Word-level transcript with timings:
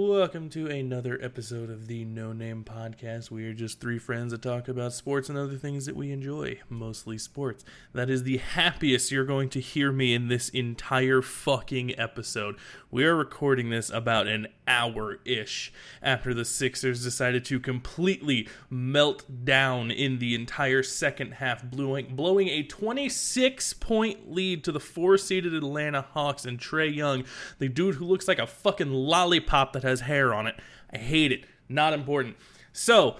Welcome 0.00 0.48
to 0.50 0.68
another 0.68 1.18
episode 1.20 1.70
of 1.70 1.88
the 1.88 2.04
No 2.04 2.32
Name 2.32 2.62
Podcast. 2.62 3.32
We 3.32 3.44
are 3.46 3.52
just 3.52 3.80
three 3.80 3.98
friends 3.98 4.30
that 4.30 4.42
talk 4.42 4.68
about 4.68 4.92
sports 4.92 5.28
and 5.28 5.36
other 5.36 5.56
things 5.56 5.86
that 5.86 5.96
we 5.96 6.12
enjoy, 6.12 6.60
mostly 6.68 7.18
sports. 7.18 7.64
That 7.92 8.08
is 8.08 8.22
the 8.22 8.36
happiest 8.36 9.10
you're 9.10 9.24
going 9.24 9.48
to 9.48 9.60
hear 9.60 9.90
me 9.90 10.14
in 10.14 10.28
this 10.28 10.50
entire 10.50 11.20
fucking 11.20 11.98
episode. 11.98 12.58
We 12.92 13.04
are 13.06 13.16
recording 13.16 13.70
this 13.70 13.90
about 13.90 14.28
an 14.28 14.46
hour 14.68 15.18
ish 15.24 15.72
after 16.00 16.32
the 16.32 16.44
Sixers 16.44 17.02
decided 17.02 17.44
to 17.46 17.58
completely 17.58 18.48
melt 18.70 19.24
down 19.44 19.90
in 19.90 20.20
the 20.20 20.36
entire 20.36 20.84
second 20.84 21.32
half, 21.32 21.64
blowing, 21.64 22.14
blowing 22.14 22.48
a 22.48 22.62
26 22.62 23.72
point 23.74 24.30
lead 24.30 24.62
to 24.62 24.70
the 24.70 24.78
four 24.78 25.18
seeded 25.18 25.54
Atlanta 25.54 26.02
Hawks 26.02 26.44
and 26.44 26.60
Trae 26.60 26.94
Young, 26.94 27.24
the 27.58 27.68
dude 27.68 27.96
who 27.96 28.04
looks 28.04 28.28
like 28.28 28.38
a 28.38 28.46
fucking 28.46 28.92
lollipop 28.92 29.72
that 29.72 29.87
has 29.88 30.02
hair 30.02 30.32
on 30.32 30.46
it. 30.46 30.54
I 30.92 30.98
hate 30.98 31.32
it. 31.32 31.44
Not 31.68 31.92
important. 31.92 32.36
So, 32.72 33.16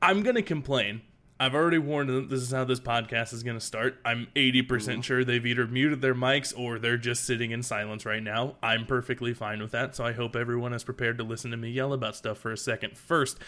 I'm 0.00 0.22
going 0.22 0.36
to 0.36 0.42
complain. 0.42 1.02
I've 1.40 1.54
already 1.54 1.78
warned 1.78 2.08
them 2.08 2.28
this 2.28 2.40
is 2.40 2.52
how 2.52 2.64
this 2.64 2.78
podcast 2.78 3.32
is 3.32 3.42
going 3.42 3.58
to 3.58 3.64
start. 3.64 3.96
I'm 4.04 4.28
80% 4.36 4.66
mm-hmm. 4.66 5.00
sure 5.00 5.24
they've 5.24 5.44
either 5.44 5.66
muted 5.66 6.00
their 6.00 6.14
mics 6.14 6.56
or 6.56 6.78
they're 6.78 6.96
just 6.96 7.24
sitting 7.24 7.50
in 7.50 7.62
silence 7.62 8.06
right 8.06 8.22
now. 8.22 8.56
I'm 8.62 8.86
perfectly 8.86 9.34
fine 9.34 9.60
with 9.60 9.72
that, 9.72 9.96
so 9.96 10.04
I 10.04 10.12
hope 10.12 10.36
everyone 10.36 10.72
is 10.72 10.84
prepared 10.84 11.18
to 11.18 11.24
listen 11.24 11.50
to 11.50 11.56
me 11.56 11.70
yell 11.70 11.92
about 11.92 12.16
stuff 12.16 12.38
for 12.38 12.52
a 12.52 12.56
second. 12.56 12.96
First, 12.96 13.38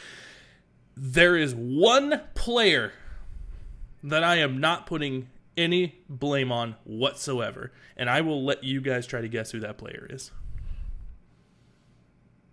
there 0.96 1.36
is 1.36 1.54
one 1.54 2.22
player 2.34 2.92
that 4.02 4.24
I 4.24 4.36
am 4.36 4.58
not 4.58 4.86
putting 4.86 5.28
any 5.56 6.00
blame 6.08 6.50
on 6.50 6.76
whatsoever, 6.84 7.72
and 7.96 8.10
I 8.10 8.20
will 8.20 8.44
let 8.44 8.64
you 8.64 8.80
guys 8.80 9.06
try 9.06 9.20
to 9.20 9.28
guess 9.28 9.52
who 9.52 9.60
that 9.60 9.78
player 9.78 10.06
is. 10.10 10.32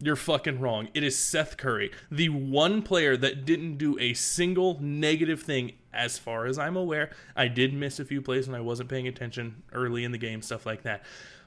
You're 0.04 0.18
fucking 0.18 0.60
wrong. 0.60 0.90
It 0.94 1.02
is 1.02 1.18
Seth 1.18 1.56
Curry, 1.56 1.90
the 2.12 2.28
one 2.28 2.82
player 2.82 3.16
that 3.16 3.46
didn't 3.46 3.78
do 3.78 3.98
a 4.00 4.14
single 4.14 4.78
negative 4.82 5.42
thing 5.42 5.74
as 5.94 6.18
far 6.18 6.46
as 6.46 6.60
I'm 6.60 6.76
aware. 6.76 7.12
I 7.38 7.48
did 7.48 7.74
miss 7.74 8.02
a 8.02 8.06
few 8.06 8.22
plays 8.22 8.46
when 8.46 8.56
I 8.56 8.62
wasn't 8.62 8.90
paying 8.90 9.08
attention 9.08 9.64
early 9.72 10.04
in 10.04 10.12
the 10.12 10.18
game, 10.18 10.42
stuff 10.42 10.66
like 10.66 10.84
that. 10.84 11.04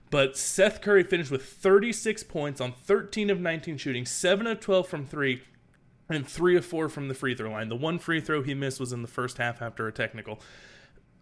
But 0.09 0.39
Seth 0.39 0.81
Curry 0.81 1.03
finished 1.03 1.31
with 1.31 1.45
36 1.45 2.23
points 2.23 2.59
on 2.63 2.73
13 2.73 3.29
of 3.29 3.41
19 3.41 3.77
shooting, 3.77 4.07
7 4.07 4.47
of 4.47 4.59
12 4.61 4.89
from 4.89 5.05
3, 5.05 5.43
and 6.09 6.27
3 6.27 6.57
of 6.57 6.65
4 6.65 6.89
from 6.89 7.09
the 7.09 7.15
free 7.15 7.35
throw 7.35 7.51
line. 7.51 7.69
The 7.69 7.77
one 7.77 7.99
free 7.99 8.23
throw 8.23 8.43
he 8.43 8.55
missed 8.55 8.81
was 8.81 8.93
in 8.93 9.03
the 9.03 9.09
first 9.09 9.37
half 9.37 9.61
after 9.61 9.87
a 9.87 9.93
technical. 9.93 10.41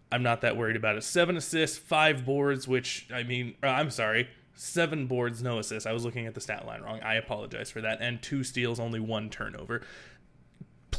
I'm 0.09 0.23
not 0.23 0.39
that 0.39 0.55
worried 0.55 0.77
about 0.77 0.95
it. 0.95 1.03
7 1.03 1.35
assists, 1.35 1.77
5 1.77 2.23
boards, 2.23 2.65
which, 2.65 3.09
I 3.13 3.23
mean, 3.23 3.55
uh, 3.61 3.67
I'm 3.67 3.89
sorry, 3.89 4.29
seven 4.55 5.07
boards, 5.07 5.43
no 5.43 5.59
assists. 5.59 5.85
I 5.85 5.91
was 5.91 6.05
looking 6.05 6.25
at 6.25 6.33
the 6.33 6.41
stat 6.41 6.65
line 6.65 6.81
wrong. 6.81 6.99
I 7.01 7.15
apologize 7.15 7.69
for 7.69 7.81
that. 7.81 7.99
And 8.01 8.21
two 8.21 8.43
steals, 8.43 8.79
only 8.79 8.99
one 8.99 9.29
turnover. 9.29 9.81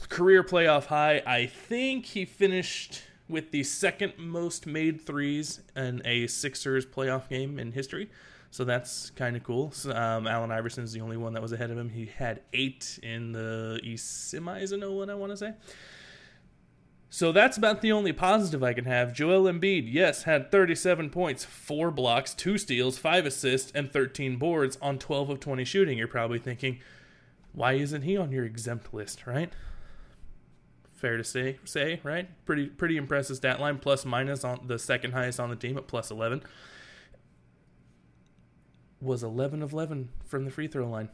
Career 0.09 0.45
playoff 0.45 0.87
high. 0.87 1.23
I 1.27 1.47
think 1.47 2.07
he 2.07 2.25
finished 2.25 3.03
with 3.29 3.51
the 3.51 3.65
second 3.65 4.15
most 4.19 4.67
made 4.67 5.01
threes 5.01 5.61
in 5.75 6.03
a 6.05 6.27
Sixers 6.27 6.87
playoff 6.87 7.29
game 7.29 7.59
in 7.59 7.73
history. 7.73 8.11
So 8.51 8.65
that's 8.65 9.11
kind 9.11 9.37
of 9.37 9.43
cool. 9.43 9.73
So, 9.73 9.91
um, 9.91 10.27
Allen 10.27 10.51
the 10.51 11.01
only 11.01 11.17
one 11.17 11.33
that 11.35 11.43
was 11.43 11.53
ahead 11.53 11.71
of 11.71 11.77
him. 11.77 11.91
He 11.91 12.07
had 12.07 12.43
eight 12.53 12.99
in 13.03 13.33
the 13.33 13.81
East 13.83 14.33
semis 14.33 14.73
in 14.73 14.81
01, 14.81 15.11
I 15.11 15.15
want 15.15 15.33
to 15.33 15.37
say. 15.37 15.53
So 17.09 17.33
that's 17.33 17.57
about 17.57 17.83
the 17.83 17.93
only 17.93 18.13
positive 18.13 18.63
I 18.63 18.73
can 18.73 18.85
have. 18.85 19.13
Joel 19.13 19.45
Embiid, 19.51 19.85
yes, 19.91 20.25
had 20.25 20.51
37 20.51 21.11
points, 21.11 21.45
4 21.45 21.91
blocks, 21.91 22.35
2 22.35 22.59
steals, 22.59 22.99
5 22.99 23.27
assists, 23.27 23.71
and 23.75 23.91
13 23.93 24.37
boards 24.37 24.77
on 24.83 24.99
12 24.99 25.31
of 25.31 25.41
20 25.41 25.65
shooting. 25.65 25.99
You're 25.99 26.09
probably 26.09 26.39
thinking, 26.39 26.81
why 27.53 27.75
isn't 27.75 28.03
he 28.03 28.17
on 28.17 28.33
your 28.33 28.45
exempt 28.45 28.93
list, 28.93 29.27
right? 29.27 29.53
Fair 30.95 31.17
to 31.17 31.25
say, 31.25 31.59
say, 31.65 32.01
right? 32.03 32.29
Pretty 32.45 32.67
pretty 32.67 32.97
impressive 32.97 33.37
stat 33.37 33.61
line, 33.61 33.79
plus 33.79 34.05
minus 34.05 34.45
on 34.45 34.67
the 34.67 34.79
second 34.79 35.13
highest 35.13 35.39
on 35.39 35.51
the 35.51 35.57
team 35.57 35.77
at 35.77 35.87
plus 35.87 36.11
11. 36.11 36.43
Was 39.01 39.23
11 39.23 39.63
of 39.63 39.73
11 39.73 40.09
from 40.25 40.45
the 40.45 40.51
free 40.51 40.67
throw 40.67 40.89
line 40.89 41.11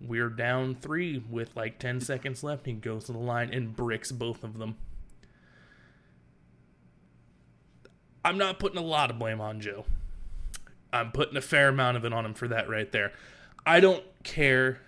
we're 0.00 0.28
down 0.28 0.74
three 0.74 1.22
with 1.30 1.56
like 1.56 1.78
10 1.78 2.00
seconds 2.02 2.42
left. 2.42 2.66
He 2.66 2.72
goes 2.72 3.04
to 3.04 3.12
the 3.12 3.18
line 3.18 3.52
and 3.52 3.74
bricks 3.74 4.12
both 4.12 4.44
of 4.44 4.58
them. 4.58 4.76
I'm 8.24 8.38
not 8.38 8.58
putting 8.58 8.78
a 8.78 8.84
lot 8.84 9.10
of 9.10 9.18
blame 9.18 9.40
on 9.40 9.60
Joe. 9.60 9.84
I'm 10.92 11.12
putting 11.12 11.36
a 11.36 11.40
fair 11.40 11.68
amount 11.68 11.96
of 11.96 12.04
it 12.04 12.12
on 12.12 12.24
him 12.24 12.34
for 12.34 12.48
that 12.48 12.68
right 12.68 12.90
there. 12.90 13.12
I 13.64 13.80
don't 13.80 14.04
care 14.24 14.80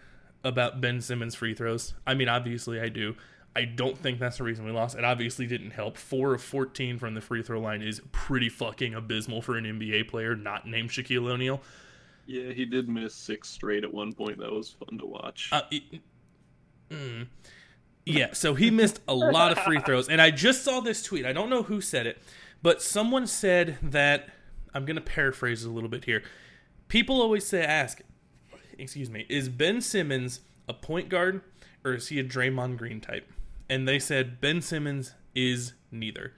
about 0.42 0.80
Ben 0.80 1.00
Simmons' 1.00 1.34
free 1.34 1.54
throws. 1.54 1.94
I 2.06 2.14
mean, 2.14 2.28
obviously, 2.28 2.80
I 2.80 2.88
do. 2.88 3.16
I 3.54 3.64
don't 3.64 3.98
think 3.98 4.18
that's 4.18 4.38
the 4.38 4.44
reason 4.44 4.64
we 4.64 4.70
lost. 4.70 4.96
It 4.96 5.04
obviously 5.04 5.46
didn't 5.46 5.72
help. 5.72 5.96
Four 5.96 6.34
of 6.34 6.42
14 6.42 6.98
from 6.98 7.14
the 7.14 7.20
free 7.20 7.42
throw 7.42 7.60
line 7.60 7.82
is 7.82 8.00
pretty 8.12 8.48
fucking 8.48 8.94
abysmal 8.94 9.42
for 9.42 9.56
an 9.56 9.64
NBA 9.64 10.08
player 10.08 10.36
not 10.36 10.66
named 10.66 10.90
Shaquille 10.90 11.28
O'Neal. 11.30 11.60
Yeah, 12.30 12.52
he 12.52 12.64
did 12.64 12.88
miss 12.88 13.12
six 13.12 13.48
straight 13.48 13.82
at 13.82 13.92
one 13.92 14.12
point. 14.12 14.38
That 14.38 14.52
was 14.52 14.70
fun 14.70 14.98
to 15.00 15.04
watch. 15.06 15.48
Uh, 15.50 15.62
it, 15.72 15.82
mm, 16.88 17.26
yeah, 18.06 18.28
so 18.34 18.54
he 18.54 18.70
missed 18.70 19.00
a 19.08 19.14
lot 19.16 19.50
of 19.50 19.58
free 19.64 19.80
throws. 19.80 20.08
And 20.08 20.22
I 20.22 20.30
just 20.30 20.62
saw 20.62 20.78
this 20.78 21.02
tweet. 21.02 21.26
I 21.26 21.32
don't 21.32 21.50
know 21.50 21.64
who 21.64 21.80
said 21.80 22.06
it, 22.06 22.22
but 22.62 22.82
someone 22.82 23.26
said 23.26 23.78
that 23.82 24.28
I'm 24.72 24.84
going 24.84 24.94
to 24.94 25.02
paraphrase 25.02 25.64
a 25.64 25.70
little 25.70 25.88
bit 25.88 26.04
here. 26.04 26.22
People 26.86 27.20
always 27.20 27.44
say, 27.44 27.64
ask, 27.64 28.00
excuse 28.78 29.10
me, 29.10 29.26
is 29.28 29.48
Ben 29.48 29.80
Simmons 29.80 30.40
a 30.68 30.72
point 30.74 31.08
guard 31.08 31.40
or 31.84 31.94
is 31.94 32.10
he 32.10 32.20
a 32.20 32.24
Draymond 32.24 32.76
Green 32.76 33.00
type? 33.00 33.28
And 33.68 33.88
they 33.88 33.98
said 33.98 34.40
Ben 34.40 34.62
Simmons 34.62 35.14
is 35.34 35.72
neither. 35.90 36.32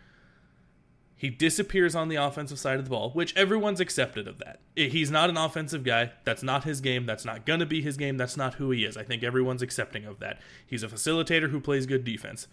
He 1.22 1.30
disappears 1.30 1.94
on 1.94 2.08
the 2.08 2.16
offensive 2.16 2.58
side 2.58 2.80
of 2.80 2.84
the 2.84 2.90
ball, 2.90 3.10
which 3.10 3.32
everyone's 3.36 3.78
accepted 3.78 4.26
of 4.26 4.38
that. 4.38 4.58
He's 4.74 5.08
not 5.08 5.30
an 5.30 5.36
offensive 5.36 5.84
guy. 5.84 6.10
That's 6.24 6.42
not 6.42 6.64
his 6.64 6.80
game. 6.80 7.06
That's 7.06 7.24
not 7.24 7.46
going 7.46 7.60
to 7.60 7.66
be 7.66 7.80
his 7.80 7.96
game. 7.96 8.16
That's 8.16 8.36
not 8.36 8.54
who 8.54 8.72
he 8.72 8.84
is. 8.84 8.96
I 8.96 9.04
think 9.04 9.22
everyone's 9.22 9.62
accepting 9.62 10.04
of 10.04 10.18
that. 10.18 10.40
He's 10.66 10.82
a 10.82 10.88
facilitator 10.88 11.48
who 11.48 11.60
plays 11.60 11.86
good 11.86 12.02
defense. 12.02 12.48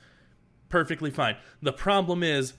Perfectly 0.69 1.09
fine. 1.09 1.37
The 1.63 1.73
problem 1.73 2.21
is 2.21 2.53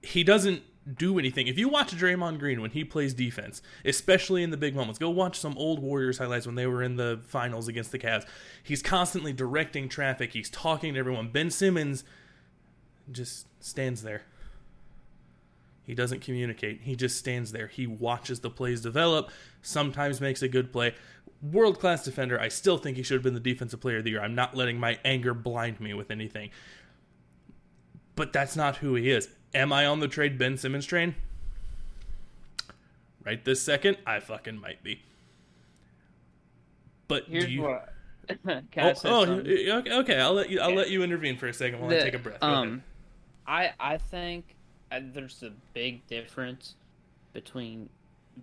he 0.00 0.22
doesn't 0.22 0.62
do 0.96 1.18
anything. 1.18 1.48
If 1.48 1.58
you 1.58 1.68
watch 1.68 1.90
Draymond 1.96 2.38
Green 2.38 2.60
when 2.60 2.70
he 2.70 2.84
plays 2.84 3.14
defense, 3.14 3.60
especially 3.84 4.44
in 4.44 4.50
the 4.50 4.56
big 4.56 4.76
moments, 4.76 5.00
go 5.00 5.10
watch 5.10 5.40
some 5.40 5.58
old 5.58 5.80
Warriors 5.80 6.18
highlights 6.18 6.46
when 6.46 6.54
they 6.54 6.68
were 6.68 6.84
in 6.84 6.94
the 6.94 7.20
finals 7.26 7.66
against 7.66 7.90
the 7.90 7.98
Cavs. 7.98 8.26
He's 8.62 8.80
constantly 8.80 9.32
directing 9.32 9.88
traffic. 9.88 10.34
He's 10.34 10.48
talking 10.48 10.94
to 10.94 11.00
everyone. 11.00 11.30
Ben 11.30 11.50
Simmons 11.50 12.04
just 13.10 13.48
stands 13.60 14.02
there 14.02 14.22
he 15.88 15.94
doesn't 15.94 16.20
communicate. 16.20 16.82
He 16.82 16.94
just 16.94 17.16
stands 17.16 17.50
there. 17.50 17.66
He 17.66 17.86
watches 17.86 18.40
the 18.40 18.50
plays 18.50 18.82
develop, 18.82 19.30
sometimes 19.62 20.20
makes 20.20 20.42
a 20.42 20.48
good 20.48 20.70
play. 20.70 20.94
World 21.40 21.80
class 21.80 22.04
defender. 22.04 22.38
I 22.38 22.48
still 22.48 22.76
think 22.76 22.98
he 22.98 23.02
should 23.02 23.14
have 23.14 23.22
been 23.22 23.32
the 23.32 23.40
defensive 23.40 23.80
player 23.80 23.96
of 23.96 24.04
the 24.04 24.10
year. 24.10 24.20
I'm 24.20 24.34
not 24.34 24.54
letting 24.54 24.78
my 24.78 24.98
anger 25.02 25.32
blind 25.32 25.80
me 25.80 25.94
with 25.94 26.10
anything. 26.10 26.50
But 28.16 28.34
that's 28.34 28.54
not 28.54 28.76
who 28.76 28.96
he 28.96 29.10
is. 29.10 29.30
Am 29.54 29.72
I 29.72 29.86
on 29.86 30.00
the 30.00 30.08
trade 30.08 30.36
Ben 30.36 30.58
Simmons 30.58 30.84
train? 30.84 31.14
Right 33.24 33.42
this 33.42 33.62
second, 33.62 33.96
I 34.06 34.20
fucking 34.20 34.60
might 34.60 34.82
be. 34.82 35.00
But 37.08 37.24
Here's 37.28 37.46
do 37.46 37.50
you? 37.50 37.62
what. 37.62 37.94
Oh, 38.76 38.92
oh, 39.06 39.82
okay. 40.00 40.20
I'll 40.20 40.34
let 40.34 40.50
you. 40.50 40.60
I'll 40.60 40.68
Yeah. 40.68 40.76
let 40.76 40.90
you 40.90 41.02
intervene 41.02 41.38
for 41.38 41.46
a 41.48 41.54
second 41.54 41.80
while 41.80 41.90
I 41.90 42.00
take 42.00 42.12
a 42.12 42.18
breath. 42.18 42.40
Go 42.40 42.46
ahead. 42.46 42.58
Um, 42.58 42.82
I 43.46 43.72
I 43.80 43.96
think 43.96 44.54
there's 44.90 45.42
a 45.42 45.52
big 45.74 46.06
difference 46.06 46.74
between 47.32 47.88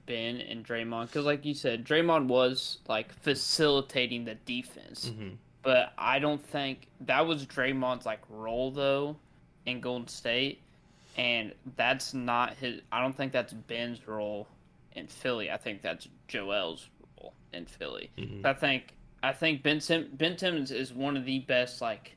Ben 0.05 0.37
and 0.41 0.65
Draymond 0.65 1.07
because, 1.07 1.25
like 1.25 1.45
you 1.45 1.53
said, 1.53 1.85
Draymond 1.85 2.27
was 2.27 2.79
like 2.87 3.11
facilitating 3.13 4.25
the 4.25 4.35
defense, 4.35 5.09
Mhm. 5.09 5.37
but 5.63 5.93
I 5.97 6.19
don't 6.19 6.43
think 6.45 6.87
that 7.01 7.25
was 7.25 7.45
Draymond's 7.45 8.05
like 8.05 8.19
role 8.29 8.71
though 8.71 9.15
in 9.65 9.79
Golden 9.81 10.07
State, 10.07 10.59
and 11.17 11.53
that's 11.77 12.13
not 12.13 12.53
his. 12.55 12.81
I 12.91 13.01
don't 13.01 13.15
think 13.15 13.31
that's 13.31 13.53
Ben's 13.53 14.05
role 14.07 14.47
in 14.93 15.07
Philly. 15.07 15.49
I 15.49 15.57
think 15.57 15.81
that's 15.81 16.07
Joel's 16.27 16.89
role 17.21 17.33
in 17.53 17.65
Philly. 17.65 18.11
Mhm. 18.17 18.45
I 18.45 18.53
think 18.53 18.91
I 19.23 19.33
think 19.33 19.63
Ben 19.63 19.79
Sim- 19.81 20.11
Ben 20.13 20.37
Simmons 20.37 20.69
is 20.71 20.93
one 20.93 21.17
of 21.17 21.25
the 21.25 21.39
best 21.39 21.81
like 21.81 22.15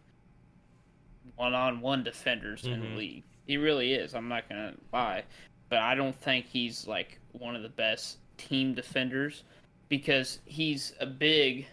one-on-one 1.37 2.03
defenders 2.03 2.65
in 2.65 2.81
Mhm. 2.81 2.91
the 2.91 2.97
league. 2.97 3.25
He 3.49 3.57
really 3.57 3.95
is. 3.95 4.15
I'm 4.15 4.29
not 4.29 4.47
gonna 4.49 4.75
lie, 4.93 5.25
but 5.71 5.79
I 5.79 5.95
don't 5.97 6.15
think 6.15 6.47
he's 6.47 6.87
like 6.87 7.19
one 7.33 7.57
of 7.57 7.63
the 7.63 7.71
best 7.71 8.19
team 8.37 8.75
defenders 8.75 9.43
because 9.89 10.39
he's 10.45 10.93
a 11.01 11.07
big. 11.07 11.67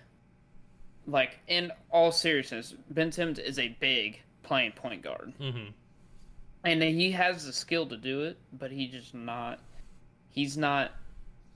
Like 1.06 1.38
in 1.48 1.72
all 1.92 2.12
seriousness, 2.12 2.74
Ben 2.90 3.12
Simmons 3.12 3.38
is 3.38 3.60
a 3.60 3.68
big 3.80 4.22
playing 4.42 4.72
point 4.72 5.04
guard, 5.04 5.34
Mhm. 5.40 5.74
and 6.64 6.82
he 6.82 7.12
has 7.12 7.46
the 7.46 7.54
skill 7.54 7.86
to 7.88 7.98
do 7.98 8.22
it, 8.24 8.38
but 8.54 8.72
he 8.72 8.88
just 8.88 9.14
not. 9.14 9.60
He's 10.30 10.58
not 10.58 10.94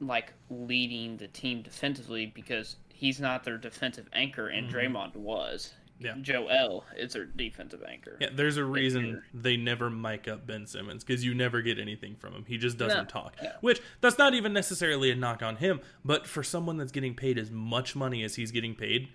like 0.02 0.34
leading 0.50 1.16
the 1.18 1.28
team 1.30 1.62
defensively 1.62 2.26
because 2.28 2.76
he's 2.94 3.20
not 3.22 3.44
their 3.46 3.58
defensive 3.58 4.08
anchor, 4.14 4.50
and 4.50 4.70
Draymond 4.70 5.16
was. 5.16 5.74
Yeah. 6.00 6.16
Joel 6.22 6.86
is 6.96 7.14
their 7.14 7.26
defensive 7.26 7.84
anchor. 7.88 8.18
Yeah, 8.22 8.30
there's 8.34 8.56
a 8.58 8.64
reason 8.64 9.22
they 9.34 9.58
never 9.58 9.90
mic 9.90 10.28
up 10.28 10.48
Ben 10.48 10.66
Simmons 10.66 11.04
because 11.04 11.26
you 11.26 11.34
never 11.34 11.62
get 11.62 11.78
anything 11.78 12.16
from 12.16 12.34
him. 12.34 12.46
He 12.48 12.58
just 12.58 12.78
doesn't 12.78 12.98
No, 12.98 13.04
talk. 13.06 13.36
no. 13.44 13.52
Which 13.62 13.82
that's 14.00 14.18
not 14.18 14.34
even 14.34 14.54
necessarily 14.54 15.12
a 15.12 15.16
knock 15.16 15.44
on 15.44 15.58
him, 15.58 15.82
but 16.06 16.26
for 16.26 16.42
someone 16.42 16.78
that's 16.78 16.92
getting 16.94 17.16
paid 17.16 17.38
as 17.38 17.52
much 17.52 17.96
money 17.96 18.24
as 18.24 18.36
he's 18.36 18.52
getting 18.52 18.76
paid 18.76 19.10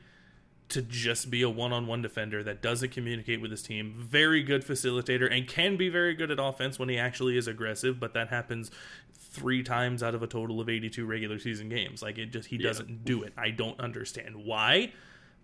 to 0.70 0.82
just 0.82 1.30
be 1.30 1.42
a 1.42 1.48
one-on-one 1.48 2.02
defender 2.02 2.42
that 2.42 2.62
doesn't 2.62 2.90
communicate 2.90 3.40
with 3.40 3.50
his 3.50 3.62
team, 3.62 3.94
very 3.98 4.42
good 4.42 4.64
facilitator 4.64 5.30
and 5.30 5.46
can 5.46 5.76
be 5.76 5.88
very 5.88 6.14
good 6.14 6.30
at 6.30 6.38
offense 6.40 6.78
when 6.78 6.88
he 6.88 6.98
actually 6.98 7.36
is 7.36 7.46
aggressive, 7.46 7.98
but 8.00 8.14
that 8.14 8.28
happens 8.28 8.70
3 9.18 9.62
times 9.62 10.02
out 10.02 10.14
of 10.14 10.22
a 10.22 10.26
total 10.26 10.60
of 10.60 10.68
82 10.68 11.04
regular 11.06 11.38
season 11.38 11.68
games. 11.68 12.02
Like 12.02 12.18
it 12.18 12.26
just 12.26 12.48
he 12.48 12.56
Yeah. 12.56 12.62
doesn't 12.68 13.04
do 13.04 13.22
it. 13.22 13.32
I 13.36 13.50
don't 13.50 13.78
understand 13.80 14.36
why, 14.36 14.92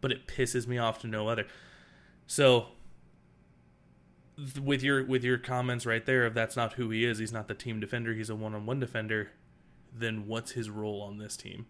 but 0.00 0.10
it 0.12 0.26
pisses 0.26 0.66
me 0.66 0.78
off 0.78 0.98
to 1.00 1.06
no 1.06 1.28
other. 1.28 1.46
So 2.26 2.68
th- 4.36 4.58
with 4.58 4.82
your 4.82 5.04
with 5.04 5.24
your 5.24 5.38
comments 5.38 5.86
right 5.86 6.04
there 6.06 6.26
if 6.26 6.34
that's 6.34 6.56
not 6.56 6.74
who 6.74 6.90
he 6.90 7.04
is 7.04 7.18
he's 7.18 7.32
not 7.32 7.48
the 7.48 7.54
team 7.54 7.80
defender 7.80 8.14
he's 8.14 8.30
a 8.30 8.34
one-on-one 8.36 8.80
defender 8.80 9.30
then 9.92 10.26
what's 10.26 10.52
his 10.52 10.70
role 10.70 11.02
on 11.02 11.18
this 11.18 11.36
team 11.36 11.66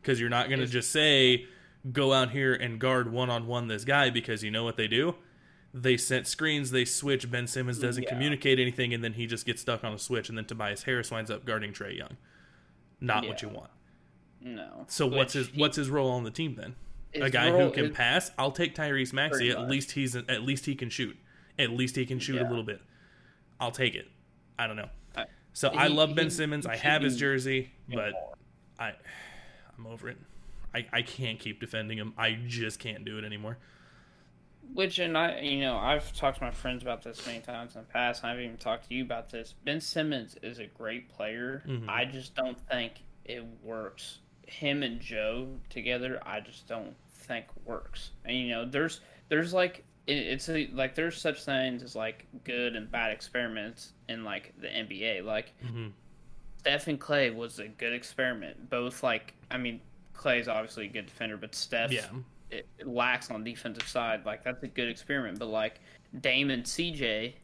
because 0.00 0.20
you're 0.20 0.30
not 0.30 0.48
going 0.48 0.60
to 0.60 0.66
just 0.66 0.90
say 0.90 1.44
go 1.92 2.12
out 2.12 2.30
here 2.30 2.54
and 2.54 2.78
guard 2.80 3.12
one-on-one 3.12 3.68
this 3.68 3.84
guy 3.84 4.08
because 4.10 4.42
you 4.42 4.50
know 4.50 4.64
what 4.64 4.76
they 4.76 4.86
do 4.88 5.14
they 5.74 5.96
set 5.96 6.26
screens 6.26 6.70
they 6.70 6.84
switch 6.84 7.30
ben 7.30 7.46
simmons 7.46 7.78
doesn't 7.78 8.04
Yeah. 8.04 8.08
communicate 8.10 8.58
anything 8.58 8.94
and 8.94 9.02
then 9.04 9.14
he 9.14 9.26
just 9.26 9.44
gets 9.44 9.60
stuck 9.60 9.84
on 9.84 9.92
a 9.92 9.98
switch 9.98 10.28
and 10.28 10.38
then 10.38 10.44
tobias 10.44 10.84
harris 10.84 11.10
winds 11.10 11.30
up 11.30 11.44
guarding 11.44 11.72
trae 11.72 11.96
young 11.98 12.16
not 13.00 13.26
what 13.26 13.42
you 13.42 13.48
want 13.48 13.70
No. 14.40 14.84
so 14.88 15.06
what's 15.06 15.34
his 15.34 15.48
he- 15.48 15.60
what's 15.60 15.76
his 15.76 15.90
role 15.90 16.10
on 16.10 16.24
the 16.24 16.30
team 16.30 16.54
then 16.54 16.76
a 17.22 17.30
guy 17.30 17.50
who 17.50 17.70
can 17.70 17.86
is- 17.86 17.92
pass. 17.96 18.30
I'll 18.38 18.52
take 18.52 18.74
Tyrese 18.74 19.12
Maxey. 19.12 19.50
At 19.50 19.68
least 19.68 19.92
he's 19.92 20.14
at 20.16 20.42
least 20.42 20.66
he 20.66 20.74
can 20.74 20.90
shoot. 20.90 21.16
At 21.58 21.70
least 21.70 21.96
he 21.96 22.04
can 22.06 22.18
shoot 22.18 22.40
a 22.40 22.44
little 22.48 22.62
bit. 22.64 22.80
I'll 23.60 23.70
take 23.70 23.94
it. 23.94 24.06
I 24.58 24.66
don't 24.66 24.76
know. 24.76 24.88
So 25.52 25.68
I 25.68 25.86
love 25.86 26.14
Ben 26.14 26.26
he- 26.26 26.30
Simmons. 26.30 26.66
he 26.66 26.72
I 26.72 26.76
have 26.76 27.02
his 27.02 27.16
jersey, 27.16 27.70
but. 27.88 28.12
I 28.78 28.92
I'm 29.78 29.86
over 29.86 30.08
it. 30.10 30.18
I, 30.74 30.86
I 30.92 31.00
can't 31.02 31.38
keep 31.38 31.60
defending 31.60 31.96
him. 31.96 32.12
I 32.18 32.32
just 32.46 32.78
can't 32.78 33.04
do 33.06 33.16
it 33.18 33.24
anymore. 33.24 33.56
Which 34.74 34.98
and 34.98 35.16
I, 35.16 35.40
you 35.40 35.60
know, 35.60 35.76
I've 35.78 36.12
talked 36.14 36.38
to 36.38 36.44
my 36.44 36.50
friends 36.50 36.82
about 36.82 37.02
this 37.02 37.24
many 37.26 37.40
times 37.40 37.74
in 37.76 37.82
the 37.82 37.86
past. 37.86 38.22
and 38.22 38.32
I've 38.32 38.40
even 38.40 38.56
talked 38.58 38.88
to 38.88 38.94
you 38.94 39.02
about 39.02 39.30
this. 39.30 39.54
Ben 39.64 39.80
Simmons 39.80 40.36
is 40.42 40.58
a 40.58 40.66
great 40.66 41.08
player. 41.08 41.62
Mhm. 41.66 41.88
I 41.88 42.04
just 42.04 42.34
don't 42.34 42.58
think 42.68 42.94
it 43.24 43.44
works. 43.62 44.18
Him 44.46 44.82
and 44.82 45.00
Joe 45.00 45.48
together, 45.70 46.20
I 46.26 46.40
just 46.40 46.66
don't 46.66 46.94
think 47.26 47.46
works. 47.64 48.10
And 48.24 48.36
you 48.36 48.48
know, 48.48 48.64
there's 48.64 49.00
there's 49.28 49.52
like 49.52 49.84
it's 50.06 50.48
a, 50.48 50.68
like 50.72 50.94
there's 50.94 51.20
such 51.20 51.42
things 51.44 51.82
as 51.82 51.96
like 51.96 52.26
good 52.44 52.76
and 52.76 52.90
bad 52.90 53.10
experiments 53.10 53.92
in 54.08 54.24
like 54.24 54.52
the 54.60 54.68
NBA. 54.68 55.24
Like 55.24 55.52
hmm 55.60 55.88
Steph 56.58 56.88
and 56.88 56.98
Clay 56.98 57.30
was 57.30 57.58
a 57.60 57.68
good 57.68 57.92
experiment. 57.92 58.70
Both 58.70 59.02
like 59.02 59.34
I 59.50 59.56
mean, 59.58 59.80
Clay's 60.14 60.48
obviously 60.48 60.86
a 60.86 60.88
good 60.88 61.06
defender, 61.06 61.36
but 61.36 61.54
Steph 61.54 61.92
Yeah. 61.92 62.06
it, 62.50 62.66
it 62.78 62.86
lacks 62.88 63.30
on 63.30 63.44
defensive 63.44 63.88
side. 63.88 64.24
Like 64.26 64.42
that's 64.44 64.62
a 64.62 64.68
good 64.68 64.88
experiment, 64.88 65.38
but 65.38 65.46
like 65.48 65.80
Dame 66.20 66.50
and 66.50 66.64
CJ 66.64 67.34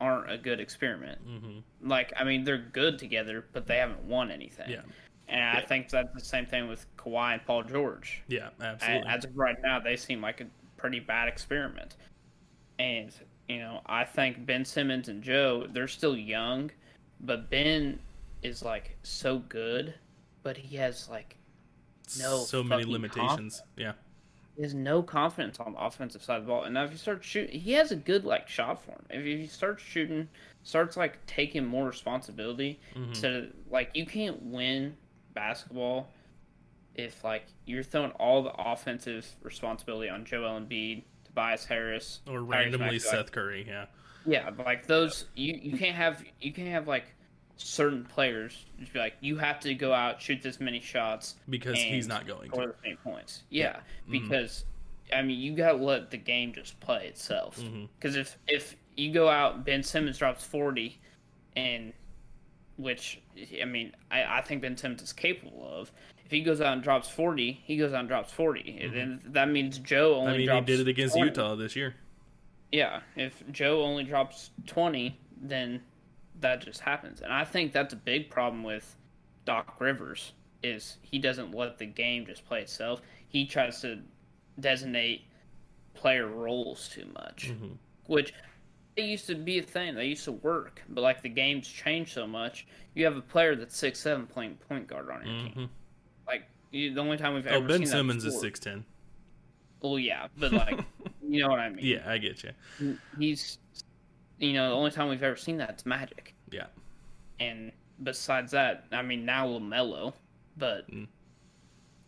aren't 0.00 0.30
a 0.30 0.36
good 0.36 0.60
experiment. 0.60 1.18
hmm 1.22 1.58
Like 1.88 2.12
I 2.18 2.24
mean, 2.24 2.44
they're 2.44 2.58
good 2.72 2.98
together, 2.98 3.46
but 3.52 3.66
they 3.66 3.76
haven't 3.78 4.02
won 4.04 4.30
anything. 4.30 4.70
Yeah. 4.70 4.82
And 5.28 5.42
I 5.42 5.60
think 5.60 5.88
that's 5.88 6.12
the 6.14 6.20
same 6.24 6.46
thing 6.46 6.68
with 6.68 6.86
Kawhi 6.96 7.32
and 7.34 7.44
Paul 7.44 7.64
George. 7.64 8.22
Yeah. 8.28 8.50
Absolutely. 8.60 9.08
As 9.08 9.24
of 9.24 9.36
right 9.36 9.56
now, 9.62 9.80
they 9.80 9.96
seem 9.96 10.20
like 10.20 10.40
a 10.40 10.46
pretty 10.76 11.00
bad 11.00 11.26
experiment. 11.28 11.96
And 12.78 13.12
you 13.48 13.58
know, 13.58 13.80
I 13.86 14.04
think 14.04 14.44
Ben 14.46 14.64
Simmons 14.64 15.08
and 15.08 15.22
Joe, 15.22 15.66
they're 15.70 15.88
still 15.88 16.16
young, 16.16 16.70
but 17.20 17.48
Ben 17.50 17.98
is 18.42 18.62
like 18.62 18.96
so 19.02 19.38
good, 19.48 19.94
but 20.42 20.56
he 20.56 20.76
has 20.76 21.08
like 21.08 21.36
no 22.20 22.38
so 22.38 22.62
many 22.62 22.84
limitations. 22.84 23.62
Yeah. 23.76 23.92
he 24.56 24.62
has 24.62 24.74
no 24.74 25.02
confidence 25.02 25.58
on 25.60 25.72
the 25.72 25.78
offensive 25.80 26.22
side 26.22 26.38
of 26.38 26.44
the 26.44 26.48
ball. 26.48 26.64
And 26.64 26.74
now 26.74 26.84
if 26.84 26.92
you 26.92 26.96
start 26.98 27.24
shooting, 27.24 27.58
he 27.60 27.72
has 27.72 27.90
a 27.92 27.96
good 27.96 28.24
like 28.24 28.48
shot 28.48 28.80
form. 28.84 29.04
If 29.10 29.24
he 29.24 29.46
starts 29.48 29.82
shooting, 29.82 30.28
starts 30.62 30.96
like 30.96 31.24
taking 31.26 31.64
more 31.64 31.86
responsibility, 31.86 32.78
Mhm. 32.94 33.08
instead 33.08 33.32
of 33.32 33.52
like 33.70 33.90
you 33.94 34.06
can't 34.06 34.40
win 34.42 34.96
basketball 35.36 36.08
if 36.96 37.22
like 37.22 37.44
you're 37.66 37.82
throwing 37.84 38.10
all 38.12 38.42
the 38.42 38.52
offensive 38.58 39.24
responsibility 39.42 40.08
on 40.08 40.24
Joel 40.24 40.58
Embiid, 40.60 41.04
Tobias 41.26 41.64
Harris, 41.66 42.20
Or 42.26 42.40
randomly 42.42 42.86
Maxey, 42.92 43.06
like- 43.08 43.16
Seth 43.16 43.32
Curry. 43.32 43.64
Yeah. 43.68 43.84
yeah, 44.24 44.50
like 44.64 44.86
those, 44.86 45.26
you 45.36 45.54
you 45.62 45.76
can't 45.78 45.94
have 45.94 46.24
you 46.40 46.52
can't 46.52 46.70
have 46.70 46.88
like 46.88 47.12
certain 47.58 48.04
players 48.04 48.66
just 48.80 48.92
be 48.92 48.98
like 48.98 49.14
you 49.20 49.36
have 49.38 49.58
to 49.60 49.72
go 49.74 49.92
out 49.92 50.20
shoot 50.20 50.42
this 50.42 50.58
many 50.60 50.78
shots 50.80 51.36
Because 51.48 51.78
he's 51.80 52.06
not 52.08 52.26
going 52.26 52.50
score 52.50 52.62
to. 52.66 52.68
the 52.68 52.74
same 52.82 52.96
points. 52.98 53.44
Yeah, 53.50 53.76
Mhm. 54.08 54.10
because 54.10 54.64
I 55.14 55.22
mean 55.22 55.38
you 55.38 55.54
gotta 55.54 55.76
let 55.78 56.10
the 56.10 56.16
game 56.18 56.52
just 56.54 56.80
play 56.80 57.06
itself. 57.08 57.62
Because 57.98 58.16
if 58.16 58.36
if 58.48 58.74
you 58.96 59.12
go 59.12 59.28
out, 59.28 59.64
Ben 59.66 59.82
Simmons 59.82 60.16
drops 60.18 60.44
forty, 60.44 60.98
and 61.56 61.92
which 62.76 63.20
I 63.60 63.64
mean 63.64 63.92
I, 64.10 64.38
I 64.38 64.40
think 64.42 64.62
Ben 64.62 64.76
Simmons 64.76 65.02
is 65.02 65.12
capable 65.12 65.68
of. 65.70 65.90
If 66.24 66.30
he 66.32 66.40
goes 66.40 66.60
out 66.60 66.72
and 66.72 66.82
drops 66.82 67.08
forty, 67.08 67.60
he 67.64 67.76
goes 67.76 67.92
out 67.92 68.00
and 68.00 68.08
drops 68.08 68.32
40 68.32 68.80
And 68.82 68.92
then 68.94 69.20
that 69.26 69.48
means 69.48 69.78
Joe 69.78 70.16
only. 70.16 70.46
Mm-hmm. 70.46 70.50
I 70.50 70.54
mean, 70.54 70.64
he 70.64 70.66
did 70.72 70.80
it 70.80 70.88
against 70.88 71.14
20. 71.14 71.28
Utah 71.30 71.54
this 71.54 71.76
year. 71.76 71.94
Yeah, 72.72 73.00
if 73.14 73.44
Joe 73.52 73.82
only 73.82 74.02
drops 74.02 74.50
20, 74.66 75.16
then 75.40 75.80
that 76.40 76.62
just 76.62 76.80
happens. 76.80 77.20
And 77.20 77.32
I 77.32 77.44
think 77.44 77.72
that's 77.72 77.92
a 77.92 77.96
big 77.96 78.28
problem 78.28 78.64
with 78.64 78.96
Doc 79.44 79.80
Rivers 79.80 80.32
is 80.64 80.96
he 81.00 81.20
doesn't 81.20 81.54
let 81.54 81.78
the 81.78 81.86
game 81.86 82.26
just 82.26 82.44
play 82.44 82.60
itself. 82.60 83.00
He 83.28 83.46
tries 83.46 83.80
to 83.82 84.00
designate 84.58 85.22
player 85.94 86.26
roles 86.26 86.88
too 86.88 87.06
much, 87.14 87.50
Mhm. 87.52 87.76
which 88.06 88.34
they 88.96 89.02
used 89.04 89.26
to 89.26 89.34
be 89.34 89.58
a 89.58 89.62
thing. 89.62 89.94
They 89.94 90.06
used 90.06 90.24
to 90.24 90.32
work, 90.32 90.82
but 90.88 91.00
like 91.02 91.22
the 91.22 91.28
game's 91.28 91.68
changed 91.68 92.12
so 92.12 92.26
much, 92.26 92.66
you 92.94 93.04
have 93.04 93.16
a 93.16 93.20
player 93.20 93.54
that's 93.56 93.76
six 93.76 93.98
seven 94.00 94.26
playing 94.26 94.56
point 94.68 94.86
guard 94.86 95.10
on 95.10 95.26
your 95.26 95.38
team. 95.38 95.52
Mhm. 95.56 95.68
Like 96.26 96.42
you, 96.70 96.94
the 96.94 97.00
only 97.00 97.16
time 97.16 97.34
we've 97.34 97.46
ever 97.46 97.64
Oh, 97.64 97.68
Ben 97.68 97.78
seen 97.78 97.86
Simmons 97.86 98.22
that 98.24 98.30
is 98.30 98.40
six 98.40 98.58
ten. 98.58 98.84
Well, 99.82 99.98
yeah, 99.98 100.28
but 100.38 100.52
like 100.64 100.80
you 101.22 101.42
know 101.42 101.48
what 101.50 101.60
I 101.60 101.68
mean. 101.68 101.84
Yeah, 101.84 102.02
I 102.06 102.18
get 102.18 102.42
you. 102.80 102.96
he's 103.18 103.58
you 104.38 104.52
know 104.54 104.70
the 104.70 104.76
only 104.76 104.90
time 104.90 105.08
we've 105.08 105.22
ever 105.22 105.36
seen 105.36 105.56
that's 105.56 105.86
magic 105.86 106.34
Yeah. 106.50 106.66
and 107.40 107.72
besides 108.02 108.52
that 108.52 108.84
i 108.92 109.00
mean 109.00 109.24
now 109.24 109.46
lamelo 109.48 110.12
but 110.58 110.90
Mm. 110.90 111.06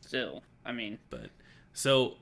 still 0.02 0.42
i 0.66 0.70
mean 0.70 0.98
But 1.08 1.30
so 1.72 2.16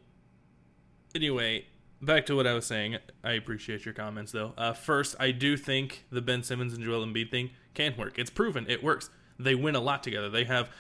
anyway, 1.14 1.66
back 2.00 2.26
to 2.26 2.36
what 2.36 2.46
I 2.46 2.54
was 2.54 2.66
saying. 2.66 2.98
I 3.24 3.32
appreciate 3.32 3.84
your 3.84 3.94
comments 3.94 4.32
though. 4.32 4.54
Uh, 4.56 4.72
first, 4.72 5.16
I 5.18 5.30
do 5.30 5.56
think 5.56 6.04
the 6.10 6.22
Ben 6.22 6.42
Simmons 6.42 6.74
and 6.74 6.84
Joel 6.84 7.06
Embiid 7.06 7.30
thing 7.30 7.50
can 7.74 7.96
work. 7.96 8.18
It's 8.18 8.30
proven 8.30 8.66
it 8.68 8.82
works. 8.82 9.10
They 9.38 9.54
win 9.54 9.74
a 9.74 9.80
lot 9.80 10.02
together. 10.02 10.30
They 10.30 10.44
have, 10.44 10.70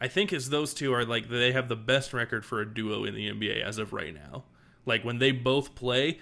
I 0.00 0.08
think, 0.08 0.32
as 0.32 0.50
those 0.50 0.74
two 0.74 0.92
are 0.92 1.04
like 1.04 1.28
they 1.28 1.52
have 1.52 1.68
the 1.68 1.76
best 1.76 2.12
record 2.12 2.44
for 2.44 2.60
a 2.60 2.66
duo 2.74 3.04
in 3.04 3.14
the 3.14 3.30
NBA 3.30 3.62
as 3.62 3.78
of 3.78 3.92
right 3.92 4.14
now. 4.14 4.44
Like 4.86 5.04
when 5.04 5.18
they 5.18 5.32
both 5.32 5.74
play, 5.74 6.20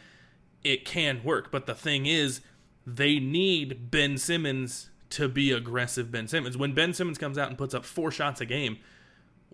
it 0.65 0.85
can 0.85 1.23
work. 1.23 1.51
But 1.51 1.67
the 1.67 1.75
thing 1.75 2.07
is, 2.07 2.41
they 2.87 3.19
need 3.19 3.91
Ben 3.91 4.17
Simmons 4.17 4.91
to 5.11 5.29
be 5.29 5.53
aggressive. 5.53 6.11
Ben 6.11 6.29
Simmons. 6.29 6.57
When 6.57 6.73
Ben 6.73 6.95
Simmons 6.95 7.19
comes 7.19 7.37
out 7.37 7.49
and 7.49 7.59
puts 7.59 7.75
up 7.75 7.85
four 7.85 8.11
shots 8.11 8.41
a 8.41 8.47
game, 8.47 8.79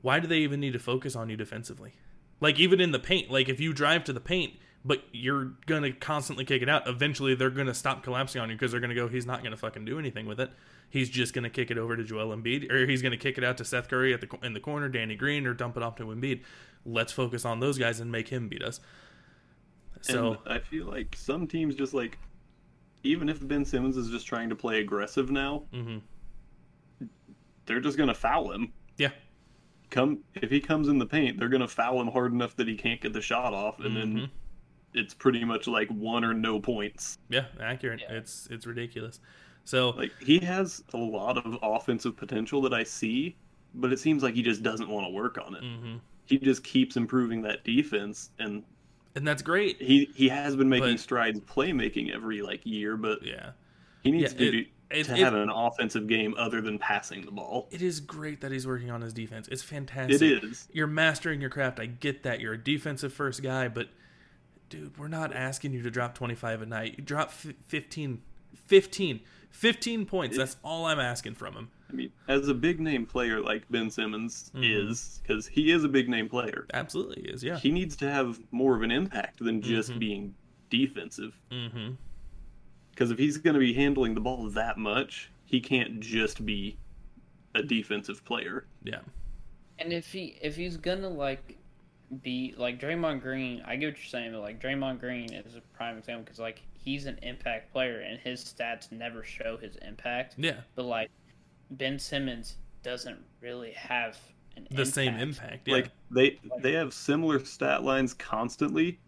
why 0.02 0.20
do 0.20 0.28
they 0.28 0.38
even 0.38 0.60
need 0.60 0.74
to 0.74 0.78
focus 0.78 1.16
on 1.16 1.28
you 1.28 1.36
defensively? 1.36 1.94
Like 2.40 2.60
even 2.60 2.80
in 2.80 2.92
the 2.92 3.00
paint, 3.00 3.30
like 3.30 3.48
if 3.48 3.58
you 3.58 3.72
drive 3.72 4.04
to 4.04 4.12
the 4.12 4.20
paint, 4.20 4.54
but 4.84 5.02
you're 5.12 5.52
gonna 5.66 5.92
constantly 5.92 6.44
kick 6.44 6.62
it 6.62 6.68
out, 6.68 6.86
eventually 6.88 7.34
they're 7.34 7.50
gonna 7.50 7.74
stop 7.74 8.02
collapsing 8.02 8.40
on 8.40 8.48
you 8.50 8.56
because 8.56 8.70
they're 8.72 8.80
gonna 8.80 8.94
go, 8.94 9.08
he's 9.08 9.26
not 9.26 9.42
gonna 9.42 9.56
fucking 9.56 9.84
do 9.84 9.98
anything 9.98 10.26
with 10.26 10.40
it. 10.40 10.50
He's 10.90 11.10
just 11.10 11.34
gonna 11.34 11.50
kick 11.50 11.70
it 11.70 11.76
over 11.78 11.96
to 11.96 12.04
Joel 12.04 12.34
Embiid, 12.34 12.70
or 12.72 12.86
he's 12.86 13.02
gonna 13.02 13.16
kick 13.18 13.36
it 13.38 13.44
out 13.44 13.58
to 13.58 13.64
Seth 13.64 13.88
Curry 13.88 14.14
at 14.14 14.20
the 14.20 14.28
in 14.42 14.54
the 14.54 14.60
corner, 14.60 14.88
Danny 14.88 15.16
Green, 15.16 15.46
or 15.46 15.52
dump 15.54 15.76
it 15.76 15.82
off 15.82 15.96
to 15.96 16.04
Embiid. 16.04 16.42
Let's 16.86 17.12
focus 17.12 17.44
on 17.44 17.60
those 17.60 17.76
guys 17.78 18.00
and 18.00 18.10
make 18.10 18.28
him 18.28 18.48
beat 18.48 18.62
us. 18.62 18.80
So 20.00 20.38
and 20.44 20.54
I 20.54 20.58
feel 20.60 20.86
like 20.86 21.14
some 21.16 21.46
teams 21.46 21.74
just 21.74 21.92
like, 21.92 22.16
even 23.02 23.28
if 23.28 23.46
Ben 23.46 23.64
Simmons 23.64 23.96
is 23.96 24.08
just 24.10 24.26
trying 24.26 24.48
to 24.48 24.54
play 24.56 24.80
aggressive 24.80 25.30
now, 25.30 25.64
mhm. 25.74 26.00
they're 27.66 27.80
just 27.80 27.98
gonna 27.98 28.14
foul 28.14 28.52
him. 28.52 28.72
yeah, 28.96 29.10
Come 29.90 30.20
if 30.34 30.50
he 30.50 30.60
comes 30.60 30.88
in 30.88 30.98
the 30.98 31.06
paint, 31.06 31.38
they're 31.38 31.48
gonna 31.48 31.68
foul 31.68 32.00
him 32.00 32.08
hard 32.08 32.32
enough 32.32 32.56
that 32.56 32.68
he 32.68 32.76
can't 32.76 33.00
get 33.00 33.12
the 33.12 33.20
shot 33.20 33.52
off, 33.52 33.80
and 33.80 33.96
Mhm. 33.96 34.14
then 34.14 34.30
it's 34.94 35.14
pretty 35.14 35.44
much 35.44 35.66
like 35.66 35.88
one 35.88 36.24
or 36.24 36.34
no 36.34 36.58
points. 36.60 37.18
yeah, 37.28 37.46
accurate. 37.60 38.00
Yeah. 38.00 38.16
It's 38.16 38.48
it's 38.50 38.66
ridiculous. 38.66 39.20
So 39.64 39.90
Like 39.90 40.12
he 40.20 40.38
has 40.40 40.82
a 40.94 40.96
lot 40.96 41.36
of 41.38 41.58
offensive 41.62 42.16
potential 42.16 42.62
that 42.62 42.72
I 42.72 42.84
see, 42.84 43.36
but 43.74 43.92
it 43.92 43.98
seems 43.98 44.22
like 44.22 44.34
he 44.34 44.42
just 44.42 44.62
doesn't 44.62 44.88
want 44.88 45.06
to 45.06 45.10
work 45.12 45.38
on 45.44 45.54
it. 45.54 45.62
hmm 45.62 45.96
He 46.24 46.38
just 46.38 46.64
keeps 46.64 46.96
improving 46.96 47.42
that 47.42 47.64
defense, 47.64 48.30
and 48.38 48.64
And 49.14 49.26
that's 49.28 49.42
great. 49.42 49.80
he 49.80 50.10
he 50.14 50.28
has 50.30 50.56
been 50.56 50.68
making 50.68 50.92
But- 50.94 51.00
strides 51.00 51.40
playmaking 51.40 52.10
every 52.14 52.40
like 52.40 52.64
year, 52.64 52.96
but 52.96 53.22
Yeah. 53.22 53.50
he 54.02 54.10
needs 54.10 54.32
Yeah, 54.32 54.38
to 54.38 54.46
it- 54.46 54.50
do, 54.52 54.58
it- 54.90 55.04
to 55.04 55.12
it- 55.12 55.18
have 55.18 55.34
an 55.34 55.50
offensive 55.50 56.06
game 56.06 56.34
other 56.38 56.62
than 56.62 56.78
passing 56.78 57.26
the 57.26 57.30
ball. 57.30 57.68
It 57.70 57.82
is 57.82 58.00
great 58.00 58.40
that 58.40 58.50
he's 58.52 58.66
working 58.66 58.90
on 58.90 59.02
his 59.02 59.12
defense. 59.12 59.48
It's 59.48 59.62
fantastic. 59.62 60.22
It 60.22 60.44
is. 60.44 60.66
You're 60.72 60.86
mastering 60.86 61.42
your 61.42 61.50
craft. 61.50 61.78
I 61.78 61.84
get 61.86 62.22
that. 62.22 62.40
You're 62.40 62.54
a 62.54 62.58
defensive 62.58 63.12
first 63.12 63.42
guy, 63.42 63.68
but 63.68 63.88
dude, 64.68 64.96
we're 64.98 65.08
not 65.08 65.34
asking 65.34 65.72
you 65.72 65.82
to 65.82 65.90
drop 65.90 66.14
25 66.14 66.62
a 66.62 66.66
night. 66.66 66.94
You 66.98 67.04
drop 67.04 67.28
f- 67.28 67.54
15 67.66 68.22
15 68.66 69.20
15 69.50 70.04
points. 70.06 70.36
That's 70.36 70.56
all 70.62 70.84
I'm 70.86 71.00
asking 71.00 71.34
from 71.34 71.54
him. 71.54 71.70
I 71.88 71.94
mean, 71.94 72.12
as 72.28 72.48
a 72.48 72.54
big 72.54 72.80
name 72.80 73.06
player 73.06 73.40
like 73.40 73.62
Ben 73.70 73.90
Simmons 73.90 74.50
Mhm. 74.54 74.90
is, 74.90 75.20
because 75.22 75.46
he 75.46 75.70
is 75.72 75.84
a 75.84 75.88
big 75.88 76.08
name 76.08 76.28
player, 76.28 76.66
Absolutely 76.74 77.22
is. 77.30 77.42
Yeah. 77.42 77.58
he 77.58 77.70
needs 77.70 77.96
to 77.96 78.10
have 78.10 78.40
more 78.52 78.76
of 78.76 78.82
an 78.82 78.90
impact 78.90 79.38
than 79.42 79.62
just 79.62 79.90
Mhm. 79.92 79.98
being 79.98 80.34
defensive. 80.68 81.40
Mhm. 81.50 81.96
Because 82.90 83.10
if 83.10 83.18
he's 83.18 83.38
going 83.38 83.54
to 83.54 83.60
be 83.60 83.72
handling 83.72 84.14
the 84.14 84.20
ball 84.20 84.48
that 84.50 84.76
much, 84.76 85.30
he 85.46 85.60
can't 85.60 86.00
just 86.00 86.44
be 86.44 86.76
a 87.54 87.62
defensive 87.62 88.22
player. 88.26 88.66
Yeah. 88.84 89.00
And 89.78 89.92
if 89.92 90.12
he 90.12 90.36
if 90.42 90.56
he's 90.56 90.76
gonna 90.76 91.08
like 91.08 91.56
be 92.22 92.54
like 92.56 92.80
Draymond 92.80 93.20
Green, 93.22 93.62
I 93.66 93.76
get 93.76 93.86
what 93.88 93.96
you're 93.98 94.06
saying, 94.06 94.32
but 94.32 94.40
like 94.40 94.60
Draymond 94.60 95.00
Green 95.00 95.32
is 95.32 95.54
a 95.56 95.60
prime 95.76 95.98
example 95.98 96.24
because 96.24 96.38
like 96.38 96.62
he's 96.72 97.06
an 97.06 97.18
impact 97.22 97.72
player 97.72 98.00
and 98.00 98.18
his 98.18 98.42
stats 98.44 98.90
never 98.90 99.22
show 99.22 99.56
his 99.56 99.76
impact. 99.76 100.34
Yeah. 100.38 100.60
But 100.74 100.86
like 100.86 101.10
Ben 101.70 101.98
Simmons 101.98 102.56
doesn't 102.82 103.18
really 103.40 103.72
have 103.72 104.16
an 104.56 104.66
The 104.70 104.86
same 104.86 105.14
impact. 105.14 105.68
impact. 105.68 105.68
Yeah. 105.68 105.74
Like 105.74 105.90
they 106.10 106.38
they 106.62 106.72
have 106.72 106.94
similar 106.94 107.44
stat 107.44 107.82
lines 107.84 108.14
constantly, 108.14 108.98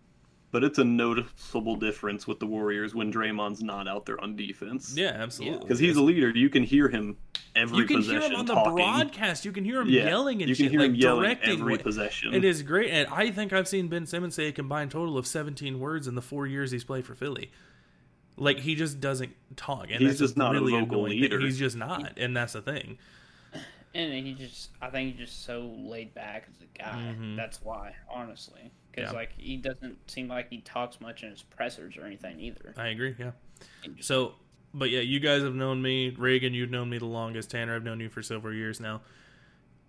but 0.53 0.65
it's 0.65 0.79
a 0.79 0.85
noticeable 0.85 1.77
difference 1.77 2.27
with 2.27 2.41
the 2.41 2.47
Warriors 2.47 2.95
when 2.95 3.13
Draymond's 3.13 3.63
not 3.63 3.87
out 3.89 4.07
there 4.07 4.21
on 4.21 4.37
defense. 4.37 4.95
yeah, 4.97 5.09
absolutely. 5.11 5.61
because 5.61 5.79
he's 5.79 5.97
a 5.97 6.03
leader. 6.03 6.31
You 6.31 6.49
can 6.51 6.63
hear 6.65 6.89
him 6.89 7.17
every 7.55 7.79
you 7.79 7.85
can 7.85 7.97
possession 7.97 8.21
hear 8.23 8.31
him 8.33 8.37
on 8.41 8.47
the 8.47 8.55
broadcast. 8.55 9.45
You 9.45 9.53
can 9.53 9.65
hear 9.65 9.81
him 9.81 9.89
Yeah, 9.89 10.07
yelling 10.07 10.43
and 10.43 10.49
you 10.49 10.57
can 10.57 10.65
shit, 10.67 10.71
hear 10.73 10.81
like 10.81 10.91
him 10.91 10.95
yelling 10.97 11.23
directing. 11.23 11.61
every 11.61 11.73
what- 11.75 11.83
possession. 11.83 12.35
It 12.35 12.45
is 12.45 12.63
great, 12.63 12.91
and 12.91 13.09
I 13.13 13.31
think 13.31 13.53
I've 13.53 13.69
seen 13.69 13.89
Ben 13.89 14.07
Simmons 14.07 14.35
say 14.35 14.47
a 14.49 14.53
combined 14.53 14.91
total 14.91 15.17
of 15.19 15.27
17 15.27 15.79
words 15.81 16.07
in 16.09 16.15
the 16.15 16.23
four 16.23 16.47
years 16.47 16.71
he's 16.71 16.85
played 16.85 17.05
for 17.07 17.15
Philly. 17.15 17.51
Like 18.37 18.61
he 18.61 18.75
just 18.75 19.01
doesn't 19.01 19.33
talk, 19.57 19.85
and 19.91 20.01
He's 20.01 20.11
that's 20.11 20.19
just 20.21 20.37
not 20.37 20.57
a 20.57 20.61
vocal 20.61 21.03
leader. 21.03 21.39
He's 21.41 21.59
just 21.59 21.77
not, 21.77 22.15
and 22.17 22.35
that's 22.37 22.55
the 22.55 22.63
thing. 22.63 22.99
And 23.95 24.13
he 24.27 24.35
just, 24.35 24.71
I 24.81 24.89
think 24.91 25.17
he's 25.17 25.27
just 25.29 25.45
so 25.45 25.63
laid 25.77 26.15
back 26.15 26.47
as 26.49 26.63
a 26.63 26.79
guy. 26.79 27.15
Mhm. 27.19 27.35
That's 27.37 27.61
why, 27.61 27.97
honestly, 28.09 28.71
because 28.93 29.11
Yeah. 29.11 29.17
like 29.19 29.33
he 29.37 29.57
doesn't 29.57 30.09
seem 30.11 30.29
like 30.29 30.49
he 30.49 30.61
talks 30.61 31.01
much 31.01 31.25
in 31.25 31.31
his 31.31 31.43
pressers 31.43 31.97
or 31.97 32.05
anything 32.05 32.39
either. 32.39 32.73
I 32.77 32.89
agree. 32.89 33.17
Yeah. 33.19 33.33
So, 34.01 34.37
but 34.73 34.91
yeah, 34.91 35.01
you 35.01 35.19
guys 35.19 35.43
have 35.43 35.57
known 35.57 35.83
me. 35.83 36.11
Reagan, 36.11 36.55
you've 36.55 36.71
known 36.71 36.89
me 36.89 36.99
the 36.99 37.07
longest. 37.07 37.51
Tanner, 37.51 37.75
I've 37.75 37.83
known 37.83 37.99
you 37.99 38.09
for 38.09 38.23
several 38.23 38.55
years 38.55 38.79
now. 38.79 39.03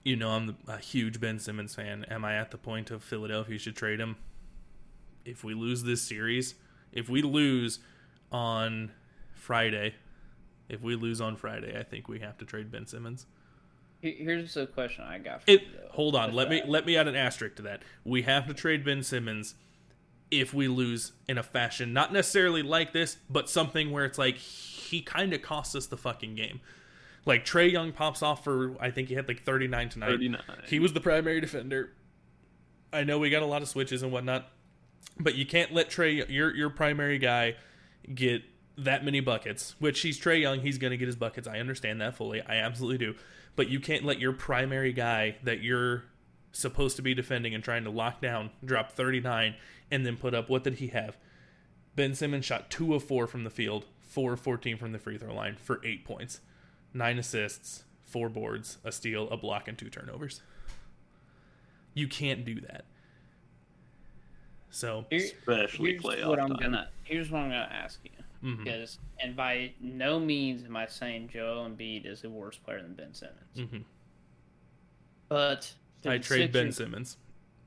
You 0.03 0.15
know 0.15 0.31
I'm 0.31 0.57
a 0.67 0.79
huge 0.79 1.19
Ben 1.19 1.37
Simmons 1.37 1.75
fan. 1.75 2.03
Am 2.05 2.25
I 2.25 2.35
at 2.35 2.49
the 2.49 2.57
point 2.57 2.89
of 2.89 3.03
Philadelphia 3.03 3.59
should 3.59 3.75
trade 3.75 3.99
him? 3.99 4.15
If 5.25 5.43
we 5.43 5.53
lose 5.53 5.83
this 5.83 6.01
series, 6.01 6.55
if 6.91 7.07
we 7.07 7.21
lose 7.21 7.77
on 8.31 8.91
Friday, 9.35 9.93
if 10.69 10.81
we 10.81 10.95
lose 10.95 11.21
on 11.21 11.35
Friday, 11.35 11.77
I 11.79 11.83
think 11.83 12.07
we 12.07 12.19
have 12.21 12.39
to 12.39 12.45
trade 12.45 12.71
Ben 12.71 12.87
Simmons. 12.87 13.27
Here- 14.01 14.15
Here's 14.17 14.57
a 14.57 14.65
question 14.67 15.03
I 15.03 15.19
got 15.19 15.43
for 15.43 15.51
It. 15.51 15.61
you. 15.63 15.67
Hold 15.91 16.15
on. 16.15 16.27
with 16.27 16.35
Let 16.35 16.49
me 16.49 16.61
let 16.65 16.85
me 16.85 16.95
add 16.97 17.07
an 17.07 17.15
asterisk 17.15 17.55
to 17.57 17.61
that. 17.63 17.83
We 18.03 18.23
have 18.23 18.47
to 18.47 18.53
trade 18.53 18.83
Ben 18.83 19.03
Simmons 19.03 19.55
if 20.31 20.53
we 20.53 20.67
lose 20.67 21.11
in 21.27 21.37
a 21.37 21.43
fashion 21.43 21.91
not 21.93 22.13
necessarily 22.13 22.63
like 22.63 22.93
this, 22.93 23.17
but 23.29 23.49
something 23.49 23.91
where 23.91 24.05
it's 24.05 24.17
like 24.17 24.37
he 24.37 25.01
kind 25.01 25.33
of 25.33 25.41
cost 25.41 25.75
us 25.75 25.87
the 25.87 25.97
fucking 25.97 26.35
game. 26.35 26.61
Like 27.25 27.45
Trae 27.45 27.71
Young 27.71 27.91
pops 27.91 28.23
off 28.23 28.43
for 28.43 28.75
I 28.79 28.89
think 28.91 29.09
he 29.09 29.15
had 29.15 29.27
like 29.27 29.43
39 29.43 29.89
tonight. 29.89 30.07
39. 30.07 30.41
He 30.67 30.79
was 30.79 30.93
the 30.93 31.01
primary 31.01 31.39
defender. 31.41 31.91
I 32.93 33.03
know 33.03 33.19
we 33.19 33.29
got 33.29 33.43
a 33.43 33.45
lot 33.45 33.61
of 33.61 33.67
switches 33.67 34.01
and 34.03 34.11
whatnot, 34.11 34.49
but 35.19 35.35
you 35.35 35.45
can't 35.45 35.73
let 35.73 35.89
Trae 35.89 36.25
your 36.29 36.55
your 36.55 36.69
primary 36.69 37.19
guy 37.19 37.55
get 38.13 38.41
that 38.77 39.03
many 39.05 39.19
buckets. 39.19 39.75
Which 39.79 40.01
he's 40.01 40.19
Trae 40.19 40.41
Young, 40.41 40.61
he's 40.61 40.77
gonna 40.77 40.97
get 40.97 41.07
his 41.07 41.15
buckets. 41.15 41.47
I 41.47 41.59
understand 41.59 42.01
that 42.01 42.15
fully. 42.15 42.41
I 42.41 42.55
absolutely 42.55 42.97
do. 43.05 43.15
But 43.55 43.69
you 43.69 43.79
can't 43.79 44.03
let 44.05 44.19
your 44.19 44.31
primary 44.33 44.93
guy 44.93 45.35
that 45.43 45.61
you're 45.61 46.03
supposed 46.53 46.95
to 46.97 47.01
be 47.01 47.13
defending 47.13 47.53
and 47.53 47.63
trying 47.63 47.83
to 47.85 47.89
lock 47.89 48.21
down 48.21 48.49
drop 48.63 48.91
39 48.91 49.55
and 49.89 50.05
then 50.05 50.17
put 50.17 50.33
up 50.33 50.49
what 50.49 50.63
did 50.63 50.75
he 50.75 50.87
have? 50.87 51.17
Ben 51.95 52.15
Simmons 52.15 52.45
shot 52.45 52.69
2 52.69 52.93
of 52.95 53.03
4 53.03 53.27
from 53.27 53.43
the 53.43 53.49
field, 53.49 53.85
4 54.01 54.33
of 54.33 54.39
14 54.39 54.77
from 54.77 54.91
the 54.93 54.99
free 54.99 55.17
throw 55.17 55.33
line 55.33 55.55
for 55.57 55.81
8 55.83 56.05
points, 56.05 56.39
9 56.93 57.19
assists, 57.19 57.83
4 58.05 58.29
boards, 58.29 58.77
a 58.85 58.91
steal, 58.91 59.29
a 59.29 59.35
block 59.37 59.67
and 59.67 59.77
2 59.77 59.89
turnovers. 59.89 60.41
You 61.93 62.07
can't 62.07 62.45
do 62.45 62.61
that. 62.61 62.85
So, 64.69 65.05
Here- 65.09 65.19
especially 65.19 65.91
here's 65.91 66.01
playoff 66.03 66.27
what 66.27 66.39
I'm 66.39 66.49
time. 66.49 66.57
gonna. 66.61 66.89
Here's 67.03 67.29
what 67.29 67.39
I'm 67.39 67.49
gonna 67.49 67.69
ask 67.73 67.99
you. 68.05 68.11
Mhm, 68.43 68.63
Because, 68.63 68.99
and 69.19 69.35
by 69.35 69.71
no 69.79 70.19
means 70.19 70.63
am 70.63 70.75
I 70.75 70.87
saying 70.87 71.29
Joel 71.29 71.69
Embiid 71.69 72.05
is 72.05 72.23
a 72.23 72.29
worse 72.29 72.57
player 72.57 72.81
than 72.81 72.93
Ben 72.93 73.13
Simmons. 73.13 73.57
mhm. 73.57 73.83
But 75.27 75.73
I 76.05 76.17
trade 76.17 76.51
Ben 76.51 76.71
Simmons. 76.71 77.17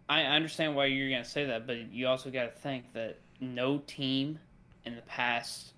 I 0.09 0.23
understand 0.25 0.77
why 0.77 0.87
you're 0.87 1.09
gonna 1.11 1.25
say 1.25 1.47
that, 1.47 1.67
but 1.67 1.91
you 1.93 2.07
also 2.09 2.31
got 2.31 2.45
to 2.45 2.51
think 2.61 2.93
that 2.93 3.19
no 3.41 3.79
team 3.87 4.39
in 4.85 4.97
the 4.97 5.03
past, 5.03 5.73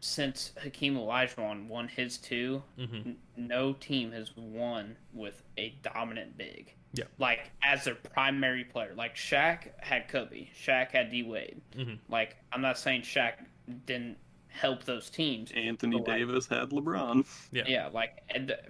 since 0.00 0.52
Hakeem 0.62 0.94
Olajuwon 0.94 1.66
won 1.66 1.88
his 1.88 2.18
two, 2.18 2.62
Mhm. 2.78 3.06
n- 3.06 3.18
no 3.36 3.72
team 3.72 4.12
has 4.12 4.36
won 4.36 4.96
with 5.12 5.42
a 5.56 5.70
dominant 5.82 6.36
big. 6.38 6.72
Yeah. 6.92 7.04
Like 7.18 7.50
as 7.62 7.82
their 7.84 7.96
primary 7.96 8.64
player. 8.64 8.94
Like 8.94 9.16
Shaq 9.16 9.76
had 9.82 10.06
Kobe, 10.08 10.48
Shaq 10.54 10.92
had 10.92 11.10
D 11.10 11.24
Wade. 11.24 11.60
Mhm. 11.72 11.98
Like 12.08 12.36
I'm 12.52 12.60
not 12.60 12.78
saying 12.78 13.02
Shaq 13.02 13.44
didn't 13.86 14.18
help 14.48 14.84
those 14.84 15.10
teams. 15.10 15.52
Anthony 15.52 15.96
like- 15.96 16.06
Davis 16.06 16.46
had 16.46 16.70
LeBron. 16.70 17.26
Yeah. 17.52 17.64
Yeah, 17.66 17.88
like 17.92 18.22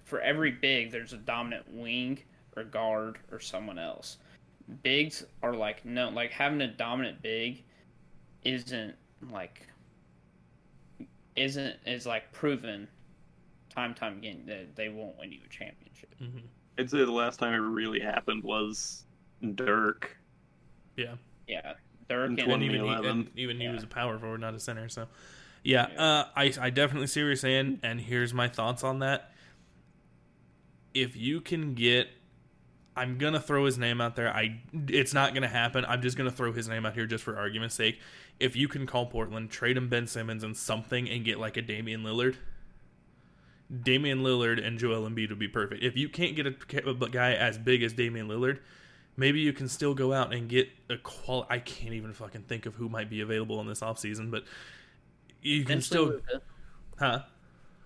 for 0.05 0.21
every 0.21 0.51
big, 0.51 0.91
there's 0.91 1.13
a 1.13 1.19
dominant 1.19 1.73
wing 1.73 2.19
or 2.57 2.65
guard 2.65 3.19
or 3.31 3.41
someone 3.41 3.79
else. 3.79 4.19
Bigs 4.83 5.25
are 5.43 5.55
like 5.55 5.85
no, 5.85 6.11
like 6.11 6.31
having 6.31 6.61
a 6.61 6.69
dominant 6.69 7.23
big 7.23 7.65
isn't 8.45 8.95
like 9.31 9.67
isn't 11.37 11.77
is 11.87 12.05
like 12.07 12.31
proven 12.33 12.89
time 13.71 13.95
time 13.95 14.19
again 14.19 14.43
that 14.47 14.75
they 14.77 14.89
won't 14.89 15.17
win 15.19 15.33
you 15.33 15.41
a 15.45 15.49
championship. 15.49 16.15
Mhm. 16.21 16.43
I'd 16.79 16.91
say 16.91 16.99
the 16.99 17.11
last 17.13 17.39
time 17.39 17.55
it 17.55 17.59
really 17.59 18.01
happened 18.01 18.43
was 18.45 19.05
Dirk. 19.55 20.17
Yeah. 20.97 21.15
Yeah, 21.47 21.75
In 22.11 22.17
and, 22.17 22.39
and 22.39 22.63
even 22.63 22.77
he, 22.77 22.79
2011. 22.81 23.11
and 23.11 23.31
even 23.37 23.57
he 23.59 23.65
Yeah. 23.65 23.73
was 23.73 23.83
a 23.83 23.87
power 23.87 24.19
forward, 24.19 24.41
not 24.41 24.55
a 24.55 24.61
center. 24.61 24.89
So, 24.89 25.07
yeah, 25.63 25.89
Yeah. 25.93 26.01
Uh, 26.03 26.29
I 26.37 26.53
I 26.61 26.71
definitely 26.71 27.07
see 27.09 27.21
what 27.21 27.27
you're 27.27 27.37
saying, 27.37 27.81
and 27.83 28.01
here's 28.01 28.33
my 28.33 28.49
thoughts 28.49 28.83
on 28.85 29.01
that. 29.01 29.33
If 30.95 31.17
you 31.17 31.41
can 31.41 31.75
get, 31.75 32.09
I'm 32.97 33.19
gonna 33.19 33.41
throw 33.41 33.65
his 33.67 33.79
name 33.79 34.01
out 34.01 34.17
there. 34.17 34.35
I 34.35 34.61
it's 34.89 35.13
not 35.15 35.35
gonna 35.35 35.49
happen. 35.49 35.85
I'm 35.87 36.03
just 36.03 36.17
gonna 36.17 36.31
throw 36.31 36.53
his 36.53 36.69
name 36.69 36.87
out 36.87 36.95
here 36.95 37.07
just 37.07 37.23
for 37.25 37.37
argument's 37.37 37.75
sake. 37.75 38.01
If 38.41 38.57
you 38.57 38.69
can 38.69 38.87
call 38.87 39.07
Portland, 39.07 39.51
trade 39.51 39.77
him 39.77 39.89
Ben 39.89 40.07
Simmons 40.07 40.43
and 40.45 40.57
something, 40.57 41.09
and 41.09 41.25
get 41.25 41.39
like 41.39 41.57
a 41.57 41.63
Damian 41.63 42.03
Lillard. 42.03 42.37
Damian 43.83 44.23
Lillard 44.23 44.65
and 44.67 44.79
Joel 44.79 45.09
Embiid 45.09 45.29
would 45.29 45.39
be 45.39 45.49
perfect. 45.49 45.83
If 45.85 45.97
you 45.97 46.09
can't 46.09 46.35
get 46.35 46.47
a, 46.47 46.89
a 46.89 46.95
guy 47.11 47.35
as 47.35 47.59
big 47.59 47.83
as 47.83 47.93
Damian 47.93 48.27
Lillard, 48.29 48.61
maybe 49.19 49.41
you 49.41 49.53
can 49.53 49.69
still 49.69 49.93
go 49.93 50.15
out 50.15 50.33
and 50.33 50.49
get 50.49 50.69
a 50.89 50.97
qual. 50.97 51.47
I 51.51 51.59
can't 51.59 51.93
even 51.93 52.15
fucking 52.15 52.43
think 52.43 52.65
of 52.65 52.77
who 52.77 52.89
might 52.89 53.11
be 53.11 53.21
available 53.21 53.61
in 53.61 53.67
this 53.67 53.81
offseason, 53.81 54.31
but 54.31 54.45
you 55.43 55.65
can 55.65 55.83
still, 55.83 56.07
Luka. 56.07 56.41
huh? 56.99 57.21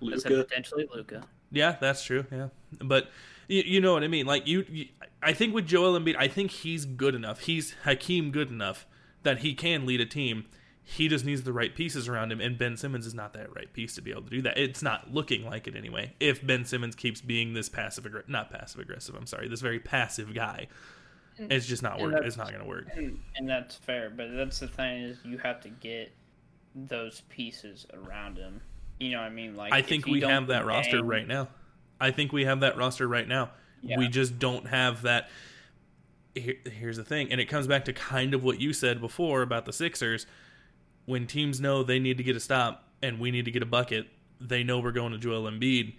I 0.02 0.16
said 0.18 0.32
Luka. 0.32 0.44
potentially 0.44 0.88
Luka. 0.94 1.24
Yeah, 1.50 1.76
that's 1.80 2.04
true. 2.04 2.24
Yeah, 2.30 2.48
but 2.80 3.10
you, 3.48 3.62
you 3.64 3.80
know 3.80 3.94
what 3.94 4.04
I 4.04 4.08
mean. 4.08 4.26
Like 4.26 4.46
you, 4.46 4.64
you, 4.70 4.88
I 5.22 5.32
think 5.32 5.54
with 5.54 5.66
Joel 5.66 5.98
Embiid, 5.98 6.16
I 6.18 6.28
think 6.28 6.50
he's 6.50 6.84
good 6.84 7.14
enough. 7.14 7.40
He's 7.40 7.74
Hakeem 7.84 8.30
good 8.30 8.50
enough 8.50 8.86
that 9.22 9.38
he 9.38 9.54
can 9.54 9.86
lead 9.86 10.00
a 10.00 10.06
team. 10.06 10.44
He 10.84 11.06
just 11.08 11.24
needs 11.24 11.44
the 11.44 11.52
right 11.52 11.74
pieces 11.74 12.08
around 12.08 12.32
him, 12.32 12.40
and 12.40 12.58
Ben 12.58 12.76
Simmons 12.76 13.06
is 13.06 13.14
not 13.14 13.32
that 13.34 13.54
right 13.54 13.72
piece 13.72 13.94
to 13.94 14.02
be 14.02 14.10
able 14.10 14.22
to 14.22 14.30
do 14.30 14.42
that. 14.42 14.58
It's 14.58 14.82
not 14.82 15.14
looking 15.14 15.44
like 15.44 15.68
it 15.68 15.76
anyway. 15.76 16.12
If 16.18 16.44
Ben 16.44 16.64
Simmons 16.64 16.96
keeps 16.96 17.20
being 17.20 17.54
this 17.54 17.68
passive 17.68 18.04
aggressive, 18.04 18.28
not 18.28 18.50
passive 18.50 18.80
aggressive, 18.80 19.14
I'm 19.14 19.26
sorry, 19.26 19.46
this 19.48 19.60
very 19.60 19.78
passive 19.78 20.34
guy, 20.34 20.66
it's 21.38 21.66
just 21.66 21.82
not 21.82 22.00
work. 22.00 22.24
It's 22.24 22.36
not 22.36 22.48
going 22.48 22.62
to 22.62 22.68
work. 22.68 22.88
And, 22.94 23.18
and 23.36 23.48
that's 23.48 23.76
fair, 23.76 24.10
but 24.10 24.28
that's 24.34 24.58
the 24.58 24.68
thing 24.68 25.02
is 25.02 25.18
you 25.24 25.38
have 25.38 25.60
to 25.62 25.68
get 25.68 26.12
those 26.74 27.22
pieces 27.28 27.86
around 27.92 28.38
him. 28.38 28.60
You 28.98 29.12
know 29.12 29.18
what 29.18 29.26
I 29.26 29.30
mean? 29.30 29.56
Like 29.56 29.72
I 29.72 29.82
think 29.82 30.06
we 30.06 30.20
have 30.20 30.48
that 30.48 30.64
roster 30.64 31.02
right 31.02 31.26
now. 31.26 31.48
I 32.00 32.10
think 32.10 32.32
we 32.32 32.44
have 32.44 32.60
that 32.60 32.76
roster 32.76 33.06
right 33.06 33.26
now. 33.26 33.50
Yeah. 33.82 33.98
We 33.98 34.08
just 34.08 34.38
don't 34.38 34.66
have 34.68 35.02
that. 35.02 35.28
Here, 36.34 36.54
here's 36.64 36.96
the 36.96 37.04
thing, 37.04 37.30
and 37.30 37.40
it 37.40 37.46
comes 37.46 37.66
back 37.66 37.84
to 37.86 37.92
kind 37.92 38.32
of 38.32 38.42
what 38.42 38.58
you 38.60 38.72
said 38.72 39.00
before 39.00 39.42
about 39.42 39.66
the 39.66 39.72
Sixers. 39.72 40.26
When 41.04 41.26
teams 41.26 41.60
know 41.60 41.82
they 41.82 41.98
need 41.98 42.16
to 42.18 42.22
get 42.22 42.36
a 42.36 42.40
stop 42.40 42.88
and 43.02 43.18
we 43.18 43.30
need 43.30 43.44
to 43.44 43.50
get 43.50 43.62
a 43.62 43.66
bucket, 43.66 44.06
they 44.40 44.62
know 44.62 44.78
we're 44.78 44.92
going 44.92 45.12
to 45.12 45.18
Joel 45.18 45.50
Embiid, 45.50 45.94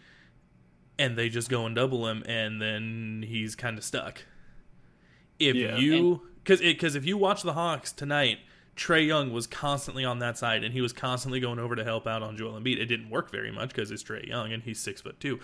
and 0.98 1.18
they 1.18 1.30
just 1.30 1.50
go 1.50 1.66
and 1.66 1.76
double 1.76 2.08
him, 2.08 2.24
and 2.26 2.62
then 2.62 3.24
he's 3.28 3.54
kind 3.56 3.78
of 3.78 3.84
stuck. 3.84 4.24
If 5.50 5.56
Yeah. 5.56 5.78
you 5.78 6.22
because 6.44 6.60
because 6.60 6.96
if 6.96 7.06
you 7.06 7.18
watch 7.18 7.42
the 7.44 7.54
Hawks 7.54 7.92
tonight, 7.92 8.40
Trae 8.76 9.06
Young 9.06 9.32
was 9.32 9.48
constantly 9.48 10.04
on 10.04 10.20
that 10.20 10.38
side, 10.38 10.64
and 10.64 10.74
he 10.74 10.82
was 10.82 10.94
constantly 10.94 11.40
going 11.40 11.60
over 11.60 11.76
to 11.76 11.84
help 11.84 12.08
out 12.08 12.22
on 12.24 12.36
Joel 12.38 12.60
Embiid. 12.60 12.78
It 12.80 12.86
didn't 12.88 13.10
work 13.10 13.32
very 13.32 13.52
much 13.52 13.70
because 13.70 13.92
it's 13.92 14.04
Trae 14.04 14.28
Young 14.28 14.52
and 14.52 14.64
he's 14.64 14.80
six 14.80 15.02
foot 15.02 15.20
two, 15.20 15.40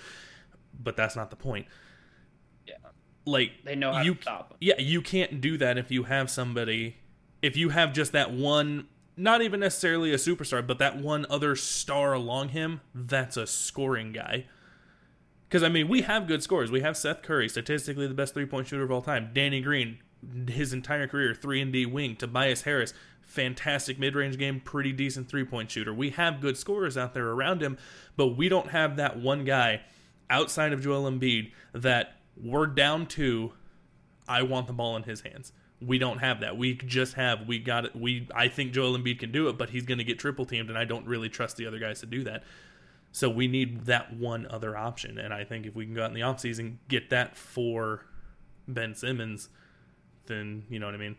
but 0.82 0.98
that's 0.98 1.16
not 1.16 1.30
the 1.30 1.36
point. 1.36 1.68
Yeah. 2.68 2.76
Like 3.26 3.52
They 3.64 3.76
know 3.76 3.94
how 3.94 4.02
you, 4.02 4.16
to 4.16 4.22
stop 4.22 4.52
him. 4.52 4.58
yeah, 4.62 4.80
you 4.80 5.02
can't 5.02 5.40
do 5.42 5.58
that 5.58 5.78
if 5.78 5.92
you 5.92 6.04
have 6.04 6.30
somebody, 6.30 6.98
if 7.42 7.56
you 7.56 7.70
have 7.70 7.94
just 7.94 8.12
that 8.14 8.32
one, 8.32 8.88
not 9.16 9.42
even 9.42 9.60
necessarily 9.60 10.12
a 10.14 10.18
superstar, 10.18 10.66
but 10.66 10.80
that 10.80 10.98
one 10.98 11.26
other 11.30 11.56
star 11.56 12.14
along 12.14 12.50
him. 12.50 12.82
That's 12.96 13.38
a 13.38 13.46
scoring 13.46 14.12
guy. 14.14 14.46
Because 15.50 15.64
I 15.64 15.70
mean, 15.70 15.88
we 15.88 16.04
have 16.04 16.28
good 16.28 16.44
scores. 16.44 16.70
We 16.70 16.82
have 16.82 16.96
Seth 16.96 17.24
Curry, 17.24 17.50
statistically 17.50 18.06
the 18.06 18.14
best 18.14 18.36
three 18.36 18.46
point 18.46 18.68
shooter 18.68 18.84
of 18.84 18.92
all 18.92 19.02
time. 19.02 19.32
Danny 19.34 19.62
Green, 19.62 19.98
his 20.48 20.74
entire 20.74 21.08
career, 21.08 21.34
three 21.34 21.60
and 21.60 21.74
D 21.74 21.88
wing. 21.88 22.16
Tobias 22.16 22.62
Harris, 22.62 22.94
fantastic 23.24 23.98
mid 23.98 24.16
range 24.16 24.38
game, 24.38 24.60
pretty 24.60 24.92
decent 24.92 25.28
three 25.28 25.44
point 25.44 25.72
shooter. 25.72 25.92
We 25.92 26.12
have 26.12 26.40
good 26.40 26.56
scorers 26.56 26.98
out 26.98 27.16
there 27.16 27.28
around 27.30 27.64
him, 27.64 27.80
but 28.16 28.38
we 28.38 28.48
don't 28.48 28.70
have 28.70 28.98
that 28.98 29.18
one 29.18 29.44
guy 29.44 29.82
outside 30.30 30.72
of 30.72 30.84
Joel 30.84 31.10
Embiid 31.10 31.52
that 31.74 32.18
we're 32.38 32.68
down 32.68 33.08
to. 33.08 33.54
I 34.28 34.44
want 34.44 34.68
the 34.68 34.74
ball 34.74 34.96
in 34.96 35.04
his 35.04 35.22
hands. 35.22 35.52
We 35.82 35.98
don't 35.98 36.20
have 36.20 36.42
that. 36.42 36.58
We 36.58 36.76
just 36.76 37.16
have 37.16 37.48
we 37.48 37.58
got 37.58 37.86
it. 37.86 37.96
We 37.96 38.28
I 38.36 38.50
think 38.50 38.74
Joel 38.74 38.96
Embiid 39.00 39.18
can 39.18 39.32
do 39.32 39.50
it, 39.50 39.58
but 39.58 39.72
he's 39.72 39.88
going 39.88 39.98
to 39.98 40.04
get 40.04 40.20
triple 40.20 40.46
teamed, 40.46 40.70
and 40.70 40.78
I 40.78 40.86
don't 40.86 41.08
really 41.08 41.30
trust 41.30 41.58
the 41.58 41.66
other 41.66 41.80
guys 41.80 42.02
to 42.02 42.06
do 42.06 42.24
that. 42.26 42.44
So 43.12 43.30
we 43.30 43.48
need 43.48 43.86
that 43.86 44.14
one 44.14 44.46
other 44.50 44.78
option, 44.78 45.18
and 45.18 45.34
I 45.34 45.44
think 45.44 45.66
if 45.66 45.76
we 45.76 45.86
can 45.86 45.96
go 45.96 46.04
out 46.04 46.10
in 46.10 46.14
the 46.14 46.22
offseason, 46.22 46.78
get 46.88 47.10
that 47.10 47.36
for 47.36 48.06
Ben 48.68 48.94
Simmons, 48.94 49.50
then 50.28 50.64
you 50.70 50.80
know 50.80 50.86
what 50.86 50.96
I 50.96 51.00
mean. 51.00 51.16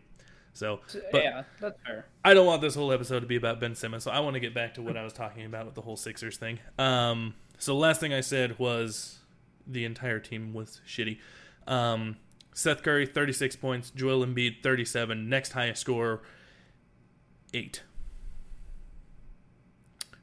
So, 0.53 0.79
but 1.11 1.23
yeah, 1.23 1.43
that's 1.59 1.77
fair. 1.85 2.05
I 2.23 2.33
don't 2.33 2.45
want 2.45 2.61
this 2.61 2.75
whole 2.75 2.91
episode 2.91 3.21
to 3.21 3.25
be 3.25 3.35
about 3.35 3.59
Ben 3.59 3.75
Simmons, 3.75 4.03
so 4.03 4.11
I 4.11 4.19
want 4.19 4.35
to 4.35 4.39
get 4.39 4.53
back 4.53 4.73
to 4.75 4.81
what 4.81 4.97
I 4.97 5.03
was 5.03 5.13
talking 5.13 5.45
about 5.45 5.65
with 5.65 5.75
the 5.75 5.81
whole 5.81 5.97
Sixers 5.97 6.37
thing. 6.37 6.59
Um, 6.77 7.35
so 7.57 7.77
last 7.77 7.99
thing 7.99 8.13
I 8.13 8.21
said 8.21 8.57
was 8.57 9.19
the 9.67 9.85
entire 9.85 10.19
team 10.19 10.53
was 10.53 10.81
shitty. 10.87 11.19
Um, 11.67 12.17
Seth 12.53 12.83
Curry, 12.83 13.05
36 13.05 13.55
points. 13.57 13.91
Joel 13.91 14.25
Embiid, 14.25 14.61
37. 14.61 15.29
Next 15.29 15.53
highest 15.53 15.81
score, 15.81 16.21
8. 17.53 17.81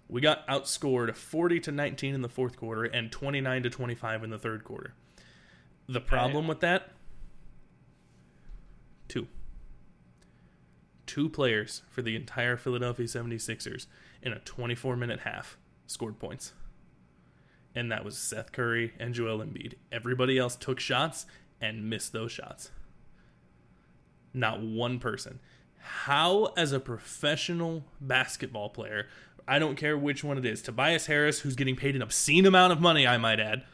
We 0.09 0.21
got 0.21 0.47
outscored 0.49 1.15
40 1.15 1.61
to 1.61 1.73
19 1.73 2.15
in 2.15 2.23
the 2.23 2.29
fourth 2.29 2.57
quarter 2.57 2.85
and 2.85 3.13
29 3.13 3.63
to 3.65 3.71
25 3.71 4.25
in 4.25 4.31
the 4.31 4.39
third 4.39 4.65
quarter. 4.65 4.95
The 5.87 6.01
problem 6.01 6.49
with 6.49 6.61
that, 6.61 6.91
two 9.09 9.27
two 11.07 11.29
players 11.29 11.83
for 11.89 12.03
the 12.03 12.15
entire 12.15 12.57
Philadelphia 12.57 13.07
76ers 13.07 13.87
in 14.23 14.33
a 14.33 14.39
24 14.41 14.95
minute 14.95 15.21
half 15.21 15.57
scored 15.87 16.19
points. 16.19 16.53
And 17.75 17.91
that 17.91 18.05
was 18.05 18.19
Seth 18.19 18.53
Curry 18.53 18.93
and 18.99 19.15
Joel 19.15 19.39
Embiid. 19.39 19.75
Everybody 19.91 20.39
else 20.39 20.55
took 20.55 20.79
shots 20.79 21.27
and 21.61 21.89
missed 21.89 22.13
those 22.13 22.31
shots. 22.31 22.71
Not 24.35 24.61
one 24.61 24.99
person. 24.99 25.41
How, 25.81 26.53
as 26.57 26.73
a 26.73 26.81
professional 26.81 27.85
basketball 28.01 28.69
player, 28.69 29.07
I 29.49 29.59
don't 29.59 29.77
care 29.77 29.97
which 29.97 30.23
one 30.23 30.37
it 30.39 30.45
is, 30.45 30.61
Tobias 30.63 31.07
Harris, 31.07 31.41
who's 31.41 31.57
getting 31.57 31.75
paid 31.75 31.97
an 31.97 32.03
obscene 32.03 32.47
amount 32.47 32.73
of 32.73 32.81
money, 32.81 33.07
I 33.07 33.17
might 33.17 33.41
add, 33.41 33.65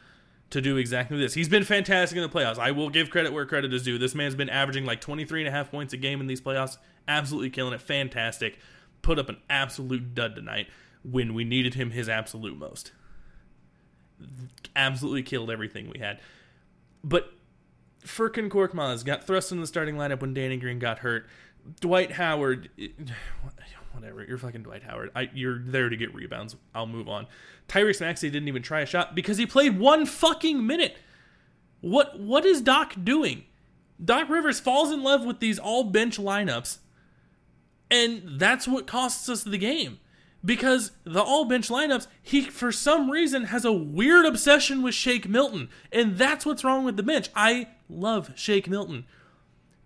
to 0.51 0.61
do 0.61 0.77
exactly 0.77 1.17
this. 1.17 1.33
He's 1.33 1.49
been 1.49 1.63
fantastic 1.63 2.15
in 2.15 2.23
the 2.23 2.29
playoffs. 2.29 2.57
I 2.57 2.71
will 2.71 2.89
give 2.89 3.09
credit 3.09 3.33
where 3.33 3.45
credit 3.45 3.73
is 3.73 3.83
due. 3.83 3.97
This 3.97 4.15
man's 4.15 4.35
been 4.35 4.49
averaging 4.49 4.85
like 4.85 5.01
23 5.01 5.41
and 5.41 5.47
a 5.49 5.51
half 5.51 5.69
points 5.69 5.93
a 5.93 5.97
game 5.97 6.21
in 6.21 6.27
these 6.27 6.41
playoffs. 6.41 6.77
Absolutely 7.07 7.49
killing 7.49 7.73
it. 7.73 7.81
Fantastic. 7.81 8.57
Put 9.01 9.19
up 9.19 9.27
an 9.27 9.37
absolute 9.49 10.15
dud 10.15 10.35
tonight 10.35 10.67
when 11.03 11.33
we 11.33 11.43
needed 11.43 11.73
him 11.73 11.91
his 11.91 12.07
absolute 12.07 12.57
most. 12.57 12.91
Absolutely 14.75 15.23
killed 15.23 15.51
everything 15.51 15.89
we 15.89 15.99
had. 15.99 16.19
But 17.03 17.33
Furkan 18.03 18.49
Korkmaz 18.49 19.03
got 19.03 19.25
thrust 19.25 19.51
in 19.51 19.59
the 19.59 19.67
starting 19.67 19.95
lineup 19.95 20.21
when 20.21 20.33
Danny 20.33 20.57
Green 20.57 20.79
got 20.79 20.99
hurt. 20.99 21.27
Dwight 21.81 22.13
Howard, 22.13 22.69
whatever. 23.95 24.23
You're 24.23 24.37
fucking 24.37 24.63
Dwight 24.63 24.83
Howard. 24.83 25.11
I, 25.15 25.29
you're 25.33 25.59
there 25.59 25.89
to 25.89 25.97
get 25.97 26.13
rebounds. 26.13 26.55
I'll 26.73 26.87
move 26.87 27.09
on. 27.09 27.27
Tyrese 27.67 28.01
Maxey 28.01 28.29
didn't 28.29 28.47
even 28.47 28.61
try 28.61 28.81
a 28.81 28.85
shot 28.85 29.15
because 29.15 29.37
he 29.37 29.45
played 29.45 29.79
one 29.79 30.05
fucking 30.05 30.65
minute. 30.65 30.97
What 31.81 32.19
what 32.19 32.45
is 32.45 32.61
Doc 32.61 32.93
doing? 33.03 33.43
Doc 34.03 34.29
Rivers 34.29 34.59
falls 34.59 34.91
in 34.91 35.03
love 35.03 35.23
with 35.23 35.39
these 35.39 35.59
all 35.59 35.85
bench 35.85 36.17
lineups, 36.17 36.79
and 37.89 38.39
that's 38.39 38.67
what 38.67 38.87
costs 38.87 39.29
us 39.29 39.43
the 39.43 39.57
game. 39.57 39.99
Because 40.43 40.91
the 41.05 41.23
all 41.23 41.45
bench 41.45 41.69
lineups, 41.69 42.07
he 42.21 42.41
for 42.41 42.71
some 42.71 43.09
reason 43.09 43.45
has 43.45 43.65
a 43.65 43.71
weird 43.71 44.25
obsession 44.25 44.83
with 44.83 44.93
Shake 44.93 45.27
Milton, 45.27 45.69
and 45.91 46.17
that's 46.17 46.45
what's 46.45 46.63
wrong 46.63 46.83
with 46.85 46.97
the 46.97 47.03
bench. 47.03 47.29
I 47.35 47.69
love 47.89 48.31
Shake 48.35 48.69
Milton, 48.69 49.05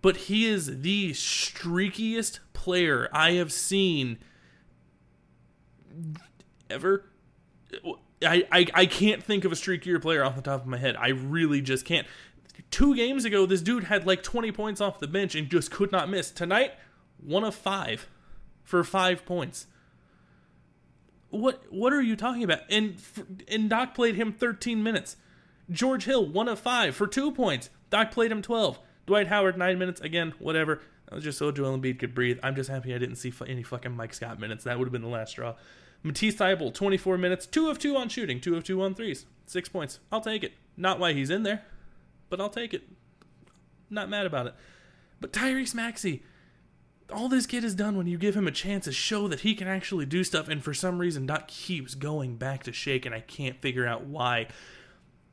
but 0.02 0.16
he 0.16 0.46
is 0.46 0.80
the 0.80 1.12
streakiest 1.12 2.40
player 2.52 3.08
I 3.12 3.32
have 3.32 3.52
seen 3.52 4.18
ever. 6.68 7.04
I, 8.22 8.46
I, 8.50 8.66
I 8.74 8.86
can't 8.86 9.22
think 9.22 9.44
of 9.44 9.52
a 9.52 9.54
streakier 9.54 10.00
player 10.00 10.24
off 10.24 10.36
the 10.36 10.42
top 10.42 10.62
of 10.62 10.66
my 10.66 10.78
head. 10.78 10.96
I 10.96 11.08
really 11.08 11.60
just 11.60 11.84
can't. 11.84 12.06
Two 12.70 12.94
games 12.94 13.24
ago, 13.24 13.46
this 13.46 13.62
dude 13.62 13.84
had 13.84 14.06
like 14.06 14.22
20 14.22 14.52
points 14.52 14.80
off 14.80 15.00
the 15.00 15.08
bench 15.08 15.34
and 15.34 15.48
just 15.48 15.70
could 15.70 15.90
not 15.90 16.08
miss. 16.08 16.30
Tonight, 16.30 16.72
one 17.18 17.44
of 17.44 17.54
five 17.54 18.06
for 18.62 18.84
five 18.84 19.24
points. 19.24 19.66
What 21.30 21.62
what 21.70 21.92
are 21.92 22.02
you 22.02 22.16
talking 22.16 22.42
about? 22.42 22.60
And 22.68 22.96
and 23.48 23.70
Doc 23.70 23.94
played 23.94 24.16
him 24.16 24.32
13 24.32 24.82
minutes. 24.82 25.16
George 25.70 26.04
Hill, 26.04 26.26
one 26.26 26.48
of 26.48 26.58
five 26.58 26.96
for 26.96 27.06
two 27.06 27.30
points. 27.30 27.70
Doc 27.88 28.10
played 28.10 28.32
him 28.32 28.42
12. 28.42 28.80
Dwight 29.10 29.26
Howard, 29.26 29.58
nine 29.58 29.76
minutes. 29.76 30.00
Again, 30.00 30.34
whatever. 30.38 30.80
That 31.06 31.16
was 31.16 31.24
just 31.24 31.36
so 31.36 31.50
Joel 31.50 31.76
Embiid 31.76 31.98
could 31.98 32.14
breathe. 32.14 32.38
I'm 32.44 32.54
just 32.54 32.70
happy 32.70 32.94
I 32.94 32.98
didn't 32.98 33.16
see 33.16 33.32
any 33.44 33.64
fucking 33.64 33.90
Mike 33.90 34.14
Scott 34.14 34.38
minutes. 34.38 34.62
That 34.62 34.78
would 34.78 34.84
have 34.84 34.92
been 34.92 35.02
the 35.02 35.08
last 35.08 35.32
straw. 35.32 35.56
Matisse 36.04 36.36
Thybulle, 36.36 36.72
24 36.72 37.18
minutes, 37.18 37.44
2 37.46 37.68
of 37.68 37.80
2 37.80 37.96
on 37.96 38.08
shooting, 38.08 38.40
2 38.40 38.56
of 38.56 38.62
2 38.62 38.80
on 38.80 38.94
threes, 38.94 39.26
6 39.46 39.68
points. 39.68 39.98
I'll 40.12 40.20
take 40.20 40.44
it. 40.44 40.52
Not 40.76 41.00
why 41.00 41.12
he's 41.12 41.28
in 41.28 41.42
there, 41.42 41.64
but 42.28 42.40
I'll 42.40 42.50
take 42.50 42.72
it. 42.72 42.84
Not 43.90 44.08
mad 44.08 44.26
about 44.26 44.46
it. 44.46 44.54
But 45.20 45.32
Tyrese 45.32 45.74
Maxey, 45.74 46.22
all 47.12 47.28
this 47.28 47.46
kid 47.46 47.64
has 47.64 47.74
done 47.74 47.96
when 47.96 48.06
you 48.06 48.16
give 48.16 48.36
him 48.36 48.46
a 48.46 48.52
chance 48.52 48.86
is 48.86 48.94
show 48.94 49.26
that 49.26 49.40
he 49.40 49.56
can 49.56 49.66
actually 49.66 50.06
do 50.06 50.22
stuff, 50.22 50.46
and 50.46 50.62
for 50.62 50.72
some 50.72 51.00
reason, 51.00 51.26
Doc 51.26 51.48
keeps 51.48 51.96
going 51.96 52.36
back 52.36 52.62
to 52.62 52.72
Shake, 52.72 53.04
and 53.04 53.14
I 53.14 53.22
can't 53.22 53.60
figure 53.60 53.88
out 53.88 54.04
why. 54.04 54.46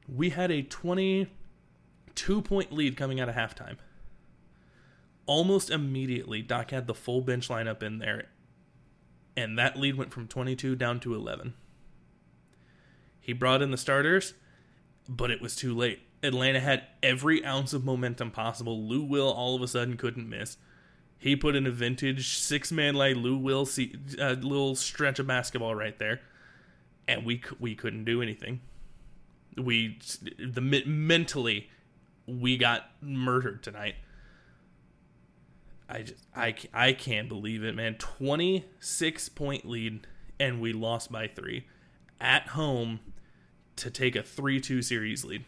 We 0.07 0.31
had 0.31 0.49
a 0.49 0.63
22 2.17 2.41
point 2.41 2.71
lead 2.73 2.97
coming 2.97 3.19
out 3.19 3.29
of 3.29 3.35
halftime. 3.35 3.77
Almost 5.25 5.69
immediately, 5.69 6.41
Doc 6.41 6.71
had 6.71 6.87
the 6.87 6.93
full 6.93 7.21
bench 7.21 7.49
lineup 7.49 7.83
in 7.83 7.99
there, 7.99 8.27
and 9.35 9.57
that 9.57 9.77
lead 9.77 9.95
went 9.95 10.13
from 10.13 10.27
22 10.27 10.75
down 10.75 10.99
to 11.01 11.13
11. 11.13 11.53
He 13.19 13.33
brought 13.33 13.61
in 13.61 13.71
the 13.71 13.77
starters, 13.77 14.33
but 15.07 15.29
it 15.29 15.41
was 15.41 15.55
too 15.55 15.75
late. 15.75 15.99
Atlanta 16.23 16.59
had 16.59 16.83
every 17.03 17.45
ounce 17.45 17.73
of 17.73 17.85
momentum 17.85 18.31
possible. 18.31 18.81
Lou 18.81 19.03
Will 19.03 19.31
all 19.31 19.55
of 19.55 19.61
a 19.61 19.67
sudden 19.67 19.97
couldn't 19.97 20.27
miss. 20.27 20.57
He 21.19 21.35
put 21.35 21.55
in 21.55 21.67
a 21.67 21.71
vintage 21.71 22.37
six 22.37 22.71
man 22.71 22.95
like 22.95 23.15
Lou 23.15 23.37
Will 23.37 23.65
see, 23.65 23.95
uh, 24.19 24.31
little 24.31 24.75
stretch 24.75 25.19
of 25.19 25.27
basketball 25.27 25.75
right 25.75 25.97
there, 25.99 26.21
and 27.07 27.25
we 27.25 27.43
we 27.59 27.75
couldn't 27.75 28.05
do 28.05 28.21
anything. 28.21 28.61
We 29.55 29.99
the 30.39 30.61
mentally 30.61 31.69
we 32.27 32.57
got 32.57 32.91
murdered 33.01 33.63
tonight. 33.63 33.95
I 35.89 36.01
just 36.01 36.25
I 36.35 36.55
I 36.73 36.93
can't 36.93 37.29
believe 37.29 37.63
it, 37.63 37.75
man. 37.75 37.95
26 37.95 39.29
point 39.29 39.65
lead 39.65 40.05
and 40.39 40.61
we 40.61 40.73
lost 40.73 41.11
by 41.11 41.27
3 41.27 41.65
at 42.19 42.49
home 42.49 42.99
to 43.77 43.89
take 43.89 44.15
a 44.15 44.21
3-2 44.21 44.83
series 44.83 45.23
lead. 45.23 45.45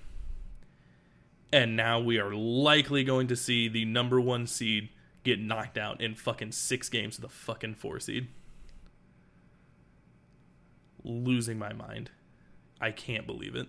And 1.51 1.75
now 1.75 1.99
we 1.99 2.19
are 2.19 2.33
likely 2.33 3.03
going 3.03 3.27
to 3.27 3.35
see 3.35 3.67
the 3.67 3.85
number 3.85 4.21
1 4.21 4.47
seed 4.47 4.89
get 5.23 5.39
knocked 5.39 5.77
out 5.77 5.99
in 5.99 6.15
fucking 6.15 6.51
6 6.51 6.89
games 6.89 7.15
to 7.15 7.21
the 7.21 7.29
fucking 7.29 7.75
4 7.75 7.99
seed. 7.99 8.27
Losing 11.03 11.57
my 11.57 11.73
mind. 11.73 12.11
I 12.79 12.91
can't 12.91 13.25
believe 13.25 13.55
it. 13.55 13.67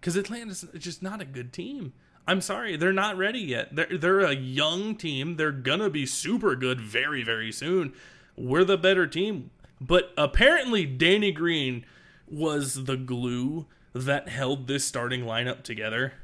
Because 0.00 0.16
Atlanta's 0.16 0.64
just 0.78 1.02
not 1.02 1.20
a 1.20 1.26
good 1.26 1.52
team. 1.52 1.92
I'm 2.26 2.40
sorry, 2.40 2.76
they're 2.76 2.92
not 2.92 3.16
ready 3.16 3.40
yet. 3.40 3.74
They're 3.74 3.98
they're 3.98 4.20
a 4.20 4.34
young 4.34 4.96
team. 4.96 5.36
They're 5.36 5.52
gonna 5.52 5.90
be 5.90 6.06
super 6.06 6.54
good 6.54 6.80
very 6.80 7.22
very 7.22 7.52
soon. 7.52 7.92
We're 8.36 8.64
the 8.64 8.78
better 8.78 9.06
team, 9.06 9.50
but 9.80 10.12
apparently 10.16 10.86
Danny 10.86 11.32
Green 11.32 11.84
was 12.28 12.84
the 12.84 12.96
glue 12.96 13.66
that 13.92 14.28
held 14.28 14.66
this 14.66 14.84
starting 14.84 15.22
lineup 15.22 15.62
together. 15.62 16.14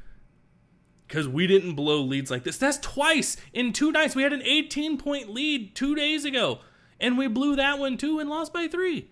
Because 1.06 1.28
we 1.28 1.46
didn't 1.46 1.74
blow 1.74 2.00
leads 2.00 2.32
like 2.32 2.42
this. 2.42 2.58
That's 2.58 2.78
twice 2.78 3.36
in 3.52 3.72
two 3.72 3.92
nights. 3.92 4.16
We 4.16 4.24
had 4.24 4.32
an 4.32 4.42
18 4.42 4.98
point 4.98 5.30
lead 5.30 5.74
two 5.74 5.94
days 5.94 6.24
ago, 6.24 6.60
and 7.00 7.16
we 7.16 7.28
blew 7.28 7.54
that 7.56 7.78
one 7.78 7.96
too 7.96 8.18
and 8.18 8.28
lost 8.28 8.52
by 8.52 8.66
three. 8.66 9.10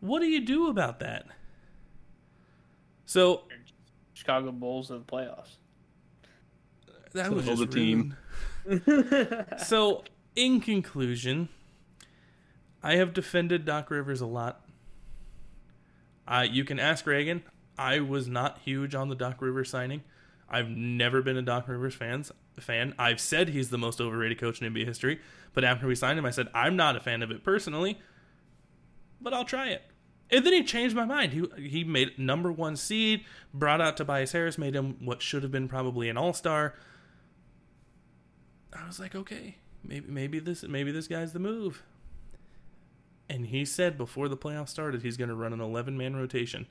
What 0.00 0.20
do 0.20 0.26
you 0.26 0.40
do 0.40 0.68
about 0.68 0.98
that? 1.00 1.26
So 3.08 3.44
Chicago 4.18 4.50
Bulls 4.50 4.90
of 4.90 5.06
the 5.06 5.12
playoffs. 5.12 5.58
that 7.12 7.32
was 7.32 7.44
Tell 7.44 7.54
just 7.54 7.70
the 7.70 7.76
team. 7.78 8.16
rude. 8.64 9.46
so, 9.64 10.02
in 10.34 10.60
conclusion, 10.60 11.48
I 12.82 12.96
have 12.96 13.14
defended 13.14 13.64
Doc 13.64 13.92
Rivers 13.92 14.20
a 14.20 14.26
lot. 14.26 14.66
I 16.26 16.44
you 16.44 16.64
can 16.64 16.80
ask 16.80 17.06
Reagan. 17.06 17.44
I 17.78 18.00
was 18.00 18.26
not 18.26 18.58
huge 18.64 18.96
on 18.96 19.08
the 19.08 19.14
Doc 19.14 19.40
Rivers 19.40 19.70
signing. 19.70 20.02
I've 20.50 20.68
never 20.68 21.22
been 21.22 21.36
a 21.36 21.42
Doc 21.42 21.68
Rivers 21.68 21.94
fans 21.94 22.32
fan. 22.58 22.94
I've 22.98 23.20
said 23.20 23.50
he's 23.50 23.70
the 23.70 23.78
most 23.78 24.00
overrated 24.00 24.40
coach 24.40 24.60
in 24.60 24.74
NBA 24.74 24.84
history, 24.84 25.20
but 25.54 25.62
after 25.62 25.86
we 25.86 25.94
signed 25.94 26.18
him, 26.18 26.26
I 26.26 26.30
said 26.32 26.48
I'm 26.52 26.74
not 26.74 26.96
a 26.96 27.00
fan 27.00 27.22
of 27.22 27.30
it 27.30 27.44
personally, 27.44 28.00
but 29.20 29.32
I'll 29.32 29.44
try 29.44 29.68
it. 29.68 29.82
And 30.30 30.44
then 30.44 30.52
he 30.52 30.62
changed 30.62 30.94
my 30.94 31.04
mind. 31.04 31.32
He 31.32 31.68
he 31.68 31.84
made 31.84 32.18
number 32.18 32.52
one 32.52 32.76
seed, 32.76 33.24
brought 33.54 33.80
out 33.80 33.96
Tobias 33.96 34.32
Harris, 34.32 34.58
made 34.58 34.74
him 34.74 34.96
what 35.00 35.22
should 35.22 35.42
have 35.42 35.52
been 35.52 35.68
probably 35.68 36.08
an 36.08 36.16
all 36.18 36.32
star. 36.32 36.74
I 38.72 38.86
was 38.86 39.00
like, 39.00 39.14
okay, 39.14 39.56
maybe 39.82 40.06
maybe 40.08 40.38
this 40.38 40.62
maybe 40.62 40.92
this 40.92 41.08
guy's 41.08 41.32
the 41.32 41.38
move. 41.38 41.82
And 43.30 43.46
he 43.46 43.64
said 43.64 43.98
before 43.98 44.28
the 44.28 44.36
playoffs 44.36 44.70
started, 44.70 45.02
he's 45.02 45.16
going 45.16 45.28
to 45.28 45.34
run 45.34 45.52
an 45.52 45.60
11 45.60 45.96
man 45.98 46.16
rotation. 46.16 46.66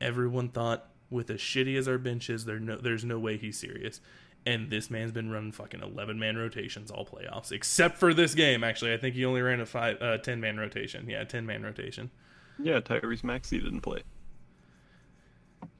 Everyone 0.00 0.48
thought, 0.48 0.88
with 1.10 1.28
as 1.30 1.40
shitty 1.40 1.76
as 1.76 1.86
our 1.86 1.98
bench 1.98 2.30
is, 2.30 2.46
there 2.46 2.58
no, 2.58 2.76
there's 2.76 3.04
no 3.04 3.18
way 3.18 3.36
he's 3.36 3.58
serious. 3.58 4.00
And 4.46 4.70
this 4.70 4.90
man's 4.90 5.12
been 5.12 5.30
running 5.30 5.52
fucking 5.52 5.80
11 5.82 6.18
man 6.18 6.36
rotations 6.36 6.90
all 6.90 7.06
playoffs, 7.06 7.52
except 7.52 7.98
for 7.98 8.12
this 8.12 8.34
game. 8.34 8.64
Actually, 8.64 8.92
I 8.92 8.98
think 8.98 9.14
he 9.14 9.24
only 9.24 9.40
ran 9.42 9.60
a 9.60 9.66
five, 9.66 10.00
uh, 10.02 10.18
10 10.18 10.40
man 10.40 10.58
rotation. 10.58 11.08
Yeah, 11.08 11.24
10 11.24 11.46
man 11.46 11.62
rotation. 11.62 12.10
Yeah, 12.58 12.80
Tyrese 12.80 13.24
Maxey 13.24 13.58
didn't 13.60 13.80
play. 13.80 14.02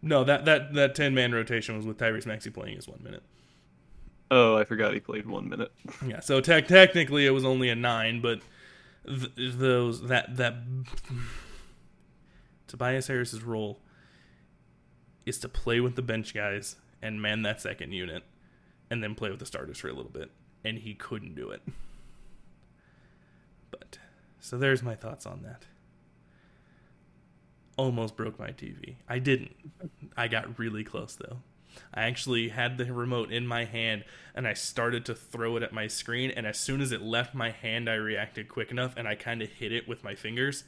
No, 0.03 0.25
that 0.25 0.45
that 0.45 0.75
that 0.75 0.95
10 0.95 1.15
man 1.15 1.33
rotation 1.33 1.77
was 1.77 1.87
with 1.87 1.99
Tyrese 1.99 2.27
Maxey 2.27 2.51
playing 2.51 2.77
his 2.77 2.89
one 2.89 3.03
minute. 3.03 3.23
Oh, 4.31 4.57
I 4.57 4.65
forgot 4.65 4.95
he 4.95 5.01
played 5.01 5.27
one 5.27 5.49
minute. 5.49 5.73
Yeah, 6.07 6.21
so 6.21 6.41
tech 6.41 6.67
technically 6.67 7.27
it 7.27 7.31
was 7.31 7.45
only 7.45 7.69
a 7.69 7.75
nine, 7.75 8.21
but 8.21 8.41
th- 9.07 9.31
those 9.37 10.03
that 10.09 10.37
that 10.37 10.55
Tobias 12.67 13.07
Harris's 13.07 13.43
role 13.43 13.81
is 15.27 15.39
to 15.39 15.49
play 15.49 15.81
with 15.81 15.97
the 15.97 16.03
bench 16.03 16.35
guys 16.35 16.77
and 17.01 17.21
man 17.23 17.43
that 17.43 17.61
second 17.61 17.93
unit, 17.93 18.25
and 18.91 19.03
then 19.03 19.15
play 19.15 19.31
with 19.31 19.39
the 19.39 19.47
starters 19.47 19.79
for 19.79 19.89
a 19.89 19.93
little 19.93 20.11
bit, 20.11 20.31
and 20.65 20.79
he 20.79 20.95
couldn't 20.95 21.35
do 21.35 21.51
it. 21.51 21.63
But 23.71 23.99
so 24.41 24.59
there's 24.59 24.83
my 24.83 24.95
thoughts 24.95 25.27
on 25.27 25.43
that. 25.43 25.65
Almost 27.77 28.17
broke 28.17 28.39
my 28.39 28.51
TV. 28.51 28.97
I 29.09 29.19
didn't. 29.19 29.55
I 30.17 30.29
got 30.29 30.59
really 30.59 30.85
close 30.85 31.17
though. 31.17 31.39
I 31.93 32.05
actually 32.05 32.51
had 32.51 32.79
the 32.79 32.93
remote 32.93 33.33
in 33.33 33.47
my 33.47 33.65
hand 33.65 34.05
and 34.35 34.47
I 34.47 34.55
started 34.55 35.05
to 35.07 35.15
throw 35.15 35.57
it 35.57 35.63
at 35.63 35.73
my 35.73 35.89
screen. 35.89 36.31
And 36.31 36.47
as 36.47 36.57
soon 36.57 36.81
as 36.81 36.93
it 36.93 37.03
left 37.03 37.35
my 37.35 37.51
hand, 37.51 37.89
I 37.89 37.95
reacted 37.95 38.49
quick 38.49 38.71
enough 38.71 38.95
and 38.97 39.09
I 39.09 39.17
kind 39.17 39.43
of 39.43 39.49
hit 39.49 39.73
it 39.73 39.89
with 39.89 40.05
my 40.05 40.15
fingers. 40.15 40.65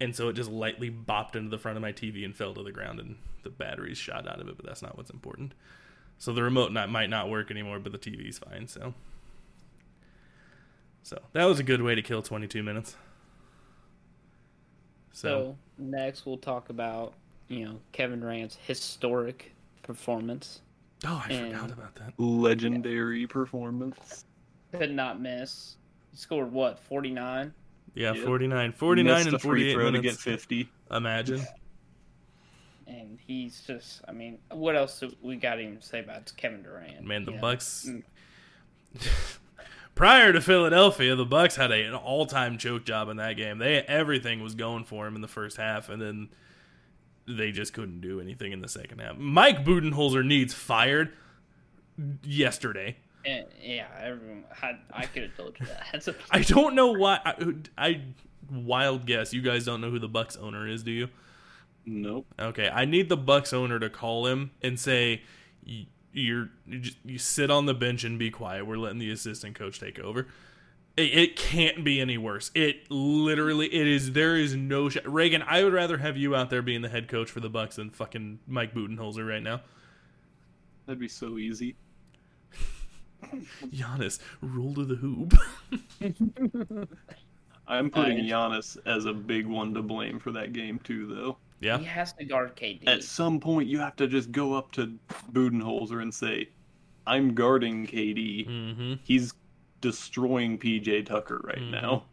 And 0.00 0.14
so 0.14 0.28
it 0.28 0.34
just 0.34 0.50
lightly 0.50 0.90
bopped 0.90 1.36
into 1.36 1.48
the 1.48 1.58
front 1.58 1.76
of 1.76 1.82
my 1.82 1.92
TV 1.92 2.24
and 2.24 2.36
fell 2.36 2.52
to 2.54 2.62
the 2.62 2.72
ground, 2.72 3.00
and 3.00 3.16
the 3.44 3.50
batteries 3.50 3.96
shot 3.96 4.28
out 4.28 4.40
of 4.40 4.48
it. 4.48 4.56
But 4.56 4.66
that's 4.66 4.82
not 4.82 4.96
what's 4.96 5.10
important. 5.10 5.54
So 6.18 6.32
the 6.32 6.42
remote 6.42 6.72
not, 6.72 6.90
might 6.90 7.10
not 7.10 7.30
work 7.30 7.50
anymore, 7.50 7.78
but 7.78 7.92
the 7.92 7.98
TV's 7.98 8.38
fine. 8.38 8.68
So, 8.68 8.94
so 11.02 11.22
that 11.32 11.44
was 11.44 11.58
a 11.58 11.62
good 11.62 11.82
way 11.82 11.94
to 11.94 12.02
kill 12.02 12.22
22 12.22 12.62
minutes. 12.62 12.96
So, 15.16 15.56
So 15.78 15.82
next 15.82 16.26
we'll 16.26 16.36
talk 16.36 16.68
about 16.68 17.14
you 17.48 17.64
know 17.64 17.80
Kevin 17.92 18.20
Durant's 18.20 18.56
historic 18.66 19.52
performance. 19.82 20.60
oh, 21.06 21.24
I 21.26 21.32
and- 21.32 21.54
forgot 21.54 21.70
about 21.72 21.94
that. 21.94 22.12
Legendary 22.18 23.26
performance. 23.26 24.26
Could 24.72 24.90
not 24.92 25.18
miss. 25.20 25.76
He 26.10 26.18
scored 26.18 26.52
what 26.52 26.78
forty 26.78 27.10
nine. 27.10 27.54
Yeah, 27.94 28.12
Yep. 28.12 28.26
49, 28.26 28.72
49 28.72 29.14
Missed 29.14 29.26
and 29.28 29.36
a 29.36 29.38
free 29.38 29.72
48 29.72 29.72
throw 29.72 29.90
to 29.90 30.00
get 30.02 30.16
50. 30.16 30.68
Imagine. 30.90 31.46
And 32.86 33.18
he's 33.26 33.62
just, 33.66 34.02
I 34.06 34.12
mean, 34.12 34.38
what 34.50 34.76
else 34.76 35.00
do 35.00 35.10
we 35.22 35.36
got 35.36 35.54
to 35.54 35.62
even 35.62 35.80
say 35.80 36.00
about 36.00 36.30
Kevin 36.36 36.62
Durant? 36.62 37.02
Man, 37.02 37.24
the 37.24 37.32
Bucks 37.32 37.86
know? 37.86 38.02
Mm. 38.98 39.38
Bucks. 39.96 40.06
Prior 40.06 40.32
to 40.32 40.40
Philadelphia, 40.40 41.14
the 41.16 41.24
Bucks 41.24 41.56
had 41.56 41.72
a, 41.72 41.82
an 41.82 41.94
all-time 41.94 42.58
choke 42.58 42.84
job 42.84 43.08
in 43.08 43.16
that 43.16 43.36
game. 43.36 43.58
They 43.58 43.78
everything 43.82 44.42
was 44.42 44.54
going 44.54 44.84
for 44.84 45.06
him 45.06 45.14
in 45.16 45.22
the 45.22 45.28
first 45.28 45.56
half, 45.56 45.88
and 45.88 46.00
then 46.00 46.28
they 47.26 47.50
just 47.50 47.72
couldn't 47.72 48.00
do 48.00 48.20
anything 48.20 48.52
in 48.52 48.60
the 48.60 48.68
second 48.68 49.00
half. 49.00 49.16
Mike 49.16 49.64
Budenholzer 49.64 50.24
needs 50.24 50.54
fired 50.54 51.12
yesterday. 52.22 52.96
Eh, 53.24 53.42
yeah, 53.60 53.86
everyone. 54.00 54.44
I, 54.62 54.78
I 54.92 55.06
could 55.06 55.24
have 55.24 55.36
told 55.36 55.56
you 55.58 55.66
that. 55.66 56.16
I 56.30 56.40
don't 56.42 56.74
know 56.74 56.92
why. 56.92 57.18
I, 57.24 57.34
I 57.76 58.00
wild 58.50 59.06
guess. 59.06 59.32
You 59.32 59.42
guys 59.42 59.64
don't 59.64 59.80
know 59.80 59.90
who 59.90 59.98
the 59.98 60.08
Bucks 60.08 60.36
owner 60.36 60.68
is, 60.68 60.82
do 60.84 60.92
you? 60.92 61.08
Nope. 61.84 62.26
Okay, 62.38 62.68
I 62.68 62.84
need 62.84 63.08
the 63.08 63.16
Bucks 63.16 63.52
owner 63.52 63.78
to 63.78 63.88
call 63.90 64.26
him 64.26 64.50
and 64.62 64.78
say, 64.78 65.22
"Y- 65.66 65.86
"You're 66.16 66.50
you, 66.66 66.78
just, 66.80 66.96
you 67.04 67.18
sit 67.18 67.50
on 67.50 67.66
the 67.66 67.74
bench 67.74 68.04
and 68.04 68.18
be 68.18 68.30
quiet. 68.30 68.66
We're 68.66 68.78
letting 68.78 68.98
the 68.98 69.10
assistant 69.10 69.54
coach 69.54 69.78
take 69.78 69.98
over." 69.98 70.26
It, 70.96 71.18
it 71.18 71.36
can't 71.36 71.84
be 71.84 72.00
any 72.00 72.16
worse. 72.16 72.50
It 72.54 72.90
literally 72.90 73.66
it 73.66 73.86
is. 73.86 74.12
There 74.12 74.36
is 74.36 74.54
no 74.56 74.88
sh- 74.88 74.96
Reagan. 75.04 75.42
I 75.42 75.62
would 75.62 75.72
rather 75.72 75.98
have 75.98 76.16
you 76.16 76.34
out 76.34 76.50
there 76.50 76.62
being 76.62 76.82
the 76.82 76.88
head 76.88 77.08
coach 77.08 77.30
for 77.30 77.40
the 77.40 77.50
Bucks 77.50 77.76
than 77.76 77.90
fucking 77.90 78.40
Mike 78.46 78.74
Budenholzer 78.74 79.28
right 79.28 79.42
now. 79.42 79.60
That'd 80.86 81.00
be 81.00 81.08
so 81.08 81.36
easy. 81.36 81.76
Giannis, 83.66 84.20
roll 84.40 84.74
to 84.74 84.84
the 84.84 84.94
hoop. 84.94 85.34
I'm 87.68 87.90
putting 87.90 88.18
Giannis 88.18 88.78
as 88.86 89.04
a 89.04 89.12
big 89.12 89.46
one 89.46 89.74
to 89.74 89.82
blame 89.82 90.20
for 90.20 90.30
that 90.32 90.52
game 90.52 90.78
too, 90.78 91.06
though. 91.06 91.36
Yeah, 91.60 91.78
he 91.78 91.84
has 91.84 92.12
to 92.14 92.24
guard 92.24 92.56
KD. 92.56 92.86
At 92.86 93.02
some 93.02 93.40
point, 93.40 93.68
you 93.68 93.78
have 93.78 93.96
to 93.96 94.06
just 94.06 94.30
go 94.32 94.54
up 94.54 94.72
to 94.72 94.92
Budenholzer 95.32 96.02
and 96.02 96.12
say, 96.14 96.48
"I'm 97.06 97.34
guarding 97.34 97.86
KD. 97.86 98.46
mm-hmm. 98.48 98.94
He's 99.04 99.32
destroying 99.80 100.58
PJ 100.58 101.04
Tucker 101.06 101.40
right 101.44 101.58
Mhm. 101.58 101.70
now. 101.70 102.04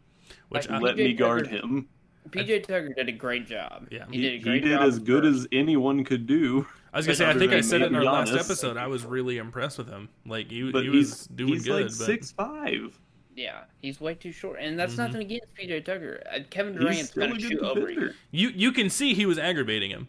Which 0.48 0.68
Like, 0.68 0.82
Let 0.82 0.96
PJ 0.96 1.04
me 1.04 1.12
guard 1.14 1.44
Tucker- 1.44 1.56
him." 1.56 1.88
PJ 2.30 2.60
Tucker 2.62 2.92
did 2.94 3.08
a 3.08 3.12
great 3.12 3.46
job. 3.46 3.86
Yeah. 3.90 4.06
he, 4.10 4.16
He, 4.16 4.22
did 4.22 4.46
a 4.46 4.52
he 4.54 4.60
did 4.60 4.70
job. 4.78 4.82
as 4.82 4.98
good 4.98 5.24
first. 5.24 5.40
as 5.40 5.48
anyone 5.52 6.04
could 6.04 6.26
do. 6.26 6.66
I 6.92 6.96
was 6.98 7.06
gonna 7.06 7.16
say. 7.16 7.28
I 7.28 7.34
think 7.34 7.52
I 7.52 7.60
said 7.60 7.82
it 7.82 7.86
in 7.88 7.94
our 7.94 8.00
maybe 8.02 8.12
last 8.12 8.32
episode. 8.32 8.76
I 8.76 8.86
was 8.86 9.04
really 9.04 9.36
impressed 9.38 9.76
with 9.78 9.88
him. 9.88 10.08
Like 10.24 10.50
he, 10.50 10.70
But 10.70 10.84
he 10.84 10.88
was 10.90 11.08
he's 11.10 11.26
doing 11.26 11.52
he's 11.54 11.64
good. 11.64 11.72
like 11.74 11.84
but 11.86 11.92
six 11.92 12.32
five. 12.32 12.98
Yeah, 13.36 13.64
he's 13.82 14.00
way 14.00 14.14
too 14.14 14.30
short, 14.32 14.58
and 14.60 14.78
that's 14.78 14.94
Mhm. 14.94 14.98
nothing 14.98 15.20
against 15.22 15.54
PJ 15.54 15.80
Tucker. 15.84 16.22
Uh, 16.32 16.38
Kevin 16.50 16.74
He's 16.74 16.80
Durant's 16.82 17.10
still 17.10 17.26
gonna 17.28 17.40
shoot 17.40 17.58
over 17.60 17.90
you. 17.90 18.10
you 18.30 18.48
you 18.50 18.70
can 18.72 18.88
see 18.88 19.12
he 19.14 19.26
was 19.26 19.38
aggravating 19.38 19.90
him. 19.90 20.06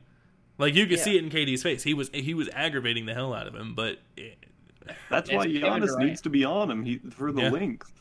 Like 0.59 0.75
you 0.75 0.85
could 0.85 0.99
Yeah. 0.99 1.03
see 1.03 1.17
it 1.17 1.23
in 1.23 1.29
KD's 1.31 1.63
face. 1.63 1.83
He 1.83 1.93
was 1.95 2.09
he 2.13 2.33
was 2.35 2.49
aggravating 2.53 3.05
the 3.07 3.13
hell 3.15 3.33
out 3.33 3.47
of 3.47 3.55
him. 3.55 3.73
But 3.73 3.99
it, 4.15 4.38
That's 5.09 5.31
why 5.31 5.45
Kevin 5.45 5.61
Giannis 5.61 5.88
Durant. 5.88 6.05
needs 6.05 6.21
to 6.21 6.29
be 6.29 6.43
on 6.45 6.69
him. 6.69 6.83
He 6.85 6.97
for 7.09 7.31
the 7.31 7.41
Yeah. 7.43 7.49
length. 7.49 7.91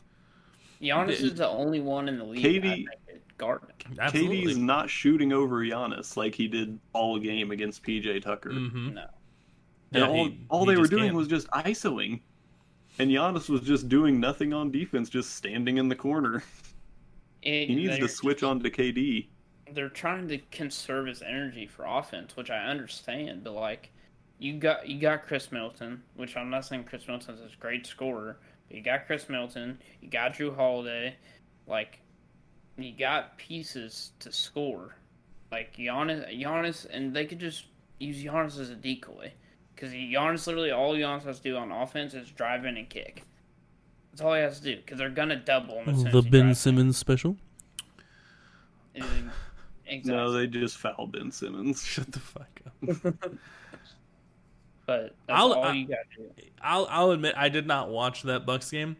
Giannis 0.81 1.19
Yeah. 1.19 1.25
is 1.27 1.33
the 1.35 1.47
only 1.47 1.79
one 1.79 2.07
in 2.07 2.17
the 2.19 2.23
league. 2.23 2.43
KD 2.43 2.57
I 2.57 2.75
think, 2.75 2.87
that 3.07 3.37
guard 3.37 3.61
KD's 3.97 4.57
not 4.57 4.89
shooting 4.91 5.33
over 5.33 5.65
Giannis 5.65 6.15
like 6.15 6.35
he 6.35 6.47
did 6.47 6.77
all 6.93 7.17
game 7.17 7.49
against 7.49 7.81
PJ 7.83 8.19
Tucker. 8.21 8.51
hmm 8.51 8.93
No, 8.93 9.01
And 9.91 10.01
Yeah, 10.03 10.07
all, 10.07 10.25
he- 10.27 10.37
all 10.49 10.67
he 10.67 10.75
they 10.75 10.79
were 10.81 10.87
doing 10.87 11.03
can't. 11.05 11.15
was 11.15 11.27
just 11.27 11.47
isoing. 11.49 12.19
And 12.97 13.11
Giannis 13.11 13.49
was 13.49 13.61
just 13.61 13.89
doing 13.89 14.19
nothing 14.19 14.53
on 14.53 14.71
defense, 14.71 15.09
just 15.09 15.35
standing 15.35 15.77
in 15.77 15.89
the 15.89 15.95
corner. 15.95 16.43
And 17.43 17.69
He 17.69 17.75
needs 17.75 17.99
to 17.99 18.07
switch 18.07 18.41
on 18.41 18.59
to 18.61 18.71
KD. 18.71 19.27
They're 19.71 19.87
trying 19.87 20.27
to 20.29 20.39
conserve 20.49 21.05
his 21.05 21.21
energy 21.21 21.67
for 21.67 21.85
offense, 21.85 22.35
which 22.35 22.49
I 22.49 22.57
understand. 22.57 23.43
But 23.43 23.53
like, 23.53 23.91
you 24.39 24.53
got 24.57 24.87
you 24.87 24.99
got 24.99 25.27
Chris 25.27 25.51
Middleton, 25.51 26.01
which 26.15 26.35
I'm 26.35 26.49
not 26.49 26.65
saying 26.65 26.85
Chris 26.85 27.07
Middleton's 27.07 27.41
a 27.41 27.55
great 27.59 27.85
scorer, 27.85 28.39
but 28.67 28.77
you 28.77 28.81
got 28.81 29.05
Chris 29.05 29.29
Middleton, 29.29 29.77
you 30.01 30.09
got 30.09 30.33
Jrue 30.33 30.55
Holiday, 30.55 31.15
like, 31.67 31.99
you 32.77 32.91
got 32.91 33.37
pieces 33.37 34.11
to 34.19 34.31
score. 34.31 34.95
Like 35.51 35.75
Giannis, 35.77 36.41
Giannis, 36.41 36.87
and 36.89 37.15
they 37.15 37.25
could 37.25 37.39
just 37.39 37.65
use 37.99 38.23
Giannis 38.23 38.59
as 38.59 38.71
a 38.71 38.75
decoy. 38.75 39.31
Because 39.75 39.91
Giannis 39.91 40.47
literally 40.47 40.71
all 40.71 40.93
Giannis 40.95 41.23
has 41.23 41.37
to 41.39 41.43
do 41.43 41.57
on 41.57 41.71
offense 41.71 42.13
is 42.13 42.31
drive 42.31 42.63
in 42.65 42.77
and 42.77 42.87
kick. 42.89 43.23
That's 44.11 44.21
all 44.21 44.33
he 44.33 44.39
has 44.41 44.59
to 44.59 44.63
do. 44.63 44.77
Because 44.77 44.97
they're 44.97 45.09
gonna 45.09 45.35
double 45.35 45.79
him. 45.81 45.89
as 45.89 46.01
soon 46.01 46.11
The 46.11 46.17
as 46.19 46.25
Ben 46.25 46.41
drives 46.45 46.59
Simmons 46.59 46.97
special. 46.97 47.37
Exactly. 49.87 50.15
No, 50.15 50.31
they 50.31 50.47
just 50.47 50.77
foul 50.77 51.05
Ben 51.07 51.31
Simmons. 51.31 51.83
Shut 51.85 52.11
the 52.11 52.19
fuck 52.19 52.49
up. 52.65 53.13
But 54.87 55.15
that's 55.25 55.39
I'll- 55.39 55.53
all 55.53 55.63
I- 55.63 55.73
you 55.73 55.87
gotta 55.87 56.03
do. 56.15 56.29
I'll 56.61 56.87
I'll 56.91 57.09
admit 57.11 57.33
I 57.35 57.49
did 57.49 57.65
not 57.65 57.89
watch 57.89 58.21
that 58.23 58.45
Bucks 58.45 58.69
game 58.69 58.97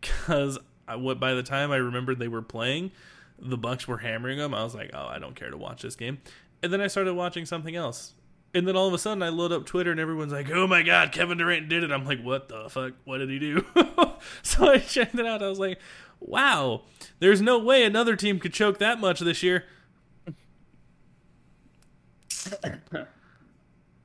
because 0.00 0.58
I 0.88 0.96
what 0.96 1.20
by 1.20 1.34
the 1.34 1.44
time 1.44 1.70
I 1.70 1.76
remembered 1.76 2.18
they 2.18 2.26
were 2.26 2.42
playing, 2.42 2.90
the 3.38 3.56
Bucks 3.56 3.86
were 3.86 3.98
hammering 3.98 4.38
them. 4.38 4.52
I 4.52 4.64
was 4.64 4.74
like, 4.74 4.90
oh, 4.92 5.06
I 5.06 5.20
don't 5.20 5.36
care 5.36 5.48
to 5.50 5.56
watch 5.56 5.82
this 5.82 5.94
game. 5.94 6.18
And 6.62 6.72
then 6.72 6.80
I 6.80 6.88
started 6.88 7.14
watching 7.14 7.46
something 7.46 7.76
else. 7.76 8.14
And 8.54 8.68
then 8.68 8.76
all 8.76 8.86
of 8.86 8.94
a 8.94 8.98
sudden, 8.98 9.22
I 9.22 9.30
load 9.30 9.50
up 9.50 9.66
Twitter 9.66 9.90
and 9.90 9.98
everyone's 9.98 10.32
like, 10.32 10.48
"Oh 10.50 10.66
my 10.66 10.82
God, 10.82 11.10
Kevin 11.10 11.38
Durant 11.38 11.68
did 11.68 11.82
it!" 11.82 11.90
I'm 11.90 12.04
like, 12.04 12.22
"What 12.22 12.48
the 12.48 12.68
fuck? 12.70 12.92
What 13.04 13.18
did 13.18 13.28
he 13.28 13.40
do?" 13.40 13.66
so 14.42 14.70
I 14.70 14.78
checked 14.78 15.16
it 15.16 15.26
out. 15.26 15.42
I 15.42 15.48
was 15.48 15.58
like, 15.58 15.80
"Wow, 16.20 16.82
there's 17.18 17.42
no 17.42 17.58
way 17.58 17.84
another 17.84 18.14
team 18.14 18.38
could 18.38 18.52
choke 18.52 18.78
that 18.78 19.00
much 19.00 19.18
this 19.18 19.42
year." 19.42 19.64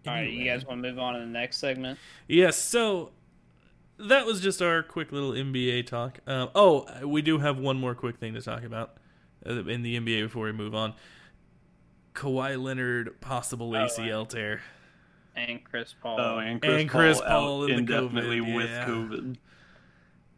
All 0.07 0.15
right, 0.15 0.31
you 0.31 0.45
guys 0.45 0.65
want 0.65 0.81
to 0.81 0.89
move 0.89 0.97
on 0.97 1.13
to 1.13 1.19
the 1.19 1.25
next 1.25 1.57
segment? 1.57 1.99
Yes, 2.27 2.57
so 2.57 3.11
that 3.99 4.25
was 4.25 4.41
just 4.41 4.61
our 4.61 4.81
quick 4.81 5.11
little 5.11 5.31
NBA 5.31 5.85
talk. 5.85 6.19
Um, 6.25 6.49
oh, 6.55 6.87
we 7.05 7.21
do 7.21 7.37
have 7.37 7.59
one 7.59 7.77
more 7.77 7.93
quick 7.93 8.17
thing 8.17 8.33
to 8.33 8.41
talk 8.41 8.63
about 8.63 8.97
uh, 9.45 9.65
in 9.65 9.83
the 9.83 9.99
NBA 9.99 10.23
before 10.23 10.45
we 10.45 10.53
move 10.53 10.73
on. 10.73 10.93
Kawhi 12.19 12.61
Leonard 12.61 13.19
possible 13.21 13.71
ACL 13.71 14.27
tear. 14.27 14.61
And 15.35 15.63
Chris 15.63 15.95
Paul. 16.01 16.19
Oh, 16.19 16.37
and 16.39 16.61
Chris, 16.61 16.81
And 16.81 16.89
Chris 16.89 17.21
Paul, 17.21 17.27
Paul 17.29 17.63
out 17.63 17.69
in 17.69 17.85
the 17.85 17.93
indefinitely 17.95 18.39
COVID, 18.41 18.55
with 18.55 18.69
yeah. 18.69 18.85
COVID. 18.85 19.35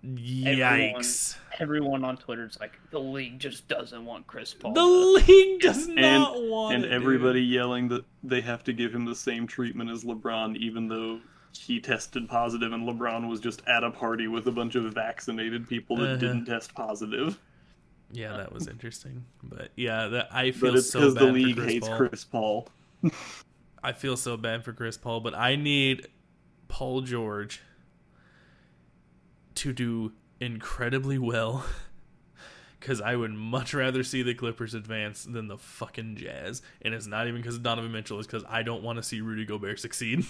Yikes! 0.05 1.37
Everyone 1.59 2.03
on 2.03 2.17
Twitter 2.17 2.45
is 2.45 2.59
like, 2.59 2.79
the 2.91 2.99
league 2.99 3.39
just 3.39 3.67
doesn't 3.67 4.03
want 4.05 4.25
Chris 4.27 4.53
Paul. 4.53 4.73
The 4.73 4.83
league 4.85 5.61
does 5.61 5.87
And- 5.87 5.95
not 5.95 6.41
want 6.43 6.75
and 6.75 6.85
it, 6.85 6.91
everybody 6.91 7.41
dude. 7.41 7.51
yelling 7.51 7.87
that 7.89 8.05
they 8.23 8.41
have 8.41 8.63
to 8.65 8.73
give 8.73 8.93
him 8.93 9.05
the 9.05 9.15
same 9.15 9.45
treatment 9.47 9.89
as 9.91 10.03
LeBron, 10.03 10.57
even 10.57 10.87
though 10.87 11.19
he 11.53 11.79
tested 11.79 12.27
positive 12.29 12.71
and 12.71 12.87
LeBron 12.87 13.27
was 13.27 13.39
just 13.39 13.61
at 13.67 13.83
a 13.83 13.91
party 13.91 14.27
with 14.27 14.47
a 14.47 14.51
bunch 14.51 14.75
of 14.75 14.91
vaccinated 14.93 15.67
people 15.67 15.97
that 15.97 16.05
Uh-huh. 16.05 16.15
didn't 16.17 16.45
test 16.45 16.73
positive. 16.73 17.39
Yeah, 18.13 18.37
that 18.37 18.51
was 18.51 18.67
interesting, 18.69 19.25
but 19.43 19.71
yeah, 19.75 20.07
that 20.07 20.29
I 20.31 20.51
feel 20.51 20.71
But 20.71 20.79
it's 20.79 20.89
so 20.89 21.13
bad 21.13 21.23
the 21.23 21.31
league 21.31 21.55
for 21.55 21.61
Chris 21.61 21.71
hates 21.71 21.87
Paul. 21.87 21.97
Chris 21.97 22.23
Paul. 22.23 22.69
I 23.83 23.93
feel 23.93 24.15
so 24.15 24.37
bad 24.37 24.63
for 24.63 24.73
Chris 24.73 24.97
Paul, 24.97 25.21
but 25.21 25.33
I 25.33 25.55
need 25.55 26.07
Paul 26.67 27.01
George 27.01 27.61
to 29.55 29.73
do 29.73 30.13
incredibly 30.39 31.17
well 31.17 31.65
because 32.79 33.01
I 33.01 33.15
would 33.15 33.33
much 33.33 33.73
rather 33.73 34.03
see 34.03 34.21
the 34.21 34.33
Clippers 34.33 34.73
advance 34.73 35.23
than 35.23 35.47
the 35.47 35.57
fucking 35.57 36.15
Jazz. 36.15 36.61
And 36.81 36.93
it's 36.93 37.07
not 37.07 37.27
even 37.27 37.41
because 37.41 37.55
of 37.55 37.63
Donovan 37.63 37.91
Mitchell, 37.91 38.19
it's 38.19 38.27
because 38.27 38.43
I 38.47 38.63
don't 38.63 38.83
want 38.83 38.97
to 38.97 39.03
see 39.03 39.21
Rudy 39.21 39.45
Gobert 39.45 39.79
succeed. 39.79 40.25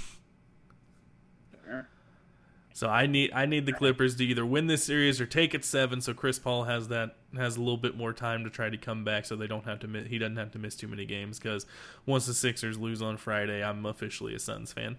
So 2.74 2.88
I 2.88 3.06
need 3.06 3.32
I 3.34 3.46
need 3.46 3.66
the 3.66 3.74
Clippers 3.74 4.16
to 4.16 4.26
either 4.26 4.46
win 4.46 4.68
this 4.68 4.84
series 4.84 5.20
or 5.20 5.26
take 5.26 5.54
it 5.54 5.66
seven, 5.66 6.00
so 6.02 6.14
Chris 6.14 6.40
Paul 6.40 6.64
has 6.64 6.88
that 6.88 7.18
has 7.36 7.58
a 7.58 7.60
little 7.60 7.78
bit 7.78 7.98
more 7.98 8.14
time 8.14 8.44
to 8.46 8.50
try 8.50 8.70
to 8.70 8.78
come 8.78 9.04
back, 9.04 9.26
so 9.26 9.36
they 9.36 9.48
don't 9.48 9.66
have 9.66 9.80
to 9.80 9.88
mi- 9.88 10.08
he 10.08 10.18
doesn't 10.18 10.38
have 10.38 10.52
to 10.52 10.60
miss 10.60 10.76
too 10.76 10.88
many 10.88 11.06
games. 11.06 11.38
Because 11.38 11.66
once 12.06 12.26
the 12.28 12.34
Sixers 12.34 12.78
lose 12.80 13.02
on 13.02 13.18
Friday, 13.18 13.62
I'm 13.64 13.86
officially 13.86 14.34
a 14.36 14.40
Suns 14.40 14.72
fan 14.74 14.98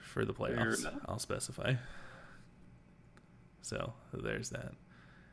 for 0.00 0.24
the 0.24 0.34
playoffs. 0.34 0.84
I'll 1.06 1.18
specify. 1.18 1.74
So 3.62 3.94
there's 4.12 4.50
that. 4.50 4.72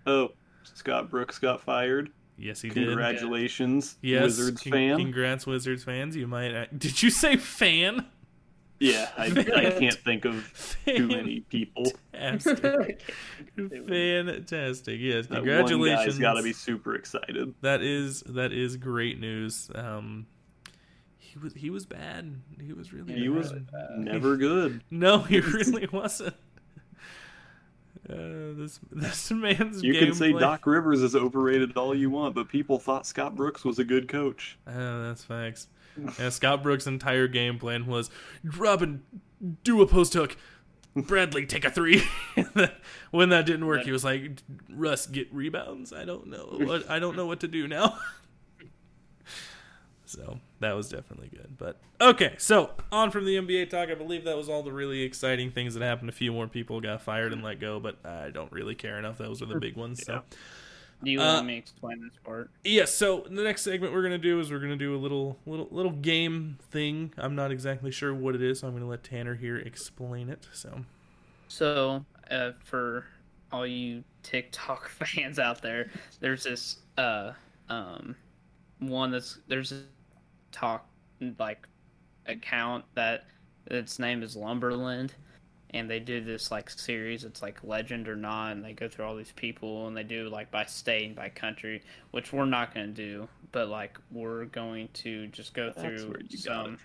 Oh, 0.08 0.32
Scott 0.63 1.10
Brooks 1.10 1.38
got 1.39 1.62
fired. 1.62 2.12
Yes, 2.38 2.62
he 2.62 2.69
did. 2.69 2.86
Congratulations, 2.88 3.97
Yes, 4.02 4.24
Wizards 4.24 4.62
con- 4.63 4.71
fan. 4.71 4.97
Congrats, 4.97 5.45
Wizards 5.45 5.84
fans. 5.84 6.15
You 6.15 6.28
might. 6.28 6.78
Did 6.80 7.04
you 7.04 7.10
say 7.10 7.36
fan? 7.36 8.06
Yeah, 8.81 9.09
I, 9.17 9.25
I 9.27 9.71
can't 9.79 9.93
think 9.95 10.25
of 10.25 10.77
too 10.85 11.07
many 11.07 11.39
people. 11.41 11.85
Fantastic. 12.11 13.13
Fantastic. 13.55 14.99
Yes, 14.99 15.27
That 15.27 15.35
congratulations. 15.35 15.97
one 15.99 16.05
guy's 16.05 16.17
got 16.19 16.33
to 16.33 16.43
be 16.43 16.53
super 16.53 16.95
excited. 16.95 17.53
That 17.61 17.81
is 17.81 18.21
that 18.27 18.51
is 18.51 18.77
great 18.77 19.19
news. 19.19 19.69
Um, 19.75 20.25
he 21.17 21.39
was 21.39 21.53
he 21.53 21.69
was 21.69 21.85
bad. 21.85 22.35
He 22.59 22.73
was 22.73 22.91
really 22.91 23.13
He 23.13 23.27
bad. 23.27 23.37
was 23.37 23.53
never 23.97 24.35
good. 24.37 24.83
no, 24.91 25.19
he 25.19 25.39
really 25.39 25.87
wasn't. 25.91 26.35
Uh, 28.09 28.57
this 28.57 28.79
this 28.91 29.31
man's 29.31 29.83
You 29.83 29.93
can 29.93 30.13
say 30.13 30.31
gameplay- 30.33 30.39
Doc 30.39 30.65
Rivers 30.65 31.01
is 31.03 31.15
overrated 31.15 31.77
all 31.77 31.95
you 31.95 32.09
want, 32.09 32.33
but 32.35 32.49
people 32.49 32.79
thought 32.79 33.05
Scott 33.05 33.35
Brooks 33.35 33.63
was 33.63 33.79
a 33.79 33.83
good 33.83 34.07
coach. 34.07 34.57
Oh, 34.67 35.03
that's 35.03 35.23
facts. 35.23 35.67
Yeah, 36.19 36.30
Scott 36.30 36.63
Brooks' 36.63 36.88
entire 36.88 37.27
game 37.27 37.60
plan 37.60 37.86
was 37.86 38.10
Robin, 38.43 39.04
do 39.63 39.82
a 39.82 39.88
post 39.88 40.13
hook. 40.13 40.38
Bradley, 40.95 41.45
take 41.45 41.65
a 41.65 41.71
three. 41.71 42.04
When 43.12 43.30
that 43.30 43.45
didn't 43.45 43.65
work, 43.65 43.84
he 43.84 43.91
was 43.91 44.04
like, 44.04 44.41
Russ, 44.69 45.06
get 45.06 45.34
rebounds. 45.34 45.91
I 45.91 46.06
don't 46.06 46.27
know. 46.27 46.58
What, 46.65 46.89
I 46.89 46.99
don't 46.99 47.15
know 47.17 47.25
what 47.25 47.41
to 47.41 47.47
do 47.47 47.67
now. 47.67 47.97
so 50.06 50.39
that 50.60 50.73
was 50.73 50.89
definitely 50.89 51.30
good. 51.30 51.58
But 51.58 51.80
okay, 51.99 52.36
so 52.38 52.71
on 52.91 53.12
from 53.12 53.25
the 53.25 53.36
NBA 53.36 53.69
talk. 53.69 53.89
I 53.89 53.95
believe 53.95 54.23
that 54.25 54.38
was 54.38 54.47
all 54.47 54.63
the 54.63 54.71
really 54.71 55.01
exciting 55.01 55.51
things 55.51 55.73
that 55.73 55.84
happened. 55.84 56.10
A 56.10 56.13
few 56.13 56.32
more 56.32 56.47
people 56.47 56.80
got 56.80 57.01
fired 57.01 57.34
and 57.34 57.43
let 57.43 57.60
go, 57.60 57.80
but 57.80 57.97
I 58.06 58.30
don't 58.30 58.51
really 58.51 58.75
care 58.75 58.97
enough. 58.97 59.17
Those 59.17 59.41
are 59.41 59.45
the 59.45 59.60
big 59.60 59.75
ones. 59.75 60.06
So. 60.06 60.23
Do 61.03 61.09
you 61.11 61.19
Uh, 61.19 61.33
want 61.35 61.47
me 61.47 61.53
to 61.53 61.59
explain 61.59 62.01
this 62.01 62.17
part? 62.23 62.49
Yes. 62.63 62.93
so 62.93 63.21
the 63.29 63.43
next 63.43 63.63
segment 63.63 63.93
we're 63.93 64.03
gonna 64.03 64.17
do 64.17 64.39
is 64.39 64.51
we're 64.51 64.59
gonna 64.59 64.75
do 64.75 64.95
a 64.95 64.97
little 64.99 65.39
little 65.45 65.67
little 65.71 65.91
game 65.91 66.57
thing. 66.69 67.13
I'm 67.17 67.35
not 67.35 67.51
exactly 67.51 67.91
sure 67.91 68.13
what 68.13 68.35
it 68.35 68.41
is, 68.41 68.59
so 68.59 68.67
I'm 68.67 68.73
gonna 68.73 68.87
let 68.87 69.03
Tanner 69.03 69.35
here 69.35 69.57
explain 69.57 70.29
it. 70.29 70.47
So 70.53 70.85
So, 71.47 72.05
uh, 72.29 72.51
for 72.63 73.05
all 73.51 73.65
you 73.67 74.03
TikTok 74.23 74.89
fans 74.99 75.39
out 75.39 75.61
there, 75.61 75.89
there's 76.19 76.43
this 76.43 76.77
uh 76.97 77.33
um 77.69 78.15
one 78.79 79.11
that's 79.11 79.39
there's 79.47 79.71
a 79.71 79.81
talk 80.51 80.85
like 81.39 81.67
account 82.27 82.85
that 82.95 83.25
its 83.67 83.99
name 83.99 84.21
is 84.23 84.35
Lumberland, 84.35 85.13
and 85.71 85.89
they 85.89 85.99
do 85.99 86.21
this 86.21 86.51
like 86.51 86.69
series. 86.69 87.23
It's 87.23 87.41
like 87.41 87.63
legend 87.63 88.07
or 88.07 88.15
not, 88.15 88.51
and 88.51 88.63
they 88.63 88.73
go 88.73 88.88
through 88.88 89.05
all 89.05 89.15
these 89.15 89.31
people, 89.36 89.88
and 89.88 89.95
they 89.95 90.03
do 90.03 90.29
like 90.29 90.51
by 90.51 90.65
state 90.65 91.07
and 91.07 91.15
by 91.15 91.29
country, 91.29 91.81
which 92.12 92.34
we're 92.34 92.45
not 92.45 92.73
going 92.73 92.88
to 92.88 92.93
do, 92.93 93.29
but 93.51 93.69
like 93.69 93.97
we're 94.12 94.45
going 94.45 94.89
to 94.93 95.27
just 95.27 95.53
go 95.53 95.67
That's 95.67 95.81
through 95.81 96.10
where 96.10 96.21
you 96.21 96.38
got 96.43 96.65
some. 96.65 96.77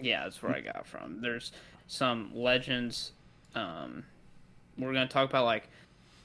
Yeah, 0.00 0.24
that's 0.24 0.42
where 0.42 0.54
I 0.54 0.60
got 0.72 0.86
from. 0.86 1.20
There's 1.20 1.52
some 1.86 2.30
legends. 2.34 3.12
Um, 3.54 4.04
we're 4.76 4.92
going 4.92 5.06
to 5.06 5.12
talk 5.12 5.28
about 5.28 5.44
like 5.44 5.68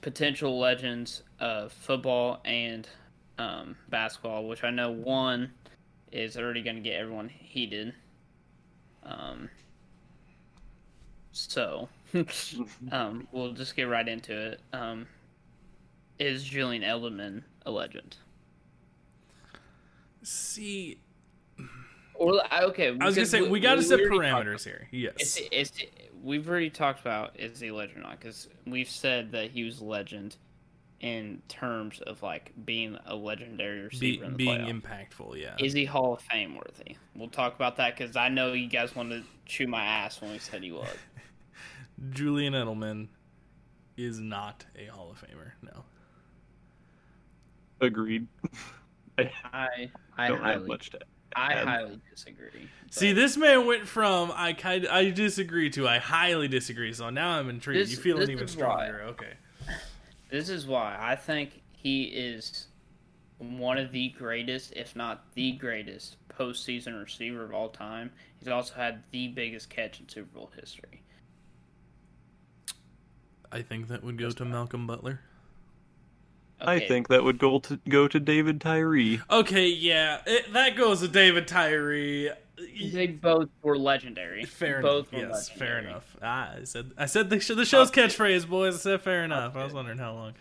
potential 0.02 0.60
legends 0.60 1.24
of 1.40 1.72
football 1.72 2.42
and 2.46 2.88
um, 3.38 3.76
basketball, 3.90 4.48
which 4.48 4.64
I 4.64 4.72
know 4.72 4.92
one 4.92 5.52
is 6.12 6.38
already 6.38 6.62
going 6.62 6.78
to 6.78 6.82
get 6.82 7.00
everyone 7.00 7.30
heated. 7.30 7.94
Um, 9.04 9.50
so 11.38 11.90
um, 12.92 13.28
we'll 13.34 13.52
just 13.52 13.76
get 13.76 13.84
right 13.90 14.08
into 14.08 14.34
it. 14.52 14.62
Um, 14.72 15.06
is 16.18 16.44
Julian 16.44 16.82
Edelman 16.82 17.44
a 17.66 17.72
legend? 17.72 18.16
see, 20.24 20.98
Or 22.16 22.42
okay, 22.64 22.96
I 23.00 23.06
was 23.06 23.16
gonna 23.16 23.26
say 23.26 23.42
we- 23.42 23.50
we 23.50 23.60
gotta 23.60 23.80
we 23.82 23.84
set 23.84 24.00
parameters 24.00 24.64
here. 24.64 24.88
Yes. 24.92 25.14
It's, 25.18 25.40
it's, 25.52 25.72
we've 26.24 26.50
already 26.50 26.70
talked 26.70 27.02
about 27.02 27.38
is 27.40 27.60
he 27.60 27.68
a 27.68 27.76
legend 27.76 28.00
or 28.00 28.04
not 28.04 28.20
because 28.20 28.48
we've 28.66 28.90
said 28.90 29.32
that 29.34 29.52
he 29.52 29.64
was 29.64 29.82
a 29.82 29.84
legend 29.84 30.38
in 31.02 31.42
terms 31.50 32.00
of 32.00 32.24
like 32.24 32.54
being 32.66 32.98
a 33.06 33.16
legendary 33.16 33.80
Be, 33.80 33.84
receiver 33.86 34.24
in 34.26 34.32
the 34.32 34.38
being 34.38 34.60
playoffs. 34.62 34.82
impactful, 34.82 35.40
yeah. 35.42 35.56
Is 35.60 35.74
he 35.74 35.86
Hall 35.86 36.14
of 36.14 36.22
Fame 36.22 36.56
worthy? 36.56 36.96
We'll 37.16 37.28
talk 37.30 37.54
about 37.54 37.76
that 37.78 37.96
because 37.98 38.16
I 38.16 38.30
know 38.30 38.54
you 38.54 38.68
guys 38.68 38.96
wanted 38.96 39.22
to 39.24 39.28
chew 39.46 39.68
my 39.68 39.84
ass 39.84 40.22
when 40.22 40.32
we 40.32 40.40
said 40.40 40.64
he 40.64 40.72
was. 40.72 40.88
Julian 42.10 42.54
Edelman 42.54 43.08
is 43.98 44.20
not 44.20 44.66
a 44.78 44.86
Hall 44.86 45.12
of 45.12 45.22
Famer. 45.22 45.52
No. 45.62 45.84
Agreed. 47.82 48.28
I 49.18 49.32
I 49.54 49.92
I 50.18 50.28
don't 50.28 50.38
have 50.38 50.46
highly 50.46 50.68
much 50.68 50.90
to 50.92 51.00
I 51.36 51.54
highly 51.54 52.00
disagree. 52.10 52.70
See, 52.92 53.12
this 53.12 53.36
man 53.38 53.66
went 53.68 53.88
from 53.88 54.32
I 54.34 54.54
kind 54.54 54.88
I 54.88 55.10
disagree 55.12 55.70
to 55.72 55.88
I 55.88 56.00
highly 56.00 56.48
disagree. 56.48 56.94
So 56.94 57.10
now 57.10 57.38
I'm 57.38 57.50
intrigued. 57.50 57.82
This- 57.82 57.92
you 57.92 57.98
feeling 57.98 58.22
this 58.22 58.30
even 58.30 58.46
is 58.46 58.56
why. 58.56 58.88
stronger? 58.88 59.02
Okay. 59.10 59.34
this 60.30 60.50
is 60.50 60.66
why 60.66 60.98
I 61.00 61.16
think 61.16 61.62
he 61.74 62.04
is 62.04 62.68
one 63.38 63.78
of 63.78 63.92
the 63.92 64.10
greatest, 64.10 64.74
if 64.74 64.96
not 64.96 65.26
the 65.34 65.52
greatest, 65.54 66.16
postseason 66.30 67.02
receiver 67.02 67.44
of 67.44 67.54
all 67.54 67.70
time. 67.70 68.12
He's 68.40 68.48
also 68.48 68.74
had 68.76 69.04
the 69.12 69.28
biggest 69.30 69.70
catch 69.70 70.00
in 70.00 70.08
Super 70.08 70.28
Bowl 70.34 70.52
history. 70.60 71.02
I 73.52 73.62
think 73.62 73.88
that 73.90 74.04
would 74.04 74.18
go 74.18 74.30
to 74.32 74.46
Malcolm 74.46 74.88
Butler. 74.88 75.22
I 76.60 76.80
think 76.80 77.10
that 77.10 77.24
would 77.24 77.38
go 77.38 77.60
to 77.60 77.80
go 77.90 78.08
to 78.08 78.20
David 78.20 78.62
Tyree. 78.62 79.22
Okay, 79.30 79.68
yeah, 79.68 80.22
it, 80.26 80.54
that 80.54 80.76
goes 80.76 81.02
to 81.02 81.08
David 81.08 81.48
Tyree. 81.48 82.32
they 82.94 83.08
both 83.08 83.50
were 83.62 83.78
legendary. 83.78 84.46
Fair 84.46 84.82
both 84.82 85.12
enough. 85.14 85.30
were 85.32 85.36
Yes, 85.36 85.50
fair 85.50 85.80
enough. 85.80 86.16
Ah, 86.24 86.54
I 86.62 86.64
said 86.64 86.92
I 86.98 87.06
said 87.08 87.30
the, 87.30 87.38
the 87.38 87.66
show's 87.66 87.90
Okay. 87.90 88.04
catchphrase, 88.06 88.48
boys. 88.48 88.76
I 88.76 88.78
said 88.78 89.02
fair 89.02 89.24
enough. 89.24 89.56
I 89.56 89.64
was 89.64 89.74
wondering 89.74 89.98
how 89.98 90.14
long. 90.14 90.34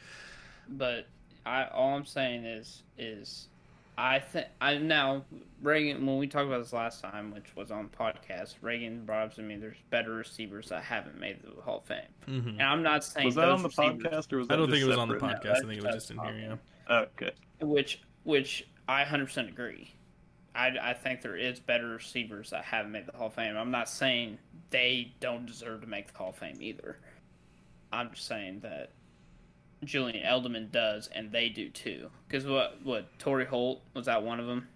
But 0.69 1.09
I 1.45 1.67
all 1.67 1.97
I'm 1.97 2.07
saying 2.07 2.45
is 2.45 2.83
is 2.97 3.49
I 3.97 4.19
think 4.19 4.47
I 4.61 4.77
now 4.79 5.25
Reagan 5.63 6.05
when 6.05 6.19
we 6.19 6.27
talked 6.27 6.47
about 6.47 6.63
this 6.63 6.73
last 6.73 7.01
time, 7.01 7.33
which 7.33 7.55
was 7.55 7.71
on 7.71 7.89
podcast, 7.89 8.55
Reagan 8.61 9.05
brought 9.05 9.27
up 9.27 9.35
to 9.35 9.43
me 9.43 9.57
there's 9.57 9.77
better 9.91 10.13
receivers 10.13 10.69
that 10.71 10.83
haven't 10.83 11.19
made 11.19 11.39
the 11.43 11.61
Hall 11.63 11.79
of 11.79 11.85
Fame. 11.85 12.01
hmm 12.27 12.49
And 12.49 12.63
I'm 12.63 12.83
not 12.83 13.05
saying 13.05 13.27
Was 13.27 13.35
that 13.37 13.47
those 13.47 13.65
on 13.79 13.99
the 13.99 14.05
podcast 14.05 14.33
or 14.33 14.39
was 14.39 14.49
I 14.51 14.57
don't 14.57 14.71
think 14.71 14.83
it 14.83 14.89
was 14.89 14.99
on 14.99 15.09
the 15.09 15.15
podcast. 15.17 15.45
No, 15.45 15.53
I 15.53 15.61
think 15.61 15.73
it 15.73 15.85
was 15.85 15.95
just 15.95 16.11
in 16.11 16.19
here. 16.19 16.59
Yeah. 16.89 16.95
podcast. 16.97 17.07
Okay. 17.15 17.31
which 17.61 18.03
which 18.25 18.67
I 18.89 19.05
100% 19.05 19.49
agree. 19.49 19.95
I, 20.55 20.69
I 20.81 20.95
think 20.95 21.21
there 21.21 21.37
is 21.37 21.59
better 21.59 21.89
receivers 21.89 22.51
that 22.51 22.65
haven't 22.65 22.93
made 22.93 23.07
the 23.07 23.17
Hall 23.17 23.27
of 23.27 23.35
Fame. 23.35 23.57
I'm 23.57 23.71
not 23.71 23.89
saying 23.89 24.39
they 24.71 25.13
don't 25.21 25.47
deserve 25.47 25.81
to 25.81 25.87
make 25.87 26.13
the 26.13 26.19
Hall 26.19 26.31
of 26.31 26.37
Fame 26.37 26.59
either. 26.61 26.99
I'm 27.93 28.11
just 28.11 28.27
saying 28.27 28.61
that 28.61 28.91
Julian 29.87 30.25
Edelman 30.25 30.71
does, 30.73 31.09
and 31.15 31.31
they 31.33 31.49
do 31.49 31.69
too. 31.71 32.11
Because 32.29 32.47
what 32.47 32.79
what 32.83 33.19
Torry 33.19 33.47
Holt 33.47 33.83
was 33.95 34.07
that 34.07 34.23
one 34.23 34.41
of 34.41 34.47
them? 34.47 34.69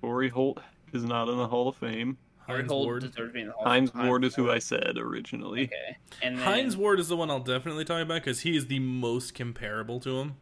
Corey 0.00 0.28
Holt 0.28 0.58
is 0.92 1.04
not 1.04 1.28
in 1.28 1.36
the 1.36 1.48
Hall 1.48 1.68
of 1.68 1.76
Fame. 1.76 2.18
Torry 2.46 2.58
Hines 2.60 2.70
Holt 2.70 2.86
Ward. 2.86 3.00
deserves 3.02 3.16
to 3.30 3.32
be 3.32 3.40
in 3.40 3.46
the 3.46 3.52
Hall. 3.54 3.64
Hines 3.64 3.90
Hines 3.90 4.06
Ward 4.08 4.24
is 4.24 4.34
who 4.34 4.50
I 4.50 4.58
said 4.58 4.98
originally. 4.98 5.64
Okay, 5.64 5.96
and 6.22 6.36
then, 6.36 6.44
Hines 6.44 6.76
Ward 6.76 7.00
is 7.00 7.08
the 7.08 7.16
one 7.16 7.30
I'll 7.30 7.40
definitely 7.40 7.84
talk 7.86 8.02
about 8.02 8.16
because 8.22 8.40
he 8.40 8.54
is 8.56 8.66
the 8.66 8.80
most 8.80 9.34
comparable 9.34 9.98
to 10.00 10.18
him. 10.18 10.36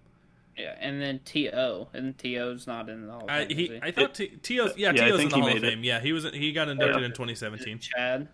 yeah, 0.56 0.74
and 0.80 1.00
then 1.00 1.20
To, 1.26 1.86
and 1.92 2.18
To's 2.18 2.66
not 2.66 2.88
in 2.88 3.06
the 3.06 3.12
Hall 3.12 3.22
of 3.24 3.30
I 3.30 3.46
Fame. 3.46 3.56
he 3.56 3.64
is 3.64 3.70
he? 3.70 3.80
I 3.82 3.90
thought 3.92 4.14
T- 4.14 4.32
Tio's 4.42 4.76
yeah, 4.76 4.90
Yeah, 4.92 5.04
I 5.04 5.08
Tio's 5.08 5.20
in 5.20 5.28
the 5.28 5.36
Hall 5.36 5.46
of 5.46 5.54
made 5.54 5.62
it. 5.64 5.70
Fame. 5.70 5.84
Yeah, 5.84 6.00
he 6.00 6.12
was 6.12 6.24
he 6.32 6.50
got 6.52 6.68
inducted 6.68 7.00
Yeah. 7.00 7.06
in 7.06 7.12
2017. 7.12 7.78
Chad. 7.78 8.28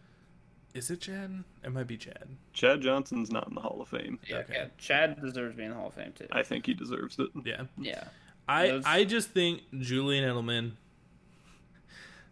Is 0.78 0.90
it 0.90 1.00
Chad? 1.00 1.44
It 1.64 1.72
might 1.72 1.86
be 1.86 1.96
Chad. 1.96 2.28
Chad 2.52 2.80
Johnson's 2.80 3.30
not 3.30 3.48
in 3.48 3.54
the 3.54 3.60
Hall 3.60 3.80
of 3.82 3.88
Fame. 3.88 4.18
Yeah, 4.28 4.36
Okay. 4.38 4.52
yeah, 4.54 4.66
Chad 4.78 5.20
deserves 5.20 5.56
being 5.56 5.66
in 5.70 5.74
the 5.74 5.78
Hall 5.78 5.88
of 5.88 5.94
Fame 5.94 6.12
too. 6.16 6.26
I 6.32 6.42
think 6.42 6.66
he 6.66 6.74
deserves 6.74 7.18
it. 7.18 7.28
Yeah. 7.44 7.64
yeah. 7.76 8.04
I 8.48 8.68
Those- 8.68 8.84
I 8.86 9.04
just 9.04 9.30
think 9.30 9.62
Julian 9.78 10.24
Edelman. 10.24 10.72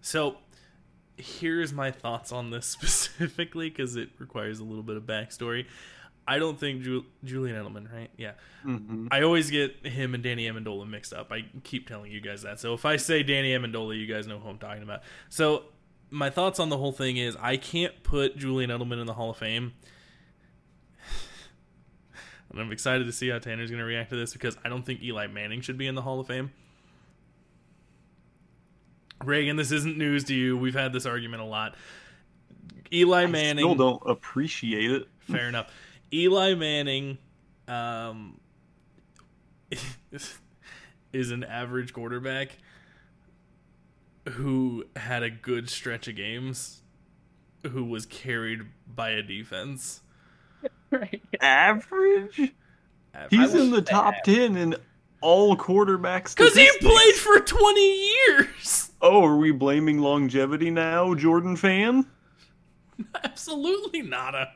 So, 0.01 0.37
here's 1.17 1.73
my 1.73 1.91
thoughts 1.91 2.33
on 2.33 2.51
this 2.51 2.67
specifically 2.67 3.69
because 3.71 3.97
it 3.97 4.11
requires 4.19 4.61
a 4.61 4.65
little 4.65 4.83
bit 4.83 4.97
of 4.97 5.05
backstory. 5.05 5.67
I 6.29 6.39
don't 6.41 6.59
think 6.59 6.83
Ju- 6.83 7.05
Julian 7.25 7.57
Edelman, 7.57 7.93
right? 7.93 8.11
Yeah. 8.17 8.33
hmm 8.63 9.07
I 9.13 9.23
always 9.23 9.49
get 9.51 9.87
him 9.87 10.13
and 10.15 10.23
Danny 10.25 10.47
Amendola 10.49 10.89
mixed 10.89 11.13
up. 11.13 11.31
I 11.31 11.45
keep 11.63 11.87
telling 11.89 12.11
you 12.11 12.21
guys 12.21 12.43
that. 12.43 12.59
So 12.59 12.75
if 12.75 12.85
I 12.85 12.97
say 12.97 13.23
Danny 13.23 13.51
Amendola, 13.53 13.97
you 13.99 14.07
guys 14.13 14.27
know 14.27 14.39
who 14.41 14.49
I'm 14.49 14.59
talking 14.59 14.83
about. 14.83 15.03
So 15.29 15.65
my 16.11 16.31
thoughts 16.31 16.61
on 16.61 16.69
the 16.69 16.79
whole 16.79 16.92
thing 16.92 17.16
is 17.16 17.37
I 17.40 17.57
can't 17.57 18.03
put 18.03 18.37
Julian 18.37 18.71
Edelman 18.71 19.01
in 19.01 19.07
the 19.07 19.14
Hall 19.14 19.31
of 19.31 19.37
Fame. 19.37 19.75
And 22.49 22.61
I'm 22.61 22.71
excited 22.71 23.07
to 23.07 23.12
see 23.12 23.29
how 23.29 23.40
Tanner's 23.40 23.71
going 23.71 23.81
to 23.81 23.85
react 23.85 24.11
to 24.11 24.16
this 24.16 24.33
because 24.33 24.57
I 24.64 24.69
don't 24.69 24.87
think 24.87 25.03
Eli 25.03 25.27
Manning 25.27 25.61
should 25.61 25.77
be 25.77 25.88
in 25.88 25.97
the 25.97 26.03
Hall 26.03 26.21
of 26.21 26.29
Fame. 26.29 26.53
Reagan, 29.25 29.57
this 29.57 29.73
isn't 29.73 29.99
news 29.99 30.25
to 30.25 30.35
you. 30.35 30.57
We've 30.57 30.73
had 30.73 30.92
this 30.92 31.07
argument 31.07 31.42
a 31.42 31.45
lot. 31.45 31.75
Eli 32.92 33.25
I 33.25 33.27
Manning. 33.27 33.64
still 33.64 33.75
don't 33.75 34.03
appreciate 34.07 34.90
it. 34.90 35.09
Fair 35.21 35.49
enough. 35.49 35.71
Eli 36.12 36.55
Manning 36.55 37.19
um, 37.66 38.38
is 41.12 41.31
an 41.33 41.42
average 41.42 41.92
quarterback 41.92 42.57
who 44.33 44.85
had 44.97 45.23
a 45.23 45.31
good 45.31 45.69
stretch 45.71 46.09
of 46.09 46.17
games, 46.17 46.83
who 47.62 47.85
was 47.85 48.07
carried 48.07 48.61
by 48.87 49.11
a 49.11 49.23
defense. 49.23 50.01
Right. 50.91 51.21
Average? 51.41 52.53
Average. 53.12 53.31
He's 53.31 53.55
in 53.55 53.73
the 53.73 53.83
top 53.83 54.15
average. 54.25 54.37
10 54.37 54.57
in 54.57 54.77
all 55.21 55.57
quarterbacks. 55.57 56.35
Because 56.37 56.55
he 56.55 56.71
played 56.81 57.15
for 57.17 57.41
20 57.41 58.09
years! 58.09 58.91
Oh, 59.03 59.23
are 59.25 59.37
we 59.37 59.51
blaming 59.53 59.99
longevity 59.99 60.71
now, 60.71 61.15
Jordan 61.15 61.55
fan? 61.55 62.07
Absolutely 63.25 64.01
nada. 64.03 64.49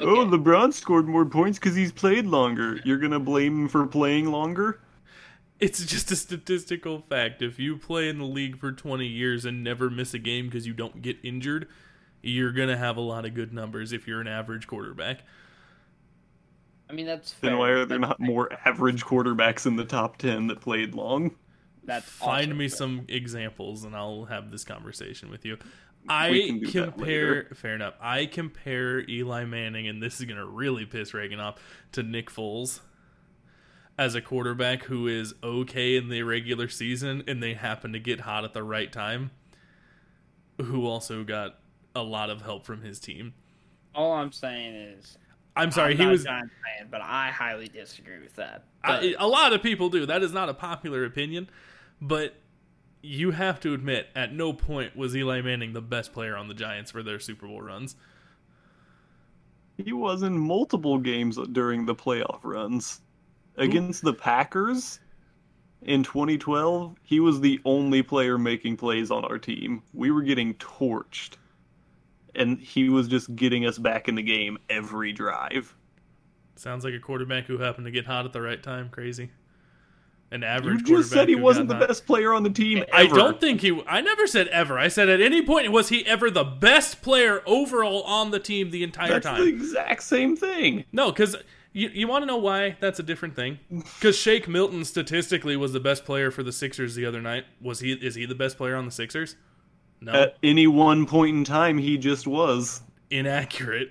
Oh, 0.00 0.20
Okay. 0.20 0.36
LeBron 0.36 0.72
scored 0.72 1.08
more 1.08 1.26
points 1.26 1.58
because 1.58 1.74
he's 1.74 1.90
played 1.92 2.24
longer. 2.24 2.78
You're 2.84 2.98
going 2.98 3.10
to 3.12 3.18
blame 3.18 3.62
him 3.62 3.68
for 3.68 3.86
playing 3.86 4.30
longer? 4.30 4.80
It's 5.60 5.84
just 5.84 6.10
a 6.10 6.16
statistical 6.16 7.00
fact. 7.08 7.42
If 7.42 7.58
you 7.58 7.76
play 7.76 8.08
in 8.08 8.18
the 8.18 8.24
league 8.24 8.58
for 8.58 8.72
20 8.72 9.06
years 9.06 9.44
and 9.44 9.62
never 9.62 9.90
miss 9.90 10.14
a 10.14 10.18
game 10.18 10.46
because 10.46 10.66
you 10.66 10.72
don't 10.72 11.02
get 11.02 11.18
injured, 11.22 11.68
you're 12.22 12.52
going 12.52 12.68
to 12.68 12.76
have 12.78 12.96
a 12.96 13.00
lot 13.02 13.26
of 13.26 13.34
good 13.34 13.52
numbers 13.52 13.92
if 13.92 14.06
you're 14.08 14.20
an 14.20 14.26
average 14.28 14.66
quarterback. 14.66 15.20
I 16.88 16.92
mean, 16.92 17.06
that's 17.06 17.32
fair. 17.32 17.50
Then 17.50 17.58
why 17.58 17.68
are 17.70 17.84
there 17.84 17.98
not 17.98 18.18
more 18.20 18.50
average 18.64 19.04
quarterbacks 19.04 19.66
in 19.66 19.76
the 19.76 19.84
top 19.84 20.16
10 20.16 20.48
that 20.48 20.60
played 20.60 20.94
long? 20.94 21.36
That's 21.84 22.08
Find 22.08 22.52
also 22.52 22.54
me 22.54 22.68
fair. 22.68 22.76
some 22.76 23.04
examples 23.08 23.84
and 23.84 23.94
I'll 23.96 24.24
have 24.26 24.50
this 24.50 24.64
conversation 24.64 25.30
with 25.30 25.44
you. 25.44 25.58
We 26.02 26.08
I 26.08 26.30
can 26.46 26.58
do 26.60 26.70
that 26.72 26.94
compare, 26.94 27.34
later. 27.34 27.54
fair 27.54 27.74
enough. 27.74 27.94
I 28.00 28.26
compare 28.26 29.00
Eli 29.08 29.44
Manning, 29.44 29.86
and 29.86 30.02
this 30.02 30.18
is 30.18 30.26
going 30.26 30.38
to 30.38 30.46
really 30.46 30.86
piss 30.86 31.12
Reagan 31.12 31.40
off, 31.40 31.56
to 31.92 32.02
Nick 32.02 32.30
Foles 32.30 32.80
as 34.00 34.14
a 34.14 34.22
quarterback 34.22 34.84
who 34.84 35.06
is 35.06 35.34
okay 35.44 35.94
in 35.94 36.08
the 36.08 36.22
regular 36.22 36.70
season 36.70 37.22
and 37.28 37.42
they 37.42 37.52
happen 37.52 37.92
to 37.92 37.98
get 37.98 38.20
hot 38.20 38.44
at 38.44 38.54
the 38.54 38.62
right 38.62 38.90
time, 38.90 39.30
who 40.58 40.86
also 40.86 41.22
got 41.22 41.58
a 41.94 42.02
lot 42.02 42.30
of 42.30 42.40
help 42.40 42.64
from 42.64 42.80
his 42.80 42.98
team. 42.98 43.34
All 43.94 44.12
I'm 44.12 44.32
saying 44.32 44.74
is, 44.74 45.18
I'm 45.54 45.70
sorry, 45.70 45.92
I'm 45.92 45.98
he 45.98 46.04
not 46.04 46.12
was. 46.12 46.22
a 46.22 46.28
Giants 46.28 46.54
fan, 46.78 46.88
but 46.90 47.02
I 47.02 47.30
highly 47.30 47.68
disagree 47.68 48.20
with 48.20 48.34
that. 48.36 48.64
I, 48.82 48.88
But 48.88 49.22
a 49.22 49.26
lot 49.26 49.52
of 49.52 49.62
people 49.62 49.90
do. 49.90 50.06
That 50.06 50.22
is 50.22 50.32
not 50.32 50.48
a 50.48 50.54
popular 50.54 51.04
opinion, 51.04 51.50
but 52.00 52.36
you 53.02 53.32
have 53.32 53.60
to 53.60 53.74
admit, 53.74 54.06
at 54.16 54.32
no 54.32 54.54
point 54.54 54.96
was 54.96 55.14
Eli 55.14 55.42
Manning 55.42 55.74
the 55.74 55.82
best 55.82 56.14
player 56.14 56.38
on 56.38 56.48
the 56.48 56.54
Giants 56.54 56.90
for 56.90 57.02
their 57.02 57.20
Super 57.20 57.46
Bowl 57.46 57.60
runs. 57.60 57.96
He 59.76 59.92
was 59.92 60.22
in 60.22 60.38
multiple 60.38 60.96
games 60.96 61.38
during 61.52 61.84
the 61.84 61.94
playoff 61.94 62.40
runs. 62.42 63.02
Against 63.60 64.02
the 64.02 64.14
Packers 64.14 65.00
in 65.82 66.02
2012, 66.02 66.96
he 67.02 67.20
was 67.20 67.40
the 67.40 67.60
only 67.64 68.02
player 68.02 68.38
making 68.38 68.76
plays 68.76 69.10
on 69.10 69.24
our 69.24 69.38
team. 69.38 69.82
We 69.92 70.10
were 70.10 70.22
getting 70.22 70.54
torched. 70.54 71.34
And 72.34 72.58
he 72.60 72.88
was 72.88 73.08
just 73.08 73.34
getting 73.34 73.66
us 73.66 73.76
back 73.76 74.08
in 74.08 74.14
the 74.14 74.22
game 74.22 74.58
every 74.68 75.12
drive. 75.12 75.74
Sounds 76.56 76.84
like 76.84 76.94
a 76.94 76.98
quarterback 76.98 77.46
who 77.46 77.58
happened 77.58 77.86
to 77.86 77.90
get 77.90 78.06
hot 78.06 78.24
at 78.24 78.32
the 78.32 78.40
right 78.40 78.62
time. 78.62 78.88
Crazy. 78.90 79.30
An 80.30 80.44
average. 80.44 80.88
You 80.88 80.98
just 80.98 81.10
said 81.10 81.28
he 81.28 81.34
wasn't 81.34 81.68
the 81.68 81.74
hot. 81.74 81.88
best 81.88 82.06
player 82.06 82.32
on 82.32 82.44
the 82.44 82.50
team 82.50 82.84
I 82.92 83.04
ever. 83.04 83.16
don't 83.16 83.40
think 83.40 83.62
he. 83.62 83.82
I 83.86 84.00
never 84.00 84.28
said 84.28 84.46
ever. 84.48 84.78
I 84.78 84.86
said 84.86 85.08
at 85.08 85.20
any 85.20 85.44
point 85.44 85.72
was 85.72 85.88
he 85.88 86.06
ever 86.06 86.30
the 86.30 86.44
best 86.44 87.02
player 87.02 87.42
overall 87.46 88.02
on 88.04 88.30
the 88.30 88.38
team 88.38 88.70
the 88.70 88.84
entire 88.84 89.08
time. 89.08 89.14
That's 89.14 89.26
time. 89.26 89.40
the 89.40 89.48
exact 89.48 90.04
same 90.04 90.36
thing. 90.36 90.84
No, 90.92 91.10
because 91.10 91.34
you, 91.72 91.88
you 91.90 92.08
want 92.08 92.22
to 92.22 92.26
know 92.26 92.36
why 92.36 92.76
that's 92.80 92.98
a 92.98 93.02
different 93.02 93.36
thing? 93.36 93.58
Because 93.70 94.16
Shake 94.16 94.48
Milton 94.48 94.84
statistically 94.84 95.56
was 95.56 95.72
the 95.72 95.80
best 95.80 96.04
player 96.04 96.30
for 96.30 96.42
the 96.42 96.52
Sixers 96.52 96.94
the 96.94 97.06
other 97.06 97.20
night. 97.20 97.44
Was 97.60 97.80
he? 97.80 97.92
Is 97.92 98.14
he 98.14 98.26
the 98.26 98.34
best 98.34 98.56
player 98.56 98.74
on 98.76 98.84
the 98.86 98.90
Sixers? 98.90 99.36
No, 100.00 100.12
At 100.12 100.36
any 100.42 100.66
one 100.66 101.06
point 101.06 101.36
in 101.36 101.44
time, 101.44 101.78
he 101.78 101.98
just 101.98 102.26
was. 102.26 102.80
inaccurate. 103.10 103.90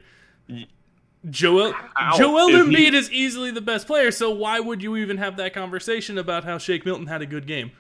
Joel 1.30 1.73
How? 1.95 2.17
Joel 2.17 2.47
If 2.49 2.67
he- 2.67 2.75
Embiid 2.89 2.93
is 2.93 3.11
easily 3.11 3.51
the 3.51 3.61
best 3.61 3.86
player. 3.88 4.09
So 4.11 4.32
why 4.32 4.59
would 4.59 4.82
you 4.82 4.95
even 4.95 5.17
have 5.17 5.36
that 5.38 5.53
conversation 5.53 6.17
about 6.17 6.45
how 6.45 6.57
Shake 6.57 6.86
Milton 6.86 7.07
had 7.07 7.21
a 7.21 7.25
good 7.25 7.45
game? 7.45 7.71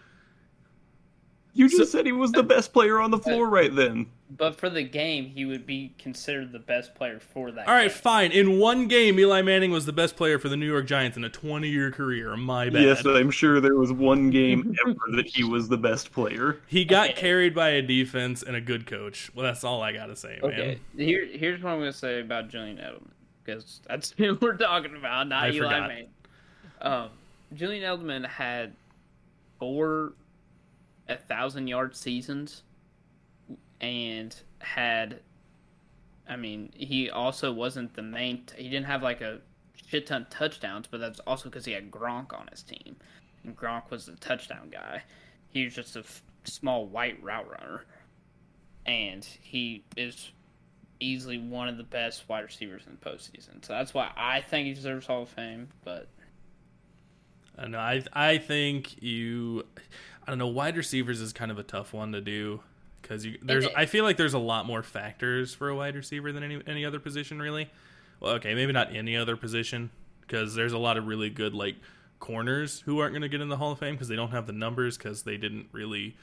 You 1.59 1.67
just 1.67 1.91
So- 1.91 1.97
said 1.97 2.05
he 2.05 2.11
was 2.11 2.31
the 2.31 2.41
best 2.43 2.71
player 2.73 2.99
on 3.01 3.11
the 3.11 3.17
floor 3.17 3.49
right 3.49 3.73
then. 3.75 4.07
but 4.37 4.55
for 4.55 4.69
the 4.69 4.83
game, 4.83 5.25
he 5.31 5.43
would 5.43 5.65
be 5.65 5.91
considered 5.97 6.51
the 6.51 6.59
best 6.59 6.93
player 6.95 7.19
for 7.19 7.51
that. 7.51 7.67
All 7.67 7.73
right, 7.73 7.89
game. 7.89 7.97
fine. 7.97 8.31
In 8.31 8.59
one 8.59 8.87
game, 8.87 9.19
Eli 9.19 9.41
Manning 9.41 9.71
was 9.71 9.85
the 9.85 9.91
best 9.91 10.15
player 10.15 10.37
for 10.39 10.47
the 10.49 10.55
New 10.55 10.67
York 10.67 10.85
Giants 10.85 11.17
in 11.17 11.23
a 11.23 11.29
20-year 11.29 11.91
career. 11.91 12.37
My 12.37 12.69
bad. 12.69 12.83
Yes, 12.83 13.05
I'm 13.05 13.31
sure 13.31 13.59
there 13.59 13.75
was 13.75 13.91
one 13.91 14.29
game 14.29 14.75
ever 14.85 14.95
that 15.17 15.25
he 15.27 15.43
was 15.43 15.67
the 15.67 15.77
best 15.77 16.11
player. 16.13 16.61
He 16.67 16.85
got 16.85 17.09
Okay. 17.09 17.19
carried 17.21 17.53
by 17.55 17.69
a 17.69 17.81
defense 17.81 18.41
and 18.43 18.55
a 18.55 18.61
good 18.61 18.85
coach. 18.85 19.29
Well, 19.35 19.43
that's 19.43 19.63
all 19.63 19.81
I 19.81 19.91
gotta 19.91 20.15
say, 20.15 20.39
man. 20.41 20.51
Okay, 20.51 20.79
here 20.95 21.25
here's 21.25 21.61
what 21.61 21.71
I'm 21.71 21.79
gonna 21.79 21.91
say 21.91 22.21
about 22.21 22.49
Julian 22.49 22.77
Edelman 22.77 23.09
because 23.43 23.81
that's 23.87 24.11
who 24.17 24.35
we're 24.39 24.55
talking 24.57 24.95
about, 24.95 25.27
not 25.27 25.43
I 25.43 25.49
Eli 25.49 25.57
forgot. 25.65 25.87
Manning. 25.89 26.09
Um, 26.81 27.09
Julian 27.55 27.83
Edelman 27.83 28.25
had 28.27 28.73
four 29.59 30.13
a 31.09 31.17
thousand 31.17 31.67
yard 31.67 31.95
seasons 31.95 32.63
and 33.81 34.35
had 34.59 35.19
I 36.27 36.35
mean, 36.35 36.71
he 36.75 37.09
also 37.09 37.51
wasn't 37.51 37.95
the 37.95 38.03
main 38.03 38.43
he 38.55 38.69
didn't 38.69 38.85
have 38.85 39.01
like 39.01 39.21
a 39.21 39.41
shit 39.87 40.07
ton 40.07 40.23
of 40.23 40.29
touchdowns, 40.29 40.87
but 40.87 40.99
that's 40.99 41.19
also 41.21 41.49
because 41.49 41.65
he 41.65 41.71
had 41.71 41.89
Gronk 41.89 42.33
on 42.33 42.47
his 42.51 42.63
team. 42.63 42.95
And 43.43 43.57
Gronk 43.57 43.89
was 43.89 44.05
the 44.05 44.15
touchdown 44.15 44.69
guy. 44.69 45.03
He 45.49 45.65
was 45.65 45.73
just 45.73 45.95
a 45.95 45.99
f- 45.99 46.21
small 46.43 46.85
white 46.85 47.21
route 47.23 47.49
runner. 47.49 47.85
And 48.85 49.23
he 49.23 49.83
is 49.97 50.31
easily 50.99 51.37
one 51.39 51.67
of 51.67 51.77
the 51.77 51.83
best 51.83 52.27
wide 52.27 52.43
receivers 52.43 52.83
in 52.85 52.97
the 52.99 53.09
postseason. 53.09 53.65
So 53.65 53.73
that's 53.73 53.93
why 53.93 54.11
I 54.15 54.41
think 54.41 54.67
he 54.67 54.73
deserves 54.73 55.07
Hall 55.07 55.23
of 55.23 55.29
Fame. 55.29 55.69
But 55.83 56.07
I 57.57 57.67
know. 57.67 57.79
I 57.79 58.03
I 58.13 58.37
think 58.37 59.01
you. 59.01 59.65
I 60.29 60.31
don't 60.31 60.37
know. 60.37 60.45
Wide 60.45 60.77
receivers 60.77 61.21
is 61.21 61.33
kind 61.33 61.49
of 61.49 61.57
a 61.57 61.63
tough 61.63 61.91
one 61.91 62.11
to 62.11 62.21
do 62.21 62.59
because 63.01 63.25
you 63.25 63.39
there's. 63.41 63.65
I 63.75 63.87
feel 63.87 64.03
like 64.03 64.15
there's 64.15 64.35
a 64.35 64.39
lot 64.39 64.67
more 64.67 64.83
factors 64.83 65.55
for 65.55 65.69
a 65.69 65.75
wide 65.75 65.95
receiver 65.95 66.31
than 66.31 66.43
any 66.43 66.61
any 66.67 66.85
other 66.85 66.99
position 66.99 67.41
really. 67.41 67.67
Well, 68.19 68.33
okay, 68.33 68.53
maybe 68.53 68.71
not 68.71 68.95
any 68.95 69.17
other 69.17 69.35
position 69.35 69.89
because 70.21 70.53
there's 70.53 70.71
a 70.71 70.77
lot 70.77 70.97
of 70.97 71.07
really 71.07 71.31
good 71.31 71.55
like 71.55 71.77
corners 72.19 72.81
who 72.81 72.99
aren't 72.99 73.13
going 73.13 73.23
to 73.23 73.27
get 73.27 73.41
in 73.41 73.49
the 73.49 73.57
Hall 73.57 73.71
of 73.71 73.79
Fame 73.79 73.95
because 73.95 74.07
they 74.07 74.15
don't 74.15 74.29
have 74.29 74.45
the 74.45 74.53
numbers 74.53 74.99
because 74.99 75.23
they 75.23 75.35
didn't 75.35 75.65
really 75.71 76.15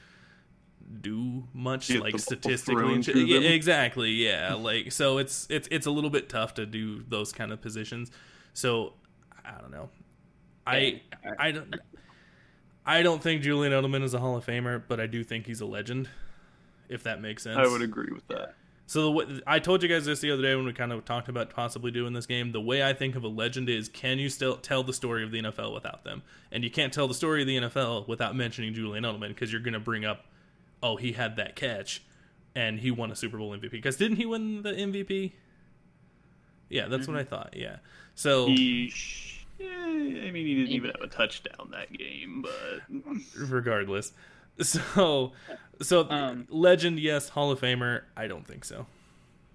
do 1.01 1.43
much 1.53 1.89
Get 1.89 1.99
like 1.99 2.17
statistically 2.17 2.75
thrown 2.75 2.93
and 2.93 3.03
shit. 3.03 3.15
to 3.15 3.25
Yeah, 3.25 3.49
exactly 3.49 4.11
yeah 4.11 4.53
like 4.57 4.93
so 4.93 5.17
it's 5.17 5.45
it's 5.49 5.67
it's 5.69 5.85
a 5.85 5.91
little 5.91 6.09
bit 6.09 6.29
tough 6.29 6.53
to 6.53 6.65
do 6.65 7.03
those 7.09 7.33
kind 7.33 7.51
of 7.51 7.61
positions 7.61 8.09
so 8.53 8.93
i 9.43 9.59
don't 9.59 9.71
know 9.71 9.89
i 10.65 11.01
i 11.37 11.51
don't 11.51 11.75
i 12.87 13.03
don't 13.03 13.21
think 13.21 13.41
julian 13.43 13.71
edelman 13.73 14.01
is 14.03 14.13
a 14.15 14.19
hall 14.19 14.35
of 14.35 14.45
famer 14.45 14.81
but 14.87 14.99
i 14.99 15.05
do 15.05 15.23
think 15.23 15.45
he's 15.45 15.61
a 15.61 15.65
legend 15.65 16.09
if 16.89 17.03
that 17.03 17.21
makes 17.21 17.43
sense 17.43 17.57
I 17.57 17.67
would 17.67 17.81
agree 17.81 18.11
with 18.13 18.25
that. 18.29 18.55
so 18.85 19.13
the 19.13 19.43
I 19.45 19.59
told 19.59 19.83
you 19.83 19.89
guys 19.89 20.05
this 20.05 20.21
the 20.21 20.31
other 20.31 20.41
day 20.41 20.55
when 20.55 20.63
we 20.65 20.71
kind 20.71 20.93
of 20.93 21.03
talked 21.03 21.27
about 21.27 21.49
possibly 21.49 21.91
doing 21.91 22.13
this 22.13 22.25
game. 22.25 22.53
The 22.53 22.61
way 22.61 22.81
I 22.81 22.93
think 22.93 23.17
of 23.17 23.25
a 23.25 23.27
legend 23.27 23.67
is 23.67 23.89
can 23.89 24.17
you 24.19 24.29
still 24.29 24.55
tell 24.55 24.83
the 24.83 24.93
story 24.93 25.25
of 25.25 25.31
the 25.31 25.41
NFL 25.41 25.73
without 25.73 26.05
them? 26.05 26.23
And 26.49 26.63
you 26.63 26.71
can't 26.71 26.93
tell 26.93 27.09
the 27.09 27.13
story 27.13 27.41
of 27.41 27.47
the 27.47 27.57
NFL 27.57 28.07
without 28.07 28.37
mentioning 28.37 28.73
Julian 28.73 29.03
Edelman 29.03 29.27
because 29.27 29.51
you're 29.51 29.59
going 29.59 29.73
to 29.73 29.81
bring 29.81 30.05
up, 30.05 30.23
oh, 30.81 30.95
he 30.95 31.11
had 31.11 31.35
that 31.35 31.57
catch 31.57 32.01
and 32.55 32.79
he 32.79 32.89
won 32.89 33.11
a 33.11 33.15
Super 33.17 33.37
Bowl 33.37 33.51
MVP. 33.51 33.71
Because 33.71 33.97
didn't 33.97 34.15
he 34.15 34.25
win 34.25 34.61
the 34.61 34.71
MVP? 34.71 35.33
Yeah, 36.69 36.87
that's 36.87 37.05
what 37.05 37.17
I 37.17 37.25
thought. 37.25 37.53
Yeah. 37.57 37.77
So 38.15 38.47
He, 38.47 38.89
sh- 38.89 39.36
yeah, 39.59 39.67
I 39.85 40.31
mean, 40.31 40.45
he 40.45 40.55
didn't 40.55 40.69
even 40.71 40.91
have 40.91 41.01
a 41.01 41.07
touchdown 41.07 41.71
that 41.71 41.91
game, 41.93 42.43
but 42.43 43.17
regardless, 43.37 44.13
so 44.61 45.31
so 45.81 46.09
Um, 46.09 46.47
legend, 46.49 46.99
yes. 46.99 47.29
Hall 47.29 47.51
of 47.51 47.59
Famer, 47.61 48.03
I 48.15 48.27
don't 48.27 48.45
think 48.47 48.65
so. 48.65 48.85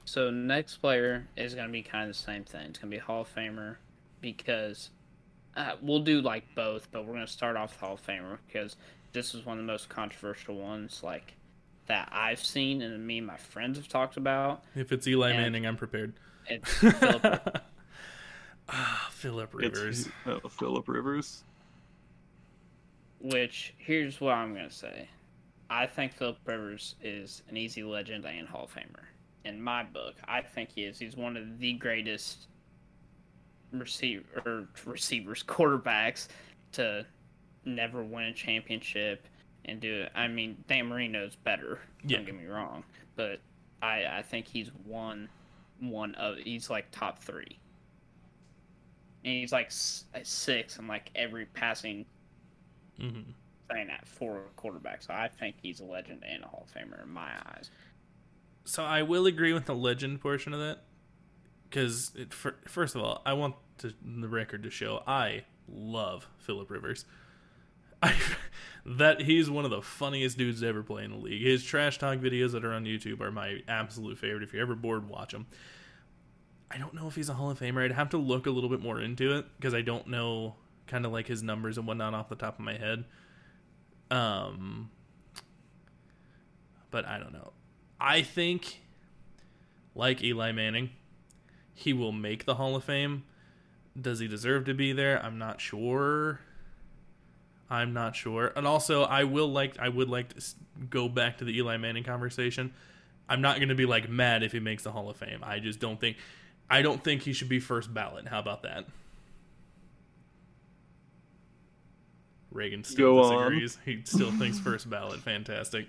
So 0.05 0.31
next 0.31 0.77
player 0.79 1.27
is 1.37 1.55
going 1.55 1.67
to 1.69 1.73
be 1.73 1.83
kind 1.83 2.09
of 2.11 2.17
the 2.17 2.23
same 2.23 2.45
thing. 2.45 2.67
It's 2.71 2.79
going 2.79 2.91
to 2.91 2.97
be 2.97 3.01
Hall 3.01 3.23
of 3.23 3.35
Famer 3.35 3.77
because 4.21 4.91
uh, 5.57 5.73
we'll 5.81 6.01
do 6.01 6.21
like 6.21 6.45
both, 6.55 6.89
but 6.91 7.03
we're 7.05 7.15
going 7.15 7.27
to 7.27 7.33
start 7.33 7.57
off 7.57 7.71
with 7.73 7.81
Hall 7.81 7.95
of 7.95 8.05
Famer 8.07 8.39
because 8.47 8.77
this 9.13 9.35
is 9.35 9.45
one 9.47 9.59
of 9.59 9.65
the 9.65 9.73
most 9.73 9.89
controversial 9.89 10.57
ones 10.57 11.01
like 11.05 11.35
that 11.87 12.09
I've 12.13 12.43
seen 12.45 12.81
and 12.83 13.07
me 13.07 13.19
and 13.19 13.27
my 13.27 13.37
friends 13.37 13.77
have 13.79 13.89
talked 13.89 14.17
about. 14.17 14.65
If 14.75 14.91
it's 14.93 15.07
Eli 15.07 15.31
And- 15.31 15.41
Manning, 15.43 15.67
I'm 15.67 15.77
prepared. 15.77 16.15
It's 16.49 16.69
Philip. 16.79 17.63
Ah, 18.73 19.09
Philip 19.13 19.55
Rivers. 19.55 20.09
oh, 20.27 20.41
Philip 20.49 20.89
Rivers. 20.89 21.45
which 23.21 23.75
here's 23.79 24.21
what 24.21 24.35
I'm 24.35 24.55
going 24.55 24.69
to 24.69 24.75
say. 24.75 25.09
I 25.71 25.87
think 25.87 26.13
Philip 26.13 26.39
Rivers 26.45 26.97
is 27.03 27.43
an 27.49 27.57
easy 27.57 27.83
legend 27.83 28.25
and 28.25 28.49
Hall 28.49 28.65
of 28.65 28.75
Famer. 28.75 29.05
In 29.45 29.61
my 29.61 29.83
book, 29.83 30.15
I 30.27 30.41
think 30.41 30.71
he 30.75 30.85
is. 30.85 30.99
He's 30.99 31.17
one 31.17 31.37
of 31.37 31.59
the 31.59 31.75
greatest 31.75 32.47
receiver 33.73 34.69
receivers, 34.85 35.43
quarterbacks 35.47 36.29
to 36.73 37.05
never 37.65 38.03
win 38.03 38.25
a 38.25 38.33
championship 38.33 39.27
and 39.65 39.81
do 39.81 40.03
it. 40.03 40.13
I 40.15 40.29
mean, 40.29 40.63
Dan 40.69 40.89
Marino's 40.89 41.37
better. 41.37 41.79
Yeah. 42.05 42.19
Don't 42.19 42.27
get 42.27 42.35
me 42.37 42.47
wrong, 42.47 42.85
but 43.17 43.41
I 43.83 44.05
I 44.19 44.23
think 44.23 44.47
he's 44.47 44.71
one 44.85 45.29
one 45.81 46.15
of 46.17 46.39
he's 46.39 46.71
like 46.71 46.87
top 46.91 47.23
three. 47.23 47.59
And 49.25 49.35
he's 49.35 49.53
like 49.53 49.67
s- 49.67 50.05
six 50.25 50.79
and 50.79 50.89
like 50.89 51.11
every 51.15 51.47
passing 51.47 52.07
hmm 52.99 53.35
thing 53.71 53.91
at 53.91 54.07
four 54.07 54.51
quarterbacks. 54.57 55.07
So 55.07 55.15
I 55.15 55.29
think 55.29 55.57
he's 55.63 55.81
a 55.81 55.85
legend 55.85 56.25
and 56.29 56.45
a 56.45 56.49
Hall 56.49 56.67
of 56.69 56.75
Famer 56.75 57.03
in 57.03 57.11
my 57.11 57.31
eyes. 57.47 57.71
So 58.65 58.85
I 58.85 59.03
will 59.03 59.27
agree 59.27 59.53
with 59.53 59.67
the 59.67 59.75
legend 59.75 60.21
portion 60.21 60.53
of 60.55 60.61
that, 60.61 60.85
because 61.69 62.13
first 62.67 62.95
of 62.95 63.03
all, 63.03 63.23
I 63.27 63.33
want 63.35 63.57
to, 63.79 63.95
the 64.05 64.29
record 64.29 64.63
to 64.65 64.71
show 64.71 65.03
I 65.07 65.45
love 65.69 66.29
Philip 66.39 66.71
Rivers. 66.71 67.05
I, 68.03 68.15
that 68.87 69.23
he's 69.23 69.51
one 69.51 69.65
of 69.65 69.71
the 69.71 69.83
funniest 69.83 70.39
dudes 70.39 70.61
to 70.61 70.69
ever 70.69 70.83
play 70.83 71.05
in 71.05 71.13
the 71.13 71.17
league. 71.19 71.43
His 71.43 71.65
trash 71.65 71.99
talk 71.99 72.19
videos 72.19 72.53
that 72.53 72.65
are 72.65 72.73
on 72.75 72.85
YouTube 72.85 73.21
are 73.21 73.31
my 73.33 73.61
absolute 73.69 74.19
favorite. 74.19 74.43
If 74.43 74.53
you're 74.53 74.63
ever 74.63 74.75
bored, 74.77 75.09
watch 75.09 75.33
them. 75.33 75.47
I 76.73 76.79
don't 76.79 76.95
know 76.95 77.07
if 77.07 77.15
he's 77.15 77.29
a 77.29 77.35
Hall 77.35 77.51
of 77.51 77.59
Famer. 77.59 77.85
I'd 77.85 77.93
have 77.93 78.11
to 78.11 78.17
look 78.17 78.47
a 78.47 78.51
little 78.51 78.71
bit 78.71 78.81
more 78.81 79.01
into 79.01 79.37
it 79.37 79.47
because 79.57 79.75
I 79.75 79.83
don't 79.83 80.07
know 80.07 80.55
kind 80.87 81.05
of 81.05 81.13
like 81.13 81.27
his 81.27 81.43
numbers 81.43 81.79
and 81.79 81.87
whatnot 81.87 82.15
off 82.15 82.29
the 82.29 82.35
top 82.35 82.59
of 82.59 82.65
my 82.65 82.77
head. 82.77 83.05
Um, 84.11 84.91
but 86.91 87.07
I 87.07 87.19
don't 87.19 87.33
know. 87.33 87.53
I 88.01 88.23
think, 88.23 88.81
like 89.95 90.23
Eli 90.23 90.53
Manning, 90.53 90.91
he 91.75 91.93
will 91.93 92.13
make 92.13 92.45
the 92.47 92.55
Hall 92.55 92.75
of 92.75 92.85
Fame. 92.85 93.25
Does 94.01 94.19
he 94.19 94.29
deserve 94.29 94.65
to 94.67 94.75
be 94.75 94.93
there? 94.93 95.23
I'm 95.23 95.39
not 95.39 95.61
sure. 95.61 96.41
I'm 97.69 97.93
not 97.93 98.17
sure. 98.17 98.53
And 98.57 98.67
also, 98.67 99.03
I 99.03 99.25
will 99.25 99.51
like 99.51 99.79
I 99.79 99.89
would 99.89 100.09
like 100.09 100.35
to 100.35 100.43
go 100.91 101.09
back 101.09 101.39
to 101.39 101.45
the 101.45 101.57
Eli 101.57 101.77
Manning 101.77 102.05
conversation. 102.05 102.73
I'm 103.29 103.41
not 103.41 103.57
going 103.57 103.69
to 103.69 103.75
be 103.75 103.87
like 103.87 104.09
mad 104.09 104.43
if 104.43 104.53
he 104.53 104.61
makes 104.61 104.83
the 104.83 104.93
Hall 104.93 105.09
of 105.09 105.17
Fame. 105.17 105.41
I 105.43 105.59
just 105.59 105.79
don't 105.79 105.99
think 106.01 106.17
I 106.73 106.83
don't 106.83 107.03
think 107.05 107.23
he 107.23 107.33
should 107.33 107.49
be 107.49 107.61
first 107.61 107.93
ballot. 107.93 108.27
How 108.27 108.39
about 108.41 108.63
that? 108.63 108.87
Reagan 112.51 112.85
still 112.85 113.15
Go 113.17 113.23
on. 113.25 113.53
disagrees. 113.53 113.79
He 113.85 114.01
still 114.05 114.31
thinks 114.33 114.59
first 114.59 114.89
ballot 114.91 115.21
fantastic. 115.21 115.87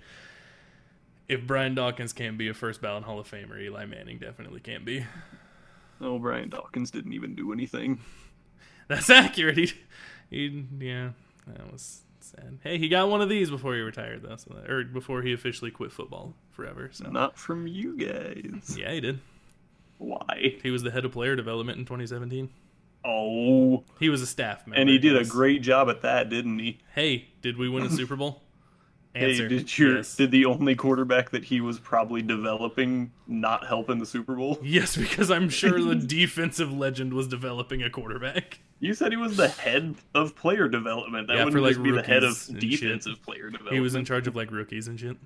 If 1.27 1.45
Brian 1.47 1.75
Dawkins 1.75 2.13
can't 2.13 2.37
be 2.37 2.47
a 2.49 2.53
first 2.53 2.81
ballot 2.81 3.03
Hall 3.03 3.19
of 3.19 3.29
Famer, 3.29 3.59
Eli 3.61 3.85
Manning 3.85 4.17
definitely 4.17 4.59
can't 4.59 4.85
be. 4.85 5.05
Oh, 6.01 6.19
Brian 6.19 6.49
Dawkins 6.49 6.91
didn't 6.91 7.13
even 7.13 7.35
do 7.35 7.53
anything. 7.53 7.99
That's 8.87 9.09
accurate. 9.09 9.57
He, 9.57 9.73
he, 10.29 10.65
yeah, 10.79 11.09
that 11.47 11.71
was 11.71 12.01
sad. 12.19 12.59
Hey, 12.63 12.77
he 12.77 12.89
got 12.89 13.09
one 13.09 13.21
of 13.21 13.29
these 13.29 13.49
before 13.49 13.73
he 13.75 13.81
retired, 13.81 14.21
though, 14.23 14.35
so 14.35 14.53
that, 14.55 14.69
or 14.69 14.83
before 14.83 15.21
he 15.21 15.31
officially 15.33 15.71
quit 15.71 15.91
football 15.93 16.33
forever. 16.51 16.89
So 16.91 17.09
Not 17.09 17.37
from 17.37 17.67
you 17.67 17.97
guys. 17.97 18.77
yeah, 18.77 18.91
he 18.91 18.99
did. 19.01 19.19
Why? 19.97 20.57
He 20.61 20.69
was 20.71 20.83
the 20.83 20.91
head 20.91 21.05
of 21.05 21.11
player 21.11 21.35
development 21.35 21.77
in 21.79 21.85
2017. 21.85 22.49
Oh, 23.05 23.83
He 23.99 24.09
was 24.09 24.21
a 24.21 24.27
staff 24.27 24.65
member. 24.65 24.79
and 24.79 24.89
he 24.89 24.97
did 24.97 25.15
a 25.17 25.25
great 25.25 25.61
job 25.61 25.89
at 25.89 26.01
that, 26.03 26.29
didn't 26.29 26.57
he? 26.59 26.79
Hey, 26.95 27.27
did 27.41 27.57
we 27.57 27.67
win 27.69 27.83
a 27.83 27.89
Super 27.91 28.15
Bowl? 28.15 28.41
Answer: 29.15 29.43
Hey, 29.43 29.49
did 29.49 29.77
your 29.77 29.97
yes. 29.97 30.15
did 30.15 30.31
the 30.31 30.45
only 30.45 30.73
quarterback 30.73 31.29
that 31.31 31.43
he 31.43 31.61
was 31.61 31.77
probably 31.79 32.21
developing 32.23 33.11
not 33.27 33.67
help 33.67 33.89
in 33.91 33.99
the 33.99 34.05
Super 34.07 34.35
Bowl? 34.35 34.57
Yes, 34.63 34.95
because 34.97 35.29
I'm 35.29 35.49
sure 35.49 35.79
the 35.83 35.93
defensive 36.07 36.71
legend 36.73 37.13
was 37.13 37.27
developing 37.27 37.83
a 37.83 37.89
quarterback. 37.91 38.59
You 38.79 38.93
said 38.95 39.11
he 39.11 39.17
was 39.17 39.37
the 39.37 39.49
head 39.49 39.95
of 40.15 40.35
player 40.35 40.67
development. 40.67 41.27
That 41.27 41.37
Yeah, 41.37 41.45
wouldn't 41.45 41.53
for, 41.57 41.61
like, 41.61 41.73
just 41.73 41.83
be 41.83 41.91
the 41.91 42.01
head 42.03 42.23
of 42.23 42.43
and 42.49 42.59
shit. 42.61 42.79
defensive 42.81 43.21
player 43.21 43.45
development. 43.51 43.75
He 43.75 43.79
was 43.81 43.93
in 43.95 44.03
charge 44.03 44.27
of 44.27 44.35
like 44.35 44.49
rookies 44.51 44.87
and 44.87 44.99
shit. 44.99 45.17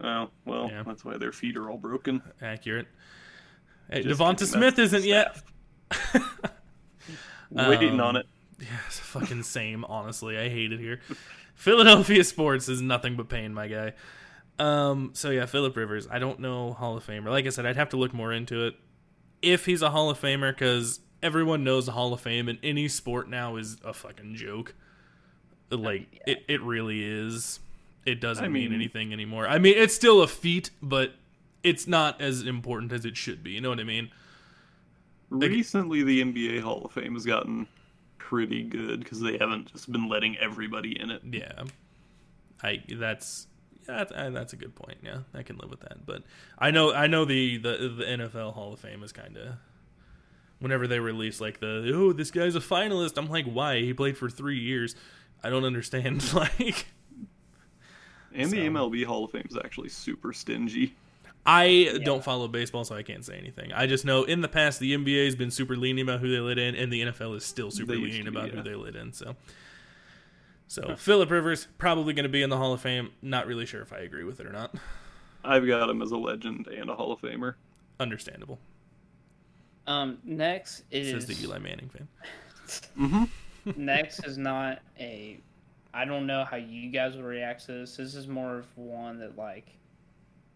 Oh 0.00 0.28
well, 0.44 0.68
Yeah. 0.70 0.82
that's 0.84 1.04
why 1.04 1.16
their 1.16 1.32
feet 1.32 1.56
are 1.56 1.68
all 1.70 1.76
broken. 1.78 2.22
Accurate. 2.40 2.86
Hey, 3.90 4.02
Devonta 4.02 4.44
Smith 4.46 4.78
isn't 4.78 5.04
yet. 5.04 5.40
Waiting 7.50 7.94
Um, 7.94 8.00
on 8.00 8.16
it. 8.16 8.26
Yeah, 8.60 8.66
it's 8.86 8.98
fucking 8.98 9.42
same. 9.42 9.84
Honestly, 9.84 10.38
I 10.38 10.48
hate 10.48 10.72
it 10.72 10.80
here. 10.80 11.00
Philadelphia 11.54 12.24
sports 12.24 12.68
is 12.68 12.80
nothing 12.80 13.16
but 13.16 13.28
pain, 13.28 13.54
my 13.54 13.68
guy. 13.68 13.92
Um, 14.58 15.10
so 15.14 15.30
yeah, 15.30 15.46
Philip 15.46 15.76
Rivers. 15.76 16.08
I 16.10 16.18
don't 16.18 16.40
know 16.40 16.72
Hall 16.72 16.96
of 16.96 17.06
Famer. 17.06 17.26
Like 17.28 17.46
I 17.46 17.50
said, 17.50 17.66
I'd 17.66 17.76
have 17.76 17.90
to 17.90 17.96
look 17.96 18.14
more 18.14 18.32
into 18.32 18.66
it. 18.66 18.74
If 19.42 19.66
he's 19.66 19.82
a 19.82 19.90
Hall 19.90 20.10
of 20.10 20.20
Famer, 20.20 20.52
because 20.52 21.00
everyone 21.22 21.64
knows 21.64 21.86
the 21.86 21.92
Hall 21.92 22.12
of 22.12 22.20
Fame 22.20 22.48
in 22.48 22.58
any 22.62 22.88
sport 22.88 23.28
now 23.28 23.56
is 23.56 23.76
a 23.84 23.92
fucking 23.92 24.36
joke. 24.36 24.74
Like 25.70 26.06
yeah. 26.26 26.34
it, 26.34 26.44
it 26.48 26.62
really 26.62 27.04
is. 27.04 27.60
It 28.06 28.20
doesn't 28.20 28.44
I 28.44 28.48
mean, 28.48 28.64
mean- 28.70 28.74
anything 28.74 29.12
anymore. 29.12 29.46
I 29.48 29.58
mean, 29.58 29.74
it's 29.76 29.94
still 29.94 30.22
a 30.22 30.28
feat, 30.28 30.70
but 30.82 31.14
it's 31.64 31.88
not 31.88 32.20
as 32.20 32.42
important 32.42 32.92
as 32.92 33.04
it 33.04 33.16
should 33.16 33.42
be. 33.42 33.52
You 33.52 33.60
know 33.60 33.70
what 33.70 33.80
I 33.80 33.84
mean? 33.84 34.10
Recently, 35.30 36.04
the 36.04 36.22
NBA 36.22 36.60
Hall 36.60 36.84
of 36.84 36.92
Fame 36.92 37.14
has 37.14 37.24
gotten 37.24 37.66
pretty 38.18 38.62
good 38.62 39.00
because 39.00 39.20
they 39.20 39.36
haven't 39.38 39.72
just 39.72 39.90
been 39.90 40.08
letting 40.08 40.36
everybody 40.38 40.98
in 41.00 41.10
it. 41.10 41.22
Yeah. 41.28 41.64
I 42.62 42.82
that's 42.88 43.48
yeah, 43.88 44.04
that's, 44.04 44.12
that's 44.12 44.52
a 44.52 44.56
good 44.56 44.74
point. 44.74 44.98
Yeah, 45.02 45.20
I 45.34 45.42
can 45.42 45.56
live 45.56 45.70
with 45.70 45.80
that. 45.80 46.06
But 46.06 46.22
I 46.58 46.70
know 46.70 46.92
I 46.92 47.06
know 47.06 47.24
the 47.24 47.56
the, 47.56 47.70
the 47.70 48.04
NFL 48.04 48.54
Hall 48.54 48.72
of 48.74 48.80
Fame 48.80 49.02
is 49.02 49.12
kind 49.12 49.36
of 49.36 49.54
whenever 50.60 50.86
they 50.86 51.00
release 51.00 51.40
like 51.40 51.60
the 51.60 51.90
oh 51.94 52.12
this 52.12 52.30
guy's 52.30 52.54
a 52.54 52.60
finalist. 52.60 53.18
I'm 53.18 53.28
like 53.28 53.46
why 53.46 53.80
he 53.80 53.92
played 53.92 54.16
for 54.16 54.30
three 54.30 54.58
years. 54.58 54.94
I 55.42 55.50
don't 55.50 55.64
understand 55.64 56.32
like. 56.34 56.86
And 58.32 58.50
the 58.50 58.68
MLB 58.68 59.04
Hall 59.04 59.24
of 59.24 59.30
Fame 59.30 59.46
is 59.48 59.56
actually 59.56 59.90
super 59.90 60.32
stingy. 60.32 60.94
I 61.46 61.98
don't 62.04 62.24
follow 62.24 62.48
baseball, 62.48 62.84
so 62.84 62.94
I 62.94 63.02
can't 63.02 63.24
say 63.24 63.36
anything. 63.36 63.72
I 63.72 63.86
just 63.86 64.04
know 64.04 64.24
in 64.24 64.40
the 64.40 64.48
past 64.48 64.80
the 64.80 64.94
NBA 64.96 65.26
has 65.26 65.36
been 65.36 65.50
super 65.50 65.76
lenient 65.76 66.08
about 66.08 66.20
who 66.20 66.30
they 66.30 66.40
let 66.40 66.58
in, 66.58 66.74
and 66.74 66.90
the 66.92 67.02
NFL 67.02 67.36
is 67.36 67.44
still 67.44 67.70
super 67.70 67.92
They 67.92 67.98
used 67.98 68.14
lenient 68.14 68.26
to 68.26 68.30
be, 68.32 68.38
about 68.38 68.50
who 68.50 68.62
they 68.62 68.74
let 68.74 68.96
in. 68.96 69.12
So, 69.12 69.36
so 70.68 70.96
Philip 70.96 71.30
Rivers 71.30 71.68
probably 71.76 72.14
going 72.14 72.22
to 72.24 72.30
be 72.30 72.42
in 72.42 72.48
the 72.50 72.56
Hall 72.56 72.72
of 72.72 72.80
Fame. 72.80 73.10
Not 73.20 73.46
really 73.46 73.66
sure 73.66 73.82
if 73.82 73.92
I 73.92 73.98
agree 73.98 74.24
with 74.24 74.40
it 74.40 74.46
or 74.46 74.52
not. 74.52 74.74
I've 75.44 75.66
got 75.66 75.90
him 75.90 76.00
as 76.00 76.10
a 76.12 76.16
legend 76.16 76.66
and 76.68 76.88
a 76.88 76.94
Hall 76.94 77.12
of 77.12 77.20
Famer. 77.20 77.54
Understandable, 78.00 78.58
Um, 79.86 80.18
next 80.24 80.82
is 80.90 81.10
says 81.10 81.26
the 81.26 81.44
Eli 81.44 81.58
Manning 81.58 81.90
fan. 81.90 82.08
Mm-hmm. 82.98 83.84
next 83.84 84.24
is 84.26 84.38
not 84.38 84.80
a. 84.98 85.38
I 85.92 86.06
don't 86.06 86.26
know 86.26 86.44
how 86.44 86.56
you 86.56 86.90
guys 86.90 87.14
would 87.14 87.24
react 87.24 87.66
to 87.66 87.72
this. 87.72 87.96
This 87.98 88.14
is 88.14 88.26
more 88.26 88.56
of 88.58 88.66
one 88.76 89.18
that 89.20 89.36
like 89.36 89.66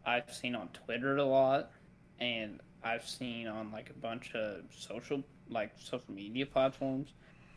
I've 0.09 0.33
seen 0.33 0.55
on 0.55 0.69
Twitter 0.69 1.17
a 1.19 1.25
lot, 1.25 1.71
and 2.19 2.61
I've 2.83 3.07
seen 3.07 3.47
on 3.47 3.71
like 3.71 3.91
a 3.91 3.99
bunch 3.99 4.35
of 4.35 4.63
social 4.77 5.23
like 5.51 5.73
social 5.79 6.13
media 6.13 6.47
platforms. 6.47 7.13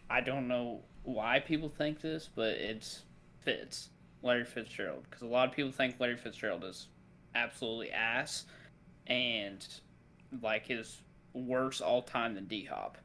I 0.09 0.19
don't 0.21 0.47
know 0.47 0.81
why 1.03 1.39
people 1.39 1.69
think 1.69 2.01
this, 2.01 2.29
but 2.35 2.49
it's 2.55 3.03
Fitz, 3.39 3.89
Larry 4.21 4.43
Fitzgerald, 4.43 5.03
because 5.09 5.21
a 5.21 5.27
lot 5.27 5.47
of 5.49 5.55
people 5.55 5.71
think 5.71 5.95
Larry 5.99 6.17
Fitzgerald 6.17 6.63
is 6.65 6.87
absolutely 7.35 7.91
ass, 7.91 8.45
and 9.07 9.65
like 10.41 10.65
his 10.67 11.01
worse 11.33 11.79
all 11.79 12.01
time 12.01 12.35
than 12.35 12.45
D 12.45 12.65
Hop. 12.65 12.97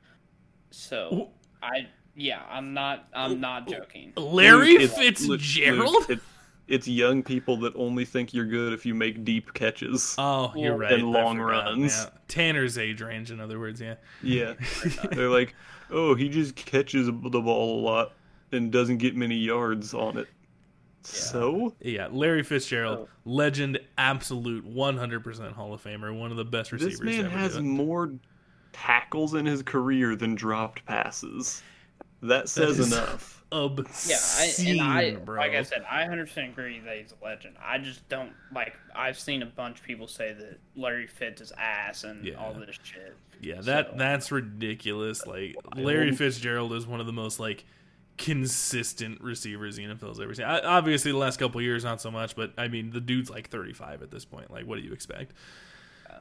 So 0.72 1.30
I 1.62 1.86
yeah, 2.16 2.42
I'm 2.50 2.74
not 2.74 3.08
I'm 3.14 3.40
not 3.40 3.68
joking. 3.68 4.12
Larry 4.16 4.78
Luke, 4.78 4.90
it's- 4.98 5.20
Luke, 5.22 5.40
Fitzgerald. 5.40 6.20
Luke, 6.68 6.70
it- 6.70 6.74
it's 6.74 6.88
young 6.88 7.22
people 7.22 7.56
that 7.58 7.74
only 7.76 8.04
think 8.04 8.34
you're 8.34 8.44
good 8.46 8.72
if 8.72 8.84
you 8.84 8.94
make 8.94 9.24
deep 9.24 9.54
catches. 9.54 10.14
Oh, 10.18 10.52
you're 10.56 10.76
right. 10.76 10.92
and 10.92 11.10
long 11.10 11.38
runs. 11.38 11.96
yeah. 11.96 12.10
Tanner's 12.28 12.76
age 12.78 13.00
range, 13.02 13.30
in 13.30 13.40
other 13.40 13.58
words, 13.58 13.80
yeah. 13.80 13.94
Yeah. 14.22 14.54
They're 15.12 15.30
like, 15.30 15.54
oh, 15.90 16.14
he 16.14 16.28
just 16.28 16.56
catches 16.56 17.06
the 17.06 17.12
ball 17.12 17.80
a 17.80 17.82
lot 17.82 18.12
and 18.52 18.70
doesn't 18.72 18.98
get 18.98 19.14
many 19.16 19.36
yards 19.36 19.94
on 19.94 20.18
it. 20.18 20.28
So? 21.02 21.72
Yeah, 21.80 22.08
Larry 22.10 22.42
Fitzgerald, 22.42 23.08
Oh. 23.08 23.08
legend, 23.24 23.78
absolute 23.96 24.64
100% 24.66 25.52
Hall 25.52 25.72
of 25.72 25.82
Famer, 25.82 26.18
one 26.18 26.32
of 26.32 26.36
the 26.36 26.44
best 26.44 26.72
receivers 26.72 26.98
This 26.98 27.00
man 27.16 27.26
ever 27.26 27.38
has 27.38 27.60
more 27.60 28.12
tackles 28.72 29.34
in 29.34 29.46
his 29.46 29.62
career 29.62 30.16
than 30.16 30.34
dropped 30.34 30.84
passes. 30.84 31.62
That 32.22 32.48
says 32.48 32.78
is- 32.80 32.92
enough. 32.92 33.35
Yeah, 33.52 33.58
I, 33.58 34.46
Obscene, 34.46 34.80
and 34.80 34.82
I 34.82 35.14
bro. 35.14 35.36
like 35.38 35.52
I 35.52 35.62
said, 35.62 35.84
I 35.88 36.02
100% 36.04 36.50
agree 36.50 36.80
that 36.80 36.96
he's 36.98 37.12
a 37.20 37.24
legend. 37.24 37.54
I 37.64 37.78
just 37.78 38.06
don't 38.08 38.32
like. 38.52 38.74
I've 38.94 39.18
seen 39.18 39.42
a 39.42 39.46
bunch 39.46 39.78
of 39.80 39.84
people 39.84 40.08
say 40.08 40.32
that 40.32 40.58
Larry 40.74 41.06
Fitz 41.06 41.40
is 41.40 41.52
ass 41.56 42.02
and 42.04 42.24
Yeah. 42.24 42.34
all 42.34 42.52
this 42.54 42.76
shit. 42.82 43.16
Yeah, 43.40 43.60
that 43.62 43.90
So- 43.92 43.96
that's 43.96 44.32
ridiculous. 44.32 45.26
Like 45.26 45.54
Larry 45.76 46.12
Fitzgerald 46.12 46.72
is 46.72 46.86
one 46.86 47.00
of 47.00 47.06
the 47.06 47.12
most 47.12 47.38
like 47.38 47.64
consistent 48.18 49.20
receivers 49.20 49.76
the 49.76 49.84
NFL's 49.84 50.18
ever 50.20 50.34
seen. 50.34 50.46
I, 50.46 50.60
obviously, 50.60 51.12
the 51.12 51.18
last 51.18 51.38
couple 51.38 51.58
of 51.60 51.64
years 51.64 51.84
not 51.84 52.00
so 52.00 52.10
much, 52.10 52.34
but 52.34 52.52
I 52.58 52.66
mean, 52.68 52.90
the 52.90 53.00
dude's 53.00 53.30
like 53.30 53.48
35 53.50 54.02
at 54.02 54.10
this 54.10 54.24
point. 54.24 54.50
Like, 54.50 54.66
what 54.66 54.76
do 54.78 54.82
you 54.84 54.92
expect? 54.92 55.32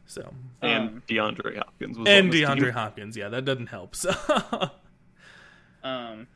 So, 0.07 0.33
And 0.61 0.89
Um, 0.89 1.03
DeAndre 1.07 1.57
Hopkins 1.57 1.97
was 1.97 2.07
and 2.07 2.27
on 2.27 2.31
DeAndre 2.33 2.59
team. 2.65 2.73
Hopkins, 2.73 3.17
yeah, 3.17 3.29
that 3.29 3.45
doesn't 3.45 3.67
help. 3.67 3.95
So, 3.95 4.11
Um, 5.83 6.27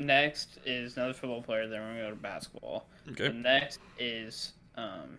next 0.00 0.58
is 0.64 0.96
another 0.96 1.12
football 1.12 1.42
player. 1.42 1.68
Then 1.68 1.80
we're 1.80 1.88
gonna 1.88 2.02
go 2.02 2.10
to 2.10 2.16
basketball. 2.16 2.86
The 3.06 3.26
okay, 3.26 3.36
next 3.36 3.80
is 3.98 4.52
um, 4.76 5.18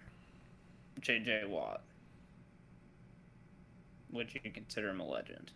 J.J. 0.99 1.43
Watt. 1.47 1.81
Would 4.11 4.33
you 4.33 4.41
consider 4.51 4.89
him 4.89 4.99
a 4.99 5.07
legend? 5.07 5.51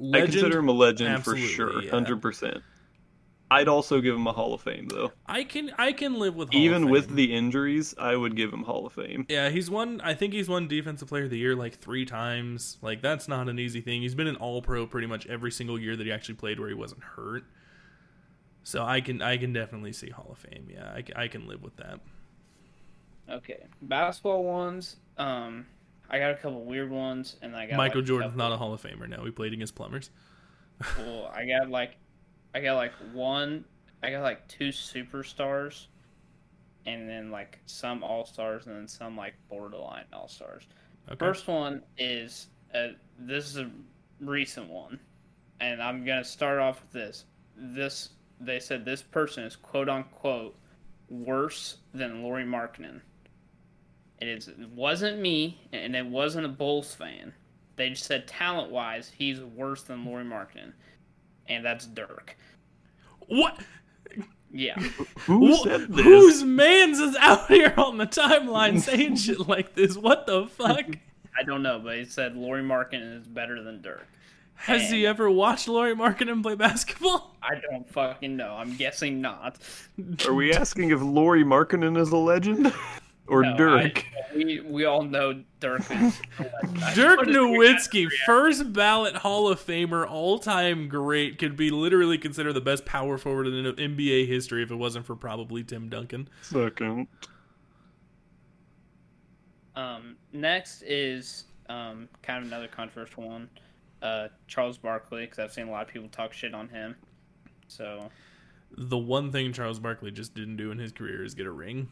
I 0.00 0.04
legend. 0.04 0.32
consider 0.32 0.58
him 0.58 0.68
a 0.68 0.72
legend 0.72 1.10
Absolutely, 1.10 1.46
for 1.46 1.52
sure, 1.52 1.82
yeah. 1.82 1.90
hundred 1.90 2.22
percent. 2.22 2.62
I'd 3.50 3.68
also 3.68 4.00
give 4.00 4.14
him 4.14 4.26
a 4.26 4.32
Hall 4.32 4.54
of 4.54 4.60
Fame 4.60 4.88
though. 4.88 5.12
I 5.26 5.44
can 5.44 5.70
I 5.78 5.92
can 5.92 6.18
live 6.18 6.34
with 6.34 6.52
Hall 6.52 6.58
of 6.58 6.64
Even 6.64 6.90
with 6.90 7.14
the 7.14 7.32
injuries, 7.32 7.94
I 7.96 8.16
would 8.16 8.36
give 8.36 8.52
him 8.52 8.64
Hall 8.64 8.86
of 8.86 8.92
Fame. 8.92 9.24
Yeah, 9.28 9.50
he's 9.50 9.70
won. 9.70 10.00
I 10.02 10.14
think 10.14 10.32
he's 10.32 10.48
won 10.48 10.66
Defensive 10.66 11.08
Player 11.08 11.24
of 11.24 11.30
the 11.30 11.38
Year 11.38 11.54
like 11.54 11.78
three 11.78 12.04
times. 12.04 12.78
Like 12.82 13.02
that's 13.02 13.28
not 13.28 13.48
an 13.48 13.58
easy 13.58 13.80
thing. 13.80 14.02
He's 14.02 14.16
been 14.16 14.26
an 14.26 14.36
All 14.36 14.62
Pro 14.62 14.86
pretty 14.86 15.06
much 15.06 15.26
every 15.26 15.52
single 15.52 15.78
year 15.78 15.96
that 15.96 16.04
he 16.04 16.12
actually 16.12 16.34
played 16.34 16.58
where 16.58 16.68
he 16.68 16.74
wasn't 16.74 17.04
hurt. 17.04 17.44
So 18.66 18.82
I 18.84 19.00
can 19.00 19.22
I 19.22 19.36
can 19.36 19.52
definitely 19.52 19.92
see 19.92 20.10
Hall 20.10 20.26
of 20.32 20.38
Fame. 20.38 20.66
Yeah, 20.68 20.90
I, 20.92 21.22
I 21.22 21.28
can 21.28 21.46
live 21.46 21.62
with 21.62 21.76
that. 21.76 22.00
Okay, 23.30 23.64
basketball 23.80 24.42
ones. 24.42 24.96
Um, 25.16 25.66
I 26.10 26.18
got 26.18 26.32
a 26.32 26.34
couple 26.34 26.64
weird 26.64 26.90
ones, 26.90 27.36
and 27.42 27.54
I 27.54 27.66
got 27.66 27.76
Michael 27.76 28.00
like, 28.00 28.08
Jordan's 28.08 28.32
couple- 28.32 28.48
not 28.48 28.52
a 28.52 28.56
Hall 28.56 28.74
of 28.74 28.82
Famer 28.82 29.08
now. 29.08 29.24
He 29.24 29.30
played 29.30 29.52
against 29.52 29.76
plumbers. 29.76 30.10
Well, 30.98 31.30
I 31.32 31.46
got 31.46 31.70
like, 31.70 31.96
I 32.56 32.60
got 32.60 32.74
like 32.74 32.90
one, 33.12 33.64
I 34.02 34.10
got 34.10 34.22
like 34.22 34.48
two 34.48 34.70
superstars, 34.70 35.86
and 36.86 37.08
then 37.08 37.30
like 37.30 37.60
some 37.66 38.02
all 38.02 38.26
stars, 38.26 38.66
and 38.66 38.74
then 38.74 38.88
some 38.88 39.16
like 39.16 39.34
borderline 39.48 40.06
all 40.12 40.26
stars. 40.26 40.64
Okay. 41.08 41.24
First 41.24 41.46
one 41.46 41.84
is 41.98 42.48
uh, 42.74 42.88
this 43.16 43.46
is 43.46 43.58
a 43.58 43.70
recent 44.20 44.68
one, 44.68 44.98
and 45.60 45.80
I'm 45.80 46.04
gonna 46.04 46.24
start 46.24 46.58
off 46.58 46.82
with 46.82 46.90
this. 46.90 47.26
This 47.56 48.08
they 48.40 48.58
said 48.60 48.84
this 48.84 49.02
person 49.02 49.44
is 49.44 49.56
quote 49.56 49.88
unquote 49.88 50.56
worse 51.08 51.78
than 51.94 52.22
Lauri 52.22 52.44
Markkanen. 52.44 53.00
It 54.20 54.28
is 54.28 54.48
it 54.48 54.68
wasn't 54.70 55.18
me, 55.20 55.60
and 55.72 55.94
it 55.94 56.06
wasn't 56.06 56.46
a 56.46 56.50
Bulls 56.50 56.94
fan. 56.94 57.32
They 57.76 57.90
just 57.90 58.04
said 58.04 58.26
talent 58.26 58.70
wise, 58.70 59.12
he's 59.16 59.40
worse 59.40 59.82
than 59.82 60.04
Lauri 60.04 60.24
Markkanen, 60.24 60.72
and 61.46 61.64
that's 61.64 61.86
Dirk. 61.86 62.36
What? 63.28 63.58
Yeah, 64.50 64.78
Who 65.26 65.54
Wh- 65.54 65.62
said 65.62 65.88
this? 65.92 66.04
Whose 66.04 66.44
man's 66.44 66.98
is 66.98 67.16
out 67.16 67.46
here 67.48 67.74
on 67.76 67.98
the 67.98 68.06
timeline 68.06 68.80
saying 68.80 69.16
shit 69.16 69.46
like 69.48 69.74
this? 69.74 69.96
What 69.96 70.26
the 70.26 70.46
fuck? 70.46 70.86
I 71.38 71.42
don't 71.44 71.62
know, 71.62 71.78
but 71.78 71.96
he 71.98 72.04
said 72.06 72.34
Lauri 72.36 72.62
Markkanen 72.62 73.20
is 73.20 73.26
better 73.26 73.62
than 73.62 73.82
Dirk. 73.82 74.06
Has 74.56 74.90
he 74.90 75.06
ever 75.06 75.30
watched 75.30 75.68
Lauri 75.68 75.94
Markkanen 75.94 76.42
play 76.42 76.54
basketball? 76.54 77.36
I 77.42 77.60
don't 77.70 77.88
fucking 77.88 78.36
know. 78.36 78.54
I'm 78.54 78.74
guessing 78.76 79.20
not. 79.20 79.58
Are 80.26 80.34
we 80.34 80.52
asking 80.52 80.90
if 80.90 81.00
Lauri 81.00 81.44
Markkanen 81.44 81.96
is 81.98 82.10
a 82.10 82.16
legend 82.16 82.72
or 83.28 83.42
No, 83.42 83.56
Dirk? 83.56 83.98
I- 83.98 84.36
we 84.36 84.60
we 84.60 84.84
all 84.84 85.02
know 85.02 85.42
Dirk 85.60 85.80
is. 85.90 86.20
Dirk 86.94 87.20
Nowitzki, 87.20 88.08
first 88.26 88.72
ballot 88.72 89.14
Hall 89.16 89.48
of 89.48 89.58
Famer, 89.64 90.06
all 90.06 90.38
time 90.38 90.88
great, 90.88 91.38
could 91.38 91.56
be 91.56 91.70
literally 91.70 92.18
considered 92.18 92.52
the 92.52 92.60
best 92.60 92.84
power 92.84 93.16
forward 93.16 93.46
in 93.46 93.64
NBA 93.74 94.26
history 94.26 94.62
if 94.62 94.70
it 94.70 94.74
wasn't 94.76 95.06
for 95.06 95.16
probably 95.16 95.64
Tim 95.64 95.88
Duncan. 95.88 96.28
Second. 96.42 97.06
Um, 99.74 100.16
next 100.32 100.82
is 100.82 101.44
um, 101.68 102.08
kind 102.22 102.40
of 102.44 102.48
another 102.50 102.68
controversial 102.68 103.28
one. 103.28 103.48
Uh, 104.02 104.28
Charles 104.46 104.78
Barkley, 104.78 105.22
because 105.22 105.38
I've 105.38 105.52
seen 105.52 105.68
a 105.68 105.70
lot 105.70 105.82
of 105.86 105.88
people 105.88 106.08
talk 106.08 106.32
shit 106.32 106.54
on 106.54 106.68
him. 106.68 106.96
So 107.68 108.10
The 108.76 108.98
one 108.98 109.32
thing 109.32 109.52
Charles 109.52 109.78
Barkley 109.78 110.10
just 110.10 110.34
didn't 110.34 110.56
do 110.56 110.70
in 110.70 110.78
his 110.78 110.92
career 110.92 111.24
is 111.24 111.34
get 111.34 111.46
a 111.46 111.50
ring. 111.50 111.88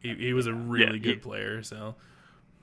He, 0.00 0.14
he 0.14 0.32
was 0.34 0.46
a 0.46 0.52
really 0.54 0.92
Yeah, 0.98 0.98
good 0.98 1.14
he- 1.14 1.20
player, 1.20 1.62
so 1.62 1.94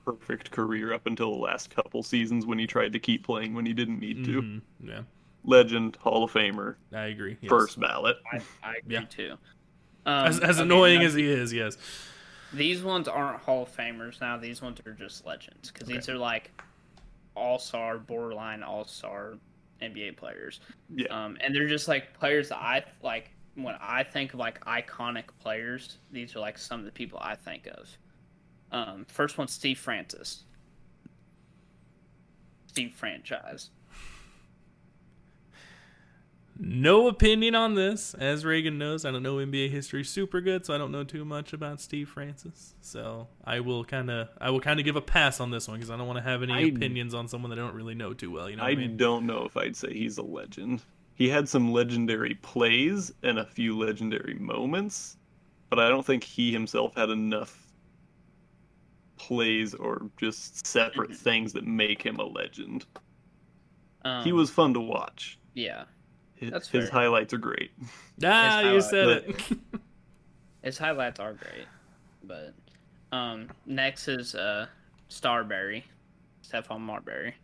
Perfect 0.04 0.50
career 0.50 0.94
up 0.94 1.06
until 1.06 1.30
the 1.32 1.38
last 1.38 1.68
couple 1.74 2.02
seasons 2.02 2.46
when 2.46 2.58
he 2.58 2.66
tried 2.66 2.92
to 2.94 2.98
keep 2.98 3.24
playing 3.24 3.52
when 3.54 3.66
he 3.66 3.74
didn't 3.74 4.00
need 4.00 4.24
to. 4.24 4.42
mhm, 4.42 4.60
yeah, 4.82 5.02
Legend, 5.44 5.96
Hall 5.96 6.24
of 6.24 6.32
Famer, 6.32 6.76
I 6.92 7.04
agree. 7.06 7.36
yes. 7.40 7.48
first 7.50 7.78
ballot. 7.78 8.16
I, 8.32 8.40
I 8.62 8.74
agree 8.76 8.94
Yeah. 8.94 9.04
too. 9.10 9.32
Um, 10.06 10.26
as, 10.26 10.40
as 10.40 10.56
okay, 10.56 10.62
annoying 10.62 11.00
now, 11.00 11.06
as 11.06 11.14
he 11.14 11.26
is, 11.30 11.52
yes. 11.52 11.76
these 12.54 12.82
ones 12.82 13.08
aren't 13.08 13.40
Hall 13.42 13.64
of 13.64 13.76
Famers 13.76 14.20
now. 14.22 14.38
These 14.38 14.62
ones 14.62 14.80
are 14.86 14.92
just 14.94 15.26
legends 15.26 15.70
because 15.70 15.86
these 15.86 16.08
are 16.08 16.16
like 16.16 16.50
all 17.34 17.58
star, 17.58 17.98
borderline 17.98 18.62
all 18.62 18.84
star 18.84 19.38
NBA 19.82 20.16
players. 20.16 20.60
Yeah. 20.94 21.06
Um, 21.08 21.36
and 21.40 21.54
they're 21.54 21.68
just 21.68 21.88
like 21.88 22.14
players 22.18 22.48
that 22.50 22.58
I 22.58 22.84
like 23.02 23.30
when 23.54 23.74
I 23.80 24.02
think 24.02 24.34
of 24.34 24.40
like 24.40 24.64
iconic 24.64 25.24
players. 25.40 25.98
These 26.10 26.36
are 26.36 26.40
like 26.40 26.58
some 26.58 26.80
of 26.80 26.86
the 26.86 26.92
people 26.92 27.18
I 27.22 27.34
think 27.34 27.66
of. 27.66 27.88
Um, 28.72 29.06
first 29.08 29.38
one, 29.38 29.48
Steve 29.48 29.78
Francis. 29.78 30.44
Steve 32.66 32.94
Franchise. 32.94 33.70
No 36.62 37.08
opinion 37.08 37.54
on 37.54 37.74
this. 37.74 38.12
As 38.14 38.44
Reagan 38.44 38.76
knows, 38.76 39.06
I 39.06 39.10
don't 39.10 39.22
know 39.22 39.36
NBA 39.36 39.70
history 39.70 40.04
super 40.04 40.42
good, 40.42 40.66
so 40.66 40.74
I 40.74 40.78
don't 40.78 40.92
know 40.92 41.04
too 41.04 41.24
much 41.24 41.54
about 41.54 41.80
Steve 41.80 42.08
Francis. 42.10 42.74
So 42.82 43.28
I 43.44 43.60
will 43.60 43.82
kind 43.84 44.10
of, 44.10 44.28
I 44.40 44.50
will 44.50 44.60
kind 44.60 44.78
of 44.78 44.84
give 44.84 44.94
a 44.96 45.00
pass 45.00 45.40
on 45.40 45.50
this 45.50 45.66
one 45.68 45.78
because 45.78 45.90
I 45.90 45.96
don't 45.96 46.06
want 46.06 46.18
to 46.18 46.22
have 46.22 46.42
any 46.42 46.52
I- 46.52 46.60
opinions 46.60 47.14
on 47.14 47.28
someone 47.28 47.48
that 47.50 47.58
I 47.58 47.62
don't 47.62 47.74
really 47.74 47.94
know 47.94 48.12
too 48.12 48.30
well. 48.30 48.50
You 48.50 48.56
know 48.56 48.62
what 48.64 48.68
I 48.68 48.72
I 48.72 48.76
mean? 48.76 48.96
don't 48.98 49.26
know 49.26 49.44
if 49.44 49.56
I'd 49.56 49.74
say 49.74 49.92
he's 49.94 50.18
a 50.18 50.22
legend. 50.22 50.82
He 51.14 51.28
had 51.30 51.48
some 51.48 51.72
legendary 51.72 52.34
plays 52.36 53.10
and 53.22 53.38
a 53.38 53.44
few 53.46 53.78
legendary 53.78 54.34
moments, 54.34 55.16
but 55.70 55.78
I 55.78 55.88
don't 55.88 56.04
think 56.04 56.24
he 56.24 56.52
himself 56.52 56.94
had 56.94 57.08
enough 57.10 57.66
plays 59.16 59.74
or 59.74 60.10
just 60.18 60.66
separate 60.66 61.14
things 61.14 61.52
that 61.54 61.66
make 61.66 62.02
him 62.02 62.16
a 62.16 62.24
legend. 62.24 62.86
Um, 64.04 64.24
he 64.24 64.32
was 64.32 64.50
fun 64.50 64.74
to 64.74 64.80
watch. 64.80 65.38
yeah. 65.54 65.84
His, 66.40 66.50
That's 66.50 66.68
his 66.68 66.88
fair. 66.88 67.00
highlights 67.02 67.32
are 67.34 67.38
great. 67.38 67.70
Ah, 68.24 68.72
you 68.72 68.80
said 68.80 69.24
but- 69.26 69.40
it. 69.52 69.58
His 70.62 70.76
highlights 70.76 71.18
are 71.20 71.32
great, 71.32 71.66
but 72.22 72.52
um, 73.16 73.48
next 73.64 74.08
is 74.08 74.34
uh, 74.34 74.66
Starbury, 75.08 75.84
Stephon 76.46 76.80
Marbury. 76.80 77.34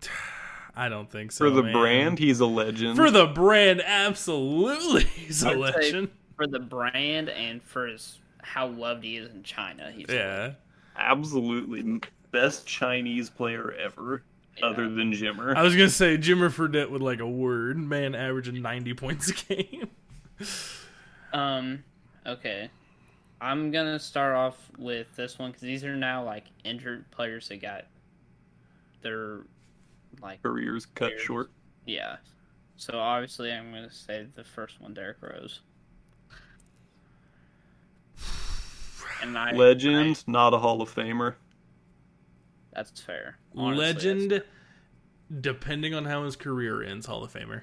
I 0.76 0.88
don't 0.88 1.10
think 1.10 1.30
so. 1.32 1.44
For 1.44 1.50
the 1.50 1.62
man. 1.62 1.72
brand, 1.72 2.18
he's 2.18 2.40
a 2.40 2.46
legend. 2.46 2.96
For 2.96 3.10
the 3.10 3.26
brand, 3.26 3.82
absolutely, 3.84 5.04
he's 5.14 5.42
a 5.42 5.48
I'd 5.48 5.52
say- 5.52 5.58
legend. 5.58 6.08
For 6.36 6.46
the 6.46 6.58
brand 6.58 7.28
and 7.28 7.62
for 7.62 7.86
his 7.86 8.18
how 8.42 8.66
loved 8.68 9.04
he 9.04 9.18
is 9.18 9.30
in 9.30 9.42
China, 9.42 9.92
he's 9.94 10.06
Yeah. 10.08 10.52
Absolutely 10.96 12.00
best 12.32 12.66
Chinese 12.66 13.28
player 13.30 13.72
ever, 13.72 14.22
Yeah. 14.58 14.66
other 14.66 14.88
than 14.88 15.12
Jimmer. 15.12 15.56
I 15.56 15.62
was 15.62 15.74
gonna 15.74 15.88
say 15.88 16.16
Jimmer 16.16 16.50
Fredette 16.50 16.90
with 16.90 17.02
like 17.02 17.20
a 17.20 17.28
word, 17.28 17.76
man, 17.78 18.14
averaging 18.14 18.60
ninety 18.62 18.94
points 18.94 19.28
a 19.30 19.34
game. 19.54 19.88
Um, 21.32 21.82
okay. 22.24 22.70
I'm 23.40 23.72
gonna 23.72 23.98
start 23.98 24.36
off 24.36 24.56
with 24.78 25.08
this 25.16 25.36
one 25.36 25.50
because 25.50 25.62
these 25.62 25.84
are 25.84 25.96
now 25.96 26.24
like 26.24 26.44
injured 26.62 27.10
players 27.10 27.48
that 27.48 27.60
got 27.60 27.86
their 29.02 29.40
like 30.22 30.40
Careers 30.42 30.86
cut 30.86 31.08
Careers. 31.10 31.22
short. 31.22 31.50
yeah. 31.86 32.16
So 32.76 32.98
obviously, 32.98 33.50
I'm 33.52 33.72
gonna 33.72 33.90
say 33.90 34.26
the 34.36 34.44
first 34.44 34.80
one, 34.80 34.94
Derrick 34.94 35.16
Rose. 35.20 35.60
And 39.22 39.36
I 39.38 39.52
Legend, 39.52 40.22
I- 40.28 40.30
not 40.30 40.54
a 40.54 40.58
Hall 40.58 40.82
of 40.82 40.94
Famer. 40.94 41.34
that's 42.72 43.00
fair. 43.00 43.38
Honestly, 43.56 43.84
Legend, 43.86 44.42
depending 45.40 45.94
on 45.94 46.04
how 46.04 46.24
his 46.24 46.36
career 46.36 46.82
ends, 46.82 47.06
Hall 47.06 47.22
of 47.24 47.32
Famer. 47.32 47.62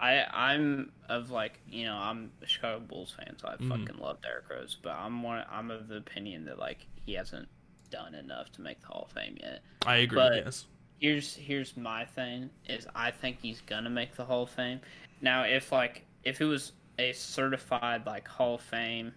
I 0.00 0.24
I'm 0.32 0.92
of 1.08 1.30
like 1.30 1.58
you 1.68 1.84
know 1.84 1.96
I'm 1.96 2.30
a 2.42 2.46
Chicago 2.46 2.78
Bulls 2.80 3.12
fan, 3.18 3.36
so 3.38 3.48
I 3.48 3.56
Mhm. 3.56 3.68
fucking 3.68 4.00
love 4.00 4.22
Derrick 4.22 4.48
Rose, 4.48 4.76
but 4.80 4.92
I'm 4.92 5.22
one 5.22 5.44
I'm 5.50 5.70
of 5.70 5.88
the 5.88 5.96
opinion 5.96 6.44
that 6.44 6.58
like 6.58 6.86
he 7.04 7.14
hasn't 7.14 7.48
done 7.90 8.14
enough 8.14 8.52
to 8.52 8.60
make 8.60 8.80
the 8.80 8.86
Hall 8.88 9.04
of 9.06 9.12
Fame 9.12 9.36
yet. 9.40 9.62
I 9.86 9.96
agree. 9.96 10.16
But- 10.16 10.36
yes. 10.36 10.66
Here's 11.00 11.34
here's 11.36 11.76
my 11.76 12.04
thing 12.04 12.50
is 12.66 12.86
I 12.94 13.10
think 13.12 13.40
he's 13.40 13.60
gonna 13.60 13.90
make 13.90 14.14
the 14.16 14.24
Hall 14.24 14.42
of 14.44 14.50
Fame. 14.50 14.80
Now 15.20 15.42
if 15.44 15.70
like 15.72 16.04
if 16.24 16.40
it 16.40 16.44
was 16.44 16.72
a 16.98 17.12
certified 17.12 18.04
like 18.06 18.26
Hall 18.28 18.56
of 18.56 18.62
Fame, 18.62 19.14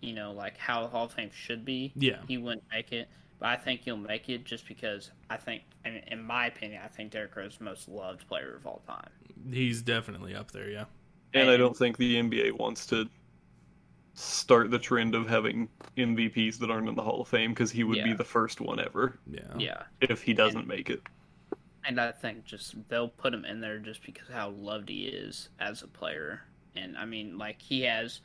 you 0.00 0.12
know 0.14 0.32
like 0.32 0.56
how 0.58 0.82
the 0.82 0.88
Hall 0.88 1.04
of 1.06 1.12
Fame 1.12 1.30
should 1.32 1.64
be, 1.66 1.92
Yeah. 1.96 2.22
he 2.26 2.36
wouldn't 2.38 2.64
make 2.70 2.92
it. 2.92 3.08
But 3.38 3.50
I 3.50 3.56
think 3.56 3.82
he'll 3.82 3.96
make 3.96 4.28
it 4.28 4.44
just 4.44 4.66
because 4.66 5.10
I 5.30 5.36
think, 5.36 5.62
and 5.84 6.02
in 6.08 6.22
my 6.22 6.46
opinion, 6.46 6.82
I 6.84 6.88
think 6.88 7.12
Derrick 7.12 7.36
Rose 7.36 7.52
is 7.52 7.58
the 7.58 7.64
most 7.64 7.88
loved 7.88 8.26
player 8.28 8.56
of 8.56 8.66
all 8.66 8.82
time. 8.86 9.10
He's 9.50 9.80
definitely 9.80 10.34
up 10.34 10.50
there. 10.50 10.68
Yeah. 10.68 10.84
And 11.34 11.48
I 11.48 11.56
don't 11.56 11.76
think 11.76 11.98
the 11.98 12.16
NBA 12.16 12.58
wants 12.58 12.86
to 12.86 13.08
start 14.14 14.70
the 14.70 14.78
trend 14.78 15.14
of 15.14 15.28
having 15.28 15.68
MVPs 15.96 16.58
that 16.58 16.70
aren't 16.70 16.88
in 16.88 16.96
the 16.96 17.02
Hall 17.02 17.20
of 17.20 17.28
Fame 17.28 17.52
because 17.52 17.70
he 17.70 17.84
would 17.84 18.02
be 18.02 18.12
the 18.12 18.24
first 18.24 18.60
one 18.60 18.80
ever 18.80 19.18
Yeah. 19.30 19.42
Yeah. 19.56 19.82
if 20.00 20.22
he 20.22 20.34
doesn't 20.34 20.66
make 20.66 20.90
it. 20.90 21.00
And 21.84 22.00
I 22.00 22.10
think 22.10 22.44
just 22.44 22.74
they'll 22.88 23.08
put 23.08 23.32
him 23.32 23.44
in 23.44 23.60
there 23.60 23.78
just 23.78 24.04
because 24.04 24.28
how 24.28 24.50
loved 24.50 24.88
he 24.88 25.04
is 25.04 25.50
as 25.60 25.82
a 25.82 25.86
player. 25.86 26.42
And 26.74 26.96
I 26.96 27.04
mean, 27.04 27.38
like 27.38 27.62
he 27.62 27.82
has 27.82 28.20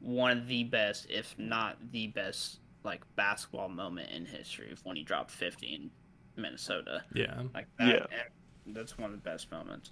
one 0.00 0.36
of 0.36 0.48
the 0.48 0.64
best, 0.64 1.06
if 1.08 1.34
not 1.38 1.78
the 1.92 2.08
best, 2.08 2.58
like 2.86 3.02
basketball 3.16 3.68
moment 3.68 4.10
in 4.10 4.24
history 4.24 4.70
of 4.72 4.82
when 4.84 4.96
he 4.96 5.02
dropped 5.02 5.30
50 5.30 5.66
in 5.66 5.90
Minnesota. 6.36 7.02
Yeah. 7.14 7.42
Like 7.54 7.66
that, 7.78 8.08
Yeah. 8.10 8.22
that's 8.68 8.96
one 8.96 9.12
of 9.12 9.22
the 9.22 9.30
best 9.30 9.50
moments. 9.50 9.90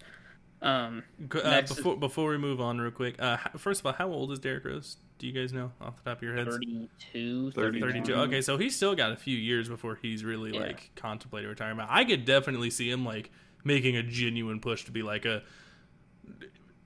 Um, 0.62 1.02
Uh, 1.30 1.40
Next 1.50 1.72
is- 1.72 1.76
before 1.76 1.96
before 1.98 2.30
we 2.30 2.38
move 2.38 2.60
on, 2.60 2.80
real 2.80 2.90
quick. 2.90 3.20
Uh, 3.20 3.36
first 3.58 3.80
of 3.80 3.86
all, 3.86 3.92
how 3.92 4.08
old 4.10 4.32
is 4.32 4.38
Derrick 4.38 4.64
Rose? 4.64 4.96
Do 5.18 5.26
you 5.26 5.32
guys 5.32 5.52
know 5.52 5.72
off 5.80 5.96
the 6.02 6.10
top 6.10 6.18
of 6.18 6.22
your 6.22 6.34
heads? 6.36 6.56
32, 6.56 7.50
32. 7.52 7.80
32. 7.80 8.14
Okay, 8.14 8.40
so 8.40 8.56
he's 8.56 8.74
still 8.74 8.94
got 8.94 9.12
a 9.12 9.16
few 9.16 9.36
years 9.36 9.68
before 9.68 9.96
he's 10.00 10.24
really 10.24 10.54
Yeah. 10.54 10.60
like 10.60 10.90
contemplating 10.96 11.50
retirement. 11.50 11.88
I 11.92 12.04
could 12.04 12.24
definitely 12.24 12.70
see 12.70 12.88
him 12.90 13.04
like 13.04 13.30
making 13.62 13.96
a 13.96 14.02
genuine 14.02 14.60
push 14.60 14.84
to 14.84 14.90
be 14.90 15.02
like 15.02 15.24
a 15.26 15.42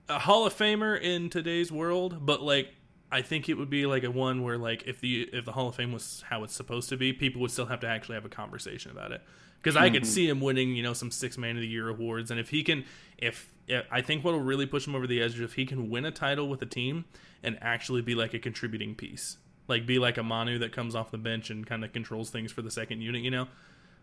a 0.09 0.19
Hall 0.21 0.47
of 0.47 0.55
Famer 0.55 0.99
in 1.01 1.29
today's 1.31 1.71
world, 1.71 2.25
but 2.25 2.43
like 2.43 2.75
I 3.11 3.23
think 3.23 3.49
it 3.49 3.55
would 3.55 3.71
be 3.71 3.87
like 3.87 4.05
a 4.05 4.11
one 4.11 4.43
where 4.43 4.59
like 4.59 4.85
if 4.87 5.01
the 5.01 5.29
if 5.33 5.45
the 5.45 5.53
Hall 5.53 5.69
of 5.69 5.75
Fame 5.77 5.93
was 5.93 6.23
how 6.29 6.45
it's 6.45 6.55
supposed 6.55 6.89
to 6.91 6.97
be, 6.97 7.13
people 7.13 7.41
would 7.41 7.51
still 7.51 7.67
have 7.67 7.81
to 7.81 7.87
actually 7.89 8.15
have 8.17 8.25
a 8.25 8.29
conversation 8.31 8.91
about 8.91 9.13
it. 9.13 9.23
Because 9.61 9.77
I 9.77 9.91
could 9.91 10.03
Mhm. 10.03 10.07
see 10.07 10.29
him 10.29 10.41
winning, 10.41 10.77
you 10.77 10.83
know, 10.85 10.93
some 10.93 11.11
six 11.11 11.37
man 11.37 11.57
of 11.57 11.63
the 11.63 11.67
year 11.67 11.89
awards, 11.89 12.31
and 12.31 12.39
if 12.39 12.51
he 12.51 12.63
can, 12.63 12.85
if, 13.17 13.51
I 13.91 14.03
think 14.03 14.25
what 14.25 14.33
will 14.35 14.41
really 14.41 14.67
push 14.67 14.87
him 14.87 14.95
over 14.95 15.07
the 15.07 15.21
edge 15.21 15.35
is 15.35 15.41
if 15.41 15.55
he 15.55 15.67
can 15.67 15.91
win 15.91 16.05
a 16.05 16.13
title 16.13 16.49
with 16.49 16.63
a 16.63 16.67
team 16.67 17.07
and 17.43 17.59
actually 17.61 18.01
be 18.03 18.15
like 18.15 18.35
a 18.35 18.39
contributing 18.39 18.95
piece, 18.95 19.39
like 19.67 19.85
be 19.85 19.99
like 19.99 20.17
a 20.17 20.23
Manu 20.23 20.59
that 20.61 20.71
comes 20.73 20.95
off 20.95 21.11
the 21.11 21.19
bench 21.19 21.51
and 21.51 21.67
kind 21.67 21.85
of 21.85 21.93
controls 21.93 22.31
things 22.31 22.53
for 22.53 22.63
the 22.63 22.71
second 22.71 23.01
unit, 23.01 23.23
you 23.23 23.31
know. 23.33 23.49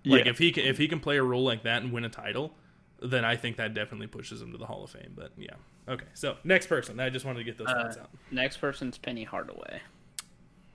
Like 0.04 0.26
Yeah. 0.26 0.32
if 0.32 0.40
he 0.40 0.52
can 0.52 0.66
if 0.66 0.78
he 0.78 0.88
can 0.90 1.00
play 1.00 1.16
a 1.18 1.24
role 1.24 1.44
like 1.44 1.64
that 1.64 1.82
and 1.84 1.92
win 1.94 2.04
a 2.04 2.10
title, 2.10 2.58
then 3.02 3.26
I 3.26 3.36
think 3.36 3.58
that 3.58 3.74
definitely 3.74 4.08
pushes 4.08 4.42
him 4.42 4.52
to 4.52 4.58
the 4.58 4.66
Hall 4.66 4.84
of 4.84 4.90
Fame. 4.90 5.14
But 5.16 5.32
yeah, 5.38 5.56
okay. 5.88 6.06
So 6.14 6.38
next 6.44 6.68
person, 6.68 7.00
I 7.00 7.10
just 7.10 7.26
wanted 7.26 7.40
to 7.40 7.44
get 7.46 7.58
those 7.58 7.68
Uh, 7.68 7.84
thoughts 7.84 7.98
out. 7.98 8.10
next 8.32 8.58
person's 8.58 8.98
Penny 8.98 9.24
Hardaway. 9.24 9.82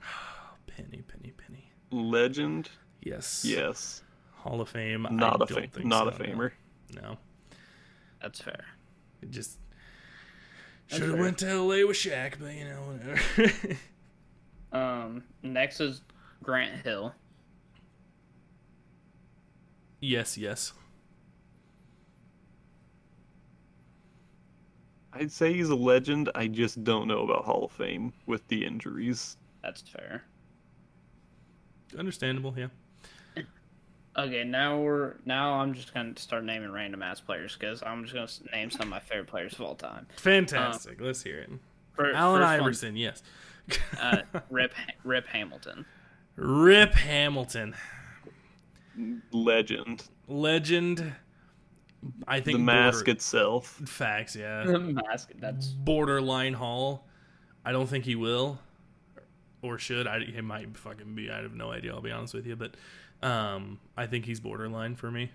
Penny, 0.66 1.02
penny, 1.08 1.32
penny. 1.36 1.70
Legend, 1.90 2.70
Yes. 3.02 3.44
yes. 3.46 4.02
Hall 4.34 4.60
of 4.60 4.68
Fame. 4.68 5.06
Not 5.10 5.40
I 5.40 5.44
a 5.44 5.46
don't 5.46 5.72
think 5.72 5.86
not 5.86 6.14
so, 6.16 6.22
a 6.24 6.26
famer. 6.26 6.52
No. 6.94 7.00
no. 7.02 7.18
That's 8.22 8.40
fair. 8.40 8.64
It 9.22 9.30
just 9.30 9.58
should 10.86 11.02
have 11.02 11.18
went 11.18 11.38
to 11.38 11.46
LA 11.54 11.86
with 11.86 11.96
Shaq, 11.96 12.34
but 12.40 12.52
you 12.54 12.64
know 12.64 12.80
whatever. 12.82 13.78
Um, 14.72 15.24
next 15.42 15.80
is 15.80 16.00
Grant 16.44 16.82
Hill. 16.84 17.12
yes, 20.00 20.38
yes. 20.38 20.72
I'd 25.12 25.32
say 25.32 25.52
he's 25.52 25.70
a 25.70 25.74
legend. 25.74 26.30
I 26.34 26.46
just 26.46 26.84
don't 26.84 27.08
know 27.08 27.22
about 27.22 27.44
Hall 27.44 27.64
of 27.64 27.72
Fame 27.72 28.12
with 28.26 28.46
the 28.48 28.64
injuries. 28.64 29.36
That's 29.62 29.82
fair. 29.82 30.24
Understandable, 31.98 32.54
yeah. 32.56 32.68
Okay, 34.16 34.42
now 34.42 34.78
we're 34.78 35.14
now 35.24 35.54
I'm 35.54 35.72
just 35.72 35.94
gonna 35.94 36.16
start 36.16 36.44
naming 36.44 36.72
random 36.72 37.02
ass 37.02 37.20
players 37.20 37.56
because 37.56 37.82
I'm 37.82 38.04
just 38.04 38.42
gonna 38.42 38.56
name 38.56 38.70
some 38.70 38.82
of 38.82 38.88
my 38.88 38.98
favorite 38.98 39.28
players 39.28 39.54
of 39.54 39.60
all 39.60 39.76
time. 39.76 40.06
Fantastic. 40.16 41.00
Let's 41.00 41.22
hear 41.22 41.38
it. 41.38 41.50
For, 41.92 42.12
Allen 42.12 42.40
first 42.40 42.50
one, 42.50 42.60
Iverson, 42.60 42.96
yes. 42.96 43.22
uh, 44.00 44.22
Rip 44.50 44.72
Rip 45.04 45.26
Hamilton. 45.28 45.86
Rip 46.36 46.94
Hamilton. 46.94 47.74
Legend. 49.32 50.04
Legend. 50.26 51.12
I 52.26 52.40
think 52.40 52.58
the 52.58 52.64
mask 52.64 53.00
border- 53.00 53.10
itself. 53.12 53.66
facts, 53.84 54.34
yeah. 54.36 54.64
The 54.66 54.78
mask. 54.78 55.30
That's 55.38 55.66
borderline 55.68 56.54
Hall. 56.54 57.06
I 57.64 57.72
don't 57.72 57.86
think 57.88 58.04
he 58.04 58.14
will 58.16 58.58
or 59.62 59.78
should. 59.78 60.06
I 60.06 60.20
he 60.24 60.40
might 60.40 60.76
fucking 60.76 61.14
be. 61.14 61.30
I 61.30 61.42
have 61.42 61.54
no 61.54 61.70
idea. 61.72 61.92
I'll 61.92 62.00
be 62.00 62.10
honest 62.10 62.32
with 62.34 62.46
you, 62.46 62.56
but 62.56 62.74
um, 63.22 63.78
I 63.96 64.06
think 64.06 64.24
he's 64.24 64.40
borderline 64.40 64.96
for 64.96 65.10
me. 65.10 65.30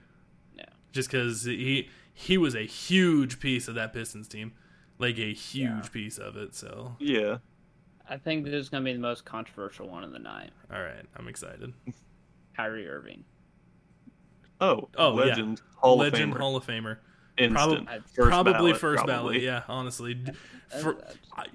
Yeah. 0.58 0.66
Just 0.92 1.12
because 1.12 1.44
he 1.44 1.90
he 2.14 2.38
was 2.38 2.56
a 2.56 2.64
huge 2.66 3.40
piece 3.40 3.68
of 3.68 3.76
that 3.76 3.94
Pistons 3.94 4.28
team, 4.28 4.54
like 4.98 5.20
a 5.20 5.34
huge 5.34 5.70
Yeah. 5.70 5.82
piece 5.92 6.18
of 6.18 6.36
it. 6.38 6.56
So 6.56 6.96
Yeah. 7.00 7.38
I 8.10 8.18
think 8.18 8.46
this 8.46 8.54
is 8.54 8.70
gonna 8.70 8.86
be 8.86 8.94
the 8.94 9.00
most 9.00 9.26
controversial 9.26 9.88
one 9.90 10.04
of 10.04 10.12
the 10.12 10.20
night. 10.20 10.52
all 10.74 10.82
right, 10.82 11.06
I'm 11.16 11.28
excited. 11.28 11.74
Kyrie 12.56 12.88
Irving. 12.88 13.24
Oh, 14.66 14.90
Oh, 14.98 15.20
yeah. 15.20 15.26
legend. 15.30 15.62
Hall 15.78 15.98
Legend 15.98 16.32
of 16.32 16.38
Famer. 16.38 16.42
Hall 16.42 16.56
of 16.56 16.66
Famer. 16.66 16.98
Instant. 17.38 17.86
prob- 17.88 18.02
First 18.14 18.30
probably 18.30 18.54
ballot, 18.54 18.78
first 18.78 19.04
probably. 19.06 19.40
ballot. 19.40 19.42
Yeah, 19.42 19.62
honestly, 19.68 20.18
for, 20.82 20.98
I, 21.36 21.46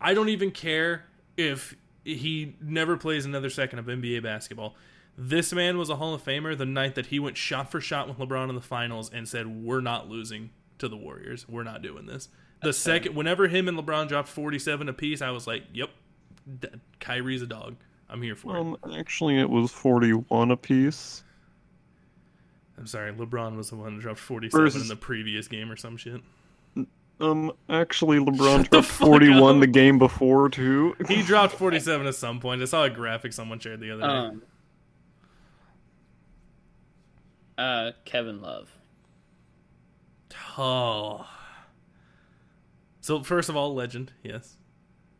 I 0.00 0.14
don't 0.14 0.28
even 0.28 0.50
care 0.50 1.04
if 1.36 1.74
he 2.04 2.56
never 2.60 2.96
plays 2.96 3.24
another 3.24 3.48
second 3.50 3.78
of 3.78 3.86
NBA 3.86 4.22
basketball. 4.22 4.74
This 5.16 5.52
man 5.52 5.78
was 5.78 5.88
a 5.90 5.96
Hall 5.96 6.12
of 6.12 6.22
Famer 6.24 6.56
the 6.58 6.66
night 6.66 6.94
that 6.96 7.06
he 7.06 7.18
went 7.18 7.36
shot 7.36 7.70
for 7.70 7.80
shot 7.80 8.08
with 8.08 8.18
LeBron 8.18 8.48
in 8.48 8.54
the 8.54 8.60
finals 8.60 9.10
and 9.12 9.28
said, 9.28 9.46
"We're 9.64 9.80
not 9.80 10.08
losing 10.08 10.48
to 10.48 10.54
to 10.76 10.88
the 10.88 10.96
Warriors. 10.96 11.46
We're 11.48 11.62
not 11.62 11.82
doing 11.82 12.06
this. 12.06 12.28
The 12.60 12.72
second, 12.72 13.14
whenever 13.14 13.46
him 13.46 13.68
and 13.68 13.78
LeBron 13.78 14.08
dropped 14.08 14.26
47 14.28 14.88
apiece, 14.88 15.22
I 15.22 15.30
was 15.30 15.46
like, 15.46 15.62
yep, 15.72 15.88
D- 16.58 16.66
Kyrie's 16.98 17.42
a 17.42 17.46
dog. 17.46 17.76
I'm 18.08 18.20
here 18.20 18.34
for 18.34 18.56
it. 18.58 18.98
Actually, 18.98 19.38
it 19.38 19.48
was 19.48 19.70
41 19.70 20.50
apiece. 20.50 21.22
I'm 22.76 22.86
sorry, 22.86 23.12
LeBron 23.12 23.56
was 23.56 23.70
the 23.70 23.76
one 23.76 23.96
that 23.96 24.02
dropped 24.02 24.18
47 24.18 24.80
in 24.82 24.88
the 24.88 24.96
previous 24.96 25.46
game 25.48 25.70
or 25.70 25.76
some 25.76 25.96
shit. 25.96 26.20
Um, 27.20 27.52
actually, 27.68 28.18
LeBron 28.18 28.64
the 28.64 28.68
dropped 28.70 28.86
fuck 28.88 29.06
41 29.06 29.54
up. 29.56 29.60
the 29.60 29.66
game 29.68 29.98
before 29.98 30.48
too. 30.48 30.96
He 31.06 31.22
dropped 31.22 31.54
47 31.54 32.06
at 32.08 32.14
some 32.16 32.40
point. 32.40 32.60
I 32.60 32.64
saw 32.64 32.82
a 32.84 32.90
graphic 32.90 33.32
someone 33.32 33.60
shared 33.60 33.80
the 33.80 33.92
other 33.92 34.02
day. 34.02 34.08
Um, 34.08 34.42
uh, 37.56 37.90
Kevin 38.04 38.40
Love. 38.40 38.70
Oh. 40.58 41.26
So 43.00 43.22
first 43.22 43.48
of 43.48 43.56
all, 43.56 43.74
legend, 43.74 44.12
yes. 44.22 44.56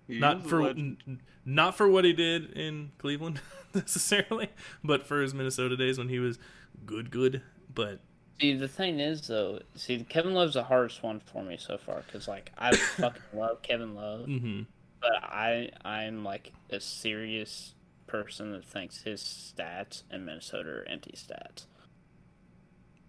He 0.08 0.18
not 0.18 0.46
for 0.46 0.68
n- 0.68 1.20
not 1.44 1.76
for 1.76 1.88
what 1.88 2.04
he 2.04 2.12
did 2.12 2.50
in 2.52 2.90
Cleveland 2.98 3.40
necessarily, 3.74 4.48
but 4.82 5.06
for 5.06 5.22
his 5.22 5.32
Minnesota 5.32 5.76
days 5.76 5.96
when 5.98 6.08
he 6.08 6.18
was 6.18 6.38
good, 6.86 7.10
good. 7.10 7.42
But 7.74 8.00
See, 8.40 8.54
the 8.56 8.68
thing 8.68 8.98
is, 9.00 9.26
though, 9.28 9.60
see, 9.76 10.02
Kevin 10.08 10.34
Love's 10.34 10.54
the 10.54 10.64
hardest 10.64 11.02
one 11.02 11.20
for 11.20 11.42
me 11.44 11.56
so 11.56 11.78
far 11.78 12.02
because, 12.06 12.26
like, 12.28 12.50
I 12.58 12.74
fucking 12.76 13.22
love 13.32 13.62
Kevin 13.62 13.94
Love, 13.94 14.26
hmm 14.26 14.62
but 15.00 15.12
I, 15.22 15.70
I'm 15.84 16.24
like 16.24 16.52
a 16.70 16.80
serious 16.80 17.74
person 18.06 18.52
that 18.52 18.64
thinks 18.64 19.02
his 19.02 19.20
stats 19.22 20.02
in 20.10 20.24
Minnesota 20.24 20.70
are 20.70 20.84
empty 20.88 21.14
stats. 21.16 21.66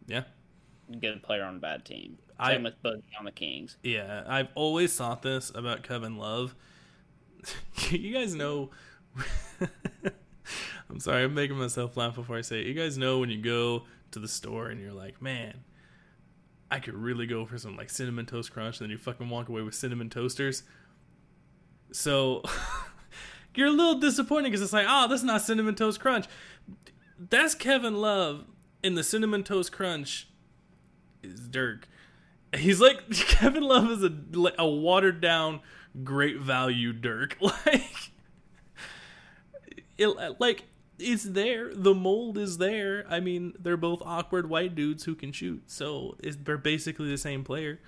yeah, 0.08 0.24
Good 1.00 1.24
player 1.24 1.44
on 1.44 1.56
a 1.56 1.60
bad 1.60 1.86
team. 1.86 2.18
I- 2.38 2.52
Same 2.54 2.64
with 2.64 2.82
Boogie 2.84 3.02
on 3.18 3.26
the 3.26 3.32
Kings. 3.32 3.78
yeah. 3.82 4.24
I've 4.28 4.50
always 4.56 4.96
thought 4.96 5.22
this 5.22 5.52
about 5.56 5.84
Kevin 5.84 6.18
Love. 6.18 6.54
you 7.90 8.14
guys 8.14 8.36
know. 8.36 8.70
I'm 10.90 11.00
sorry, 11.00 11.24
I'm 11.24 11.34
making 11.34 11.58
myself 11.58 11.98
laugh 11.98 12.16
before 12.16 12.38
I 12.38 12.42
say 12.42 12.62
it. 12.62 12.68
You 12.68 12.74
guys 12.74 12.98
know 12.98 13.20
when 13.20 13.30
you 13.30 13.42
go 13.42 13.84
to 14.12 14.20
the 14.20 14.28
store 14.28 14.68
and 14.68 14.80
you're 14.80 14.94
like, 14.94 15.22
man, 15.22 15.64
I 16.70 16.80
could 16.80 16.94
really 16.94 17.26
go 17.26 17.46
for 17.46 17.58
some 17.58 17.76
like 17.76 17.90
cinnamon 17.90 18.26
toast 18.26 18.52
crunch, 18.52 18.80
and 18.80 18.86
then 18.86 18.92
you 18.92 18.98
fucking 18.98 19.30
walk 19.30 19.50
away 19.50 19.62
with 19.62 19.76
cinnamon 19.76 20.10
toasters. 20.10 20.64
So 21.92 22.44
you're 23.56 23.68
a 23.68 23.72
little 23.72 24.00
disappointed 24.00 24.50
because 24.50 24.62
it's 24.62 24.74
like, 24.74 24.88
oh, 24.88 25.08
that's 25.08 25.24
not 25.24 25.42
cinnamon 25.42 25.76
toast 25.76 26.00
crunch. 26.00 26.26
That's 27.18 27.56
Kevin 27.56 27.96
Love 27.96 28.46
in 28.84 28.96
the 28.96 29.04
cinnamon 29.04 29.44
toast 29.44 29.72
crunch 29.72 30.28
is 31.24 31.48
Dirk. 31.48 31.88
He's 32.56 32.80
like 32.80 33.10
Kevin 33.12 33.64
Love 33.64 33.90
is 33.90 34.04
a 34.04 34.14
like 34.38 34.56
a 34.60 34.68
watered 34.68 35.22
down, 35.22 35.62
great 36.04 36.40
value 36.40 36.94
Dirk. 36.94 37.38
Like, 37.66 38.12
it, 39.98 40.40
like 40.42 40.66
it's 41.00 41.24
there. 41.24 41.74
The 41.74 41.94
mold 41.94 42.38
is 42.38 42.58
there. 42.58 43.06
I 43.10 43.20
mean, 43.20 43.54
they're 43.60 43.78
both 43.78 44.02
awkward 44.06 44.50
white 44.50 44.76
dudes 44.76 45.04
who 45.04 45.16
can 45.16 45.32
shoot, 45.32 45.64
so 45.68 46.16
it's, 46.24 46.38
they're 46.42 46.58
basically 46.58 47.10
the 47.10 47.18
same 47.18 47.44
player. 47.44 47.80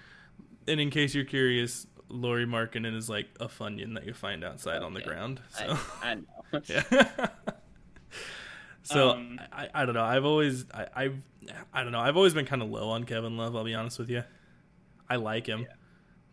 And 0.68 0.80
in 0.80 0.90
case 0.90 1.16
you're 1.16 1.26
curious, 1.26 1.88
Lauri 2.10 2.46
Markkanen 2.46 2.96
is 2.96 3.10
like 3.10 3.28
a 3.40 3.48
funyun 3.48 3.94
that 3.96 4.06
you 4.06 4.14
find 4.14 4.44
outside 4.44 4.82
on 4.82 4.94
the 4.94 5.02
ground. 5.02 5.40
So. 5.50 5.78
I, 6.02 6.12
I 6.12 6.16
know. 6.16 6.24
Yeah. 6.66 7.28
so 8.84 9.12
Um, 9.12 9.40
I, 9.52 9.68
I 9.74 9.86
don't 9.86 9.96
know. 9.96 10.04
I've 10.04 10.24
always 10.24 10.66
I, 10.74 10.88
I've 10.96 11.18
I 11.74 11.84
don't 11.84 11.92
know. 11.92 12.00
I've 12.00 12.16
always 12.16 12.34
been 12.34 12.46
kind 12.46 12.62
of 12.62 12.70
low 12.70 12.90
on 12.90 13.04
Kevin 13.04 13.36
Love. 13.36 13.56
I'll 13.56 13.66
be 13.66 13.76
honest 13.76 14.00
with 14.00 14.10
you. 14.10 14.24
I 15.10 15.18
like 15.18 15.46
him, 15.46 15.68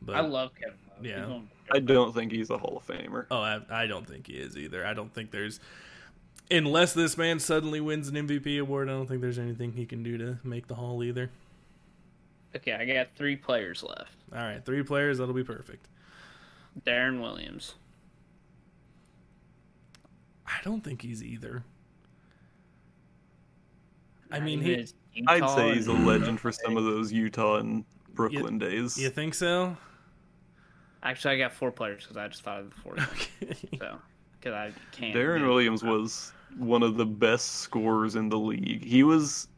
but 0.01 0.15
I 0.17 0.21
love 0.21 0.53
Kevin 0.55 0.79
Love. 0.97 1.05
Yeah. 1.05 1.41
I 1.73 1.81
don't 1.81 2.15
think 2.15 2.31
he's 2.31 2.51
a 2.51 2.59
Hall 2.59 2.77
of 2.77 2.87
Famer. 2.87 3.27
oh, 3.31 3.41
I, 3.41 3.61
I 3.71 3.87
don't 3.87 4.07
think 4.07 4.27
he 4.29 4.35
is 4.35 4.57
either. 4.57 4.87
I 4.87 4.95
don't 4.95 5.13
think 5.13 5.31
there's 5.31 5.59
unless 6.51 6.93
this 6.93 7.17
man 7.17 7.39
suddenly 7.39 7.81
wins 7.81 8.09
an 8.09 8.15
MVP 8.15 8.61
award. 8.61 8.89
I 8.89 8.93
don't 8.93 9.07
think 9.07 9.21
there's 9.21 9.39
anything 9.39 9.73
he 9.73 9.87
can 9.87 10.03
do 10.03 10.19
to 10.19 10.39
make 10.45 10.67
the 10.67 10.75
Hall 10.75 11.03
either. 11.03 11.31
Okay, 12.57 12.73
I 12.73 12.85
got 12.85 13.09
three 13.17 13.37
players 13.37 13.83
left. 13.83 14.17
All 14.33 14.43
right, 14.43 14.65
three 14.65 14.83
players. 14.83 15.19
That'll 15.19 15.35
be 15.35 15.45
perfect. 15.45 15.89
Deron 16.87 17.21
Williams. 17.21 17.75
I 20.47 20.59
don't 20.63 20.83
think 20.83 21.03
he's 21.03 21.23
either. 21.23 21.65
I 24.31 24.41
mean, 24.41 24.63
even 24.63 24.87
he. 25.11 25.25
I'd 25.27 25.49
say 25.51 25.75
he's 25.75 25.87
a 25.87 25.93
legend 25.93 26.41
for 26.41 26.53
some 26.53 26.77
of 26.77 26.85
those 26.85 27.13
Utah 27.13 27.57
and 27.57 27.85
Brooklyn 28.15 28.59
days. 28.59 28.99
You 28.99 29.11
think 29.11 29.35
so? 29.35 29.77
Actually, 31.03 31.35
I 31.35 31.39
got 31.39 31.53
four 31.53 31.71
players 31.71 32.03
because 32.03 32.17
I 32.17 32.29
just 32.29 32.43
thought 32.43 32.61
of 32.61 32.71
the 32.71 32.81
fourth. 32.81 32.99
one. 33.41 33.51
Okay. 33.51 33.79
So, 33.79 33.99
because 34.45 34.55
I 34.55 34.73
can't. 34.93 35.15
Deron 35.15 35.41
do- 35.41 35.49
Williams 35.49 35.83
was 35.83 36.33
one 36.59 36.83
of 36.83 36.97
the 36.97 37.07
best 37.07 37.57
scorers 37.61 38.15
in 38.17 38.29
the 38.29 38.39
league. 38.39 38.85
He 38.85 39.03
was 39.03 39.49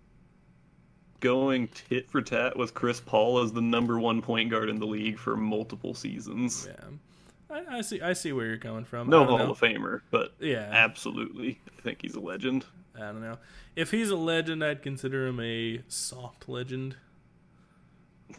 going 1.21 1.69
tit 1.69 2.11
for 2.11 2.23
tat 2.23 2.57
with 2.57 2.75
Chris 2.75 3.01
Paul 3.01 3.39
as 3.39 3.53
the 3.53 3.61
number 3.61 3.99
one 3.99 4.23
point 4.23 4.51
guard 4.51 4.69
in 4.69 4.79
the 4.79 4.87
league 4.87 5.19
for 5.19 5.37
multiple 5.37 5.95
seasons. 5.95 6.69
Yeah, 6.71 7.57
I, 7.57 7.79
I 7.79 7.81
see. 7.81 8.01
I 8.01 8.13
see 8.13 8.33
where 8.33 8.47
you're 8.47 8.59
coming 8.59 8.85
from. 8.85 9.09
No 9.11 9.25
I 9.25 9.27
Hall 9.27 9.39
know. 9.39 9.51
of 9.51 9.61
Famer, 9.61 10.03
but 10.11 10.35
Yeah, 10.41 10.69
absolutely, 10.71 11.59
I 11.77 11.81
think 11.83 12.03
he's 12.03 12.15
a 12.15 12.21
legend. 12.21 12.65
I 12.95 13.01
don't 13.01 13.21
know. 13.21 13.39
If 13.75 13.91
he's 13.91 14.09
a 14.09 14.17
legend, 14.17 14.65
I'd 14.65 14.83
consider 14.83 15.27
him 15.27 15.39
a 15.41 15.83
soft 15.89 16.49
legend. 16.49 16.97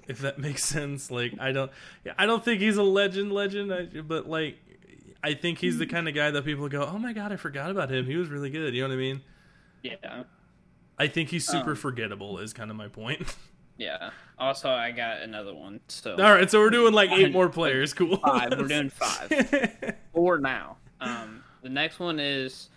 If 0.08 0.20
that 0.20 0.40
makes 0.40 0.64
sense. 0.66 1.12
Like 1.12 1.34
I 1.40 1.52
don't, 1.52 1.72
yeah, 2.04 2.14
I 2.18 2.26
don't 2.26 2.44
think 2.44 2.62
he's 2.62 2.78
a 2.78 2.84
legend, 2.84 3.32
legend. 3.32 3.72
I, 3.74 3.86
but 4.02 4.28
like, 4.28 4.58
I 5.24 5.34
think 5.34 5.60
he's 5.60 5.78
the 5.78 5.88
kind 5.88 6.08
of 6.08 6.14
guy 6.16 6.32
that 6.32 6.46
people 6.46 6.70
go, 6.70 6.84
"Oh 6.86 6.98
my 7.00 7.14
god, 7.14 7.32
I 7.32 7.36
forgot 7.38 7.72
about 7.72 7.92
him. 7.92 8.06
He 8.06 8.16
was 8.16 8.30
really 8.30 8.50
good." 8.50 8.74
You 8.74 8.84
know 8.84 8.90
what 8.90 8.94
I 8.96 8.98
mean? 8.98 9.22
Yeah, 9.84 10.24
I 10.98 11.08
think 11.08 11.30
he's 11.30 11.46
super 11.46 11.72
Um, 11.72 11.76
forgettable. 11.78 12.40
Is 12.40 12.54
kind 12.54 12.70
of 12.72 12.78
my 12.78 12.88
point. 12.88 13.36
yeah. 13.78 14.10
Also, 14.40 14.70
I 14.70 14.92
got 14.92 15.22
another 15.22 15.54
one. 15.54 15.80
So 15.88 16.12
All 16.14 16.34
right, 16.34 16.50
so 16.50 16.60
we're 16.60 16.70
doing 16.70 16.94
like 16.94 17.12
eight 17.12 17.32
more 17.32 17.50
players. 17.50 17.94
Cool. 17.94 18.18
Five. 18.18 18.52
We're 18.58 18.68
doing 18.68 18.90
five. 18.92 19.96
four 20.14 20.40
now. 20.40 20.78
Um, 21.02 21.44
the 21.62 21.70
next 21.70 22.00
one 22.00 22.20
is 22.20 22.70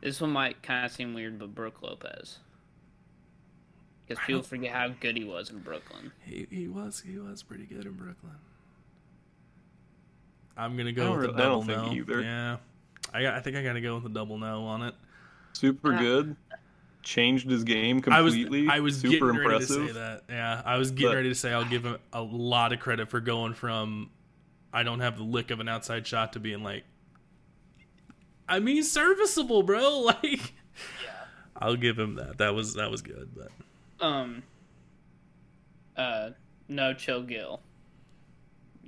this 0.00 0.20
one 0.20 0.30
might 0.30 0.62
kind 0.62 0.84
of 0.86 0.92
seem 0.92 1.14
weird, 1.14 1.38
but 1.38 1.54
Brooke 1.54 1.82
Lopez. 1.82 2.38
Because 4.06 4.22
people 4.24 4.42
forget 4.42 4.72
how 4.72 4.88
good 5.00 5.16
he 5.16 5.24
was 5.24 5.50
in 5.50 5.58
Brooklyn. 5.60 6.12
he, 6.24 6.46
he 6.50 6.68
was 6.68 7.00
he 7.04 7.18
was 7.18 7.42
pretty 7.42 7.64
good 7.64 7.86
in 7.86 7.92
Brooklyn. 7.94 8.36
I'm 10.56 10.76
gonna 10.76 10.92
go 10.92 11.12
with 11.12 11.24
a 11.24 11.28
re- 11.28 11.34
I 11.34 11.38
double 11.38 11.62
don't 11.62 11.66
think 11.66 11.78
no. 11.86 11.92
either. 11.92 12.20
Yeah, 12.22 12.56
I 13.12 13.22
got, 13.22 13.34
I 13.34 13.40
think 13.40 13.56
I 13.56 13.62
gotta 13.62 13.80
go 13.80 13.96
with 13.96 14.06
a 14.06 14.08
double 14.10 14.38
no 14.38 14.64
on 14.64 14.82
it. 14.82 14.94
Super 15.52 15.92
Yeah. 15.92 15.98
good. 15.98 16.36
Changed 17.02 17.48
his 17.48 17.62
game 17.62 18.02
I 18.08 18.20
was 18.22 18.34
completely. 18.34 18.68
I 18.68 18.80
was 18.80 19.00
super 19.00 19.32
getting 19.32 19.42
impressive. 19.42 19.76
ready 19.76 19.86
to 19.88 19.94
say 19.94 20.00
that. 20.00 20.22
Yeah, 20.28 20.62
I 20.64 20.76
was 20.76 20.90
getting 20.90 21.08
But- 21.10 21.14
ready 21.16 21.28
to 21.28 21.34
say 21.34 21.52
I'll 21.52 21.64
give 21.64 21.84
him 21.84 21.98
a 22.12 22.22
lot 22.22 22.72
of 22.72 22.80
credit 22.80 23.08
for 23.08 23.20
going 23.20 23.54
from 23.54 24.10
I 24.72 24.82
don't 24.82 25.00
have 25.00 25.16
the 25.16 25.22
lick 25.22 25.50
of 25.52 25.60
an 25.60 25.68
outside 25.68 26.06
shot 26.06 26.32
to 26.32 26.40
being 26.40 26.62
like 26.64 26.82
I 28.48 28.58
mean 28.60 28.82
serviceable, 28.82 29.62
bro. 29.62 30.00
Like 30.22 30.54
yeah. 31.04 31.10
I'll 31.56 31.76
give 31.76 31.98
him 31.98 32.16
that. 32.16 32.38
That 32.38 32.54
was 32.54 32.74
that 32.74 32.90
was 32.90 33.02
good, 33.02 33.30
but 33.36 34.04
Um. 34.04 34.42
Uh, 35.96 36.30
no, 36.68 36.92
Chill 36.92 37.22
Gil. 37.22 37.60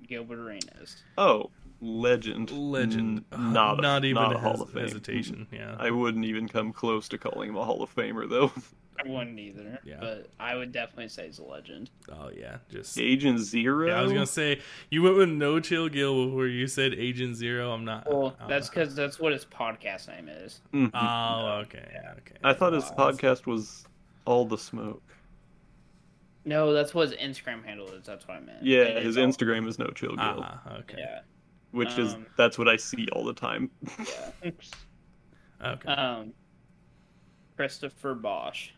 Gilbert 0.06 0.38
Arenas. 0.38 0.96
Oh, 1.16 1.50
legend. 1.80 2.50
legend. 2.50 3.24
N- 3.32 3.52
not 3.52 3.78
a, 3.78 3.82
not 3.82 4.04
even 4.04 4.22
not 4.22 4.32
a 4.32 4.36
a 4.36 4.40
Hall 4.40 4.60
of 4.62 4.70
Fame. 4.70 4.82
hesitation. 4.82 5.46
Yeah. 5.52 5.76
I 5.78 5.90
wouldn't 5.90 6.24
even 6.24 6.48
come 6.48 6.72
close 6.72 7.08
to 7.08 7.18
calling 7.18 7.50
him 7.50 7.56
a 7.56 7.64
Hall 7.64 7.82
of 7.82 7.94
Famer 7.94 8.28
though. 8.28 8.52
I 9.04 9.08
wouldn't 9.08 9.38
either. 9.38 9.78
Yeah. 9.84 9.98
But 10.00 10.26
I 10.40 10.56
would 10.56 10.72
definitely 10.72 11.06
say 11.06 11.26
he's 11.26 11.38
a 11.38 11.44
legend. 11.44 11.88
Oh 12.10 12.30
yeah, 12.36 12.56
just 12.68 12.98
Agent 12.98 13.38
Zero. 13.38 13.86
yeah. 13.86 13.98
I 14.00 14.02
was 14.02 14.12
gonna 14.12 14.26
say 14.26 14.60
you 14.90 15.02
went 15.02 15.16
with 15.16 15.28
no 15.28 15.60
chill 15.60 15.88
Gil 15.88 16.26
before 16.26 16.48
you 16.48 16.66
said 16.66 16.94
Agent 16.94 17.36
Zero. 17.36 17.70
I'm 17.70 17.84
not. 17.84 18.10
Well, 18.12 18.34
I'm 18.40 18.48
that's 18.48 18.68
because 18.68 18.96
that's 18.96 19.20
what 19.20 19.32
his 19.32 19.44
podcast 19.44 20.08
name 20.08 20.28
is. 20.28 20.60
Mhm. 20.74 20.90
Oh 20.94 21.60
okay, 21.62 21.88
yeah. 21.92 22.10
okay. 22.18 22.34
I 22.42 22.52
thought 22.54 22.72
his 22.72 22.90
Wow. 22.96 23.12
podcast 23.12 23.46
was 23.46 23.86
all 24.24 24.44
the 24.46 24.58
smoke. 24.58 25.02
No, 26.44 26.72
that's 26.72 26.92
what 26.92 27.10
his 27.10 27.18
Instagram 27.18 27.64
handle 27.64 27.86
is. 27.90 28.04
That's 28.04 28.26
what 28.26 28.38
I 28.38 28.40
meant. 28.40 28.64
Yeah, 28.64 28.80
It 28.80 29.04
his 29.04 29.16
is 29.16 29.18
all- 29.18 29.26
Instagram 29.26 29.68
is 29.68 29.78
no 29.78 29.86
chill 29.88 30.16
Gil, 30.16 30.18
Ah, 30.42 30.60
okay. 30.80 30.96
Yeah. 30.98 31.20
Which 31.70 31.98
is 31.98 32.14
um, 32.14 32.26
that's 32.36 32.58
what 32.58 32.68
I 32.68 32.76
see 32.76 33.08
all 33.12 33.24
the 33.24 33.34
time. 33.34 33.70
Yeah. 34.42 34.50
Okay. 35.64 35.88
um, 35.88 36.32
Christopher 37.56 38.14
Bosh. 38.14 38.72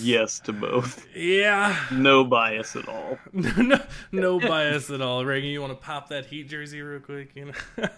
yes 0.00 0.40
to 0.40 0.52
both. 0.52 1.06
yeah. 1.14 1.78
No 1.92 2.24
bias 2.24 2.74
at 2.74 2.88
all. 2.88 3.18
no, 3.32 3.80
no 4.10 4.40
bias 4.40 4.90
at 4.90 5.00
all. 5.00 5.24
Reagan, 5.24 5.50
you 5.50 5.60
want 5.60 5.72
to 5.72 5.84
pop 5.86 6.08
that 6.08 6.26
Heat 6.26 6.48
jersey 6.48 6.82
real 6.82 7.00
quick? 7.00 7.30
You 7.36 7.52
know. 7.78 7.88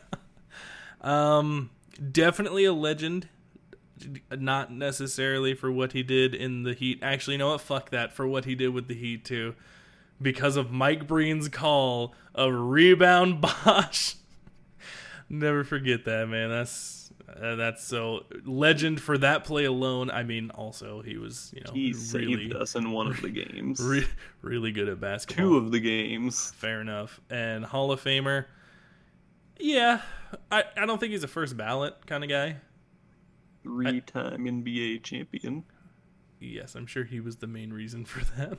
um, 1.10 1.70
definitely 2.12 2.66
a 2.66 2.72
legend. 2.72 3.28
not 4.30 4.70
necessarily 4.70 5.54
for 5.54 5.72
what 5.72 5.92
he 5.92 6.02
did 6.02 6.34
in 6.34 6.62
the 6.64 6.74
Heat. 6.74 6.98
Actually, 7.02 7.34
you 7.34 7.38
know 7.38 7.52
what? 7.52 7.62
Fuck 7.62 7.90
that. 7.90 8.12
For 8.12 8.26
what 8.28 8.44
he 8.44 8.54
did 8.54 8.68
with 8.68 8.86
the 8.86 8.94
Heat 8.94 9.24
too, 9.24 9.54
because 10.20 10.56
of 10.56 10.70
Mike 10.70 11.06
Breen's 11.06 11.48
call 11.48 12.14
of 12.34 12.52
rebound 12.52 13.40
Bosh. 13.42 14.16
Never 15.28 15.64
forget 15.64 16.04
that, 16.06 16.28
man. 16.28 16.50
That's 16.50 17.12
uh, 17.40 17.54
that's 17.54 17.84
so 17.84 18.24
legend 18.44 19.00
for 19.00 19.16
that 19.18 19.44
play 19.44 19.64
alone. 19.64 20.10
I 20.10 20.24
mean, 20.24 20.50
also 20.50 21.00
he 21.02 21.16
was 21.16 21.52
you 21.54 21.62
know 21.64 21.72
He 21.72 21.92
really 22.12 22.48
saved 22.48 22.54
us 22.54 22.74
in 22.74 22.90
one 22.90 23.06
of 23.06 23.20
the 23.22 23.28
games. 23.30 23.80
re- 23.80 24.06
really 24.42 24.72
good 24.72 24.88
at 24.88 25.00
basketball. 25.00 25.46
Two 25.46 25.56
of 25.56 25.70
the 25.70 25.78
games. 25.80 26.50
Fair 26.56 26.80
enough. 26.80 27.20
And 27.30 27.64
Hall 27.64 27.92
of 27.92 28.02
Famer, 28.02 28.46
yeah, 29.60 30.00
I, 30.50 30.64
I 30.76 30.86
don't 30.86 30.98
think 30.98 31.12
he's 31.12 31.22
a 31.24 31.28
first 31.28 31.56
ballot 31.56 31.94
kind 32.06 32.24
of 32.24 32.30
guy. 32.30 32.56
Three 33.62 34.00
time 34.00 34.44
NBA 34.46 35.02
champion. 35.04 35.64
Yes, 36.40 36.74
I'm 36.74 36.86
sure 36.86 37.04
he 37.04 37.20
was 37.20 37.36
the 37.36 37.46
main 37.46 37.72
reason 37.72 38.04
for 38.04 38.24
that. 38.36 38.58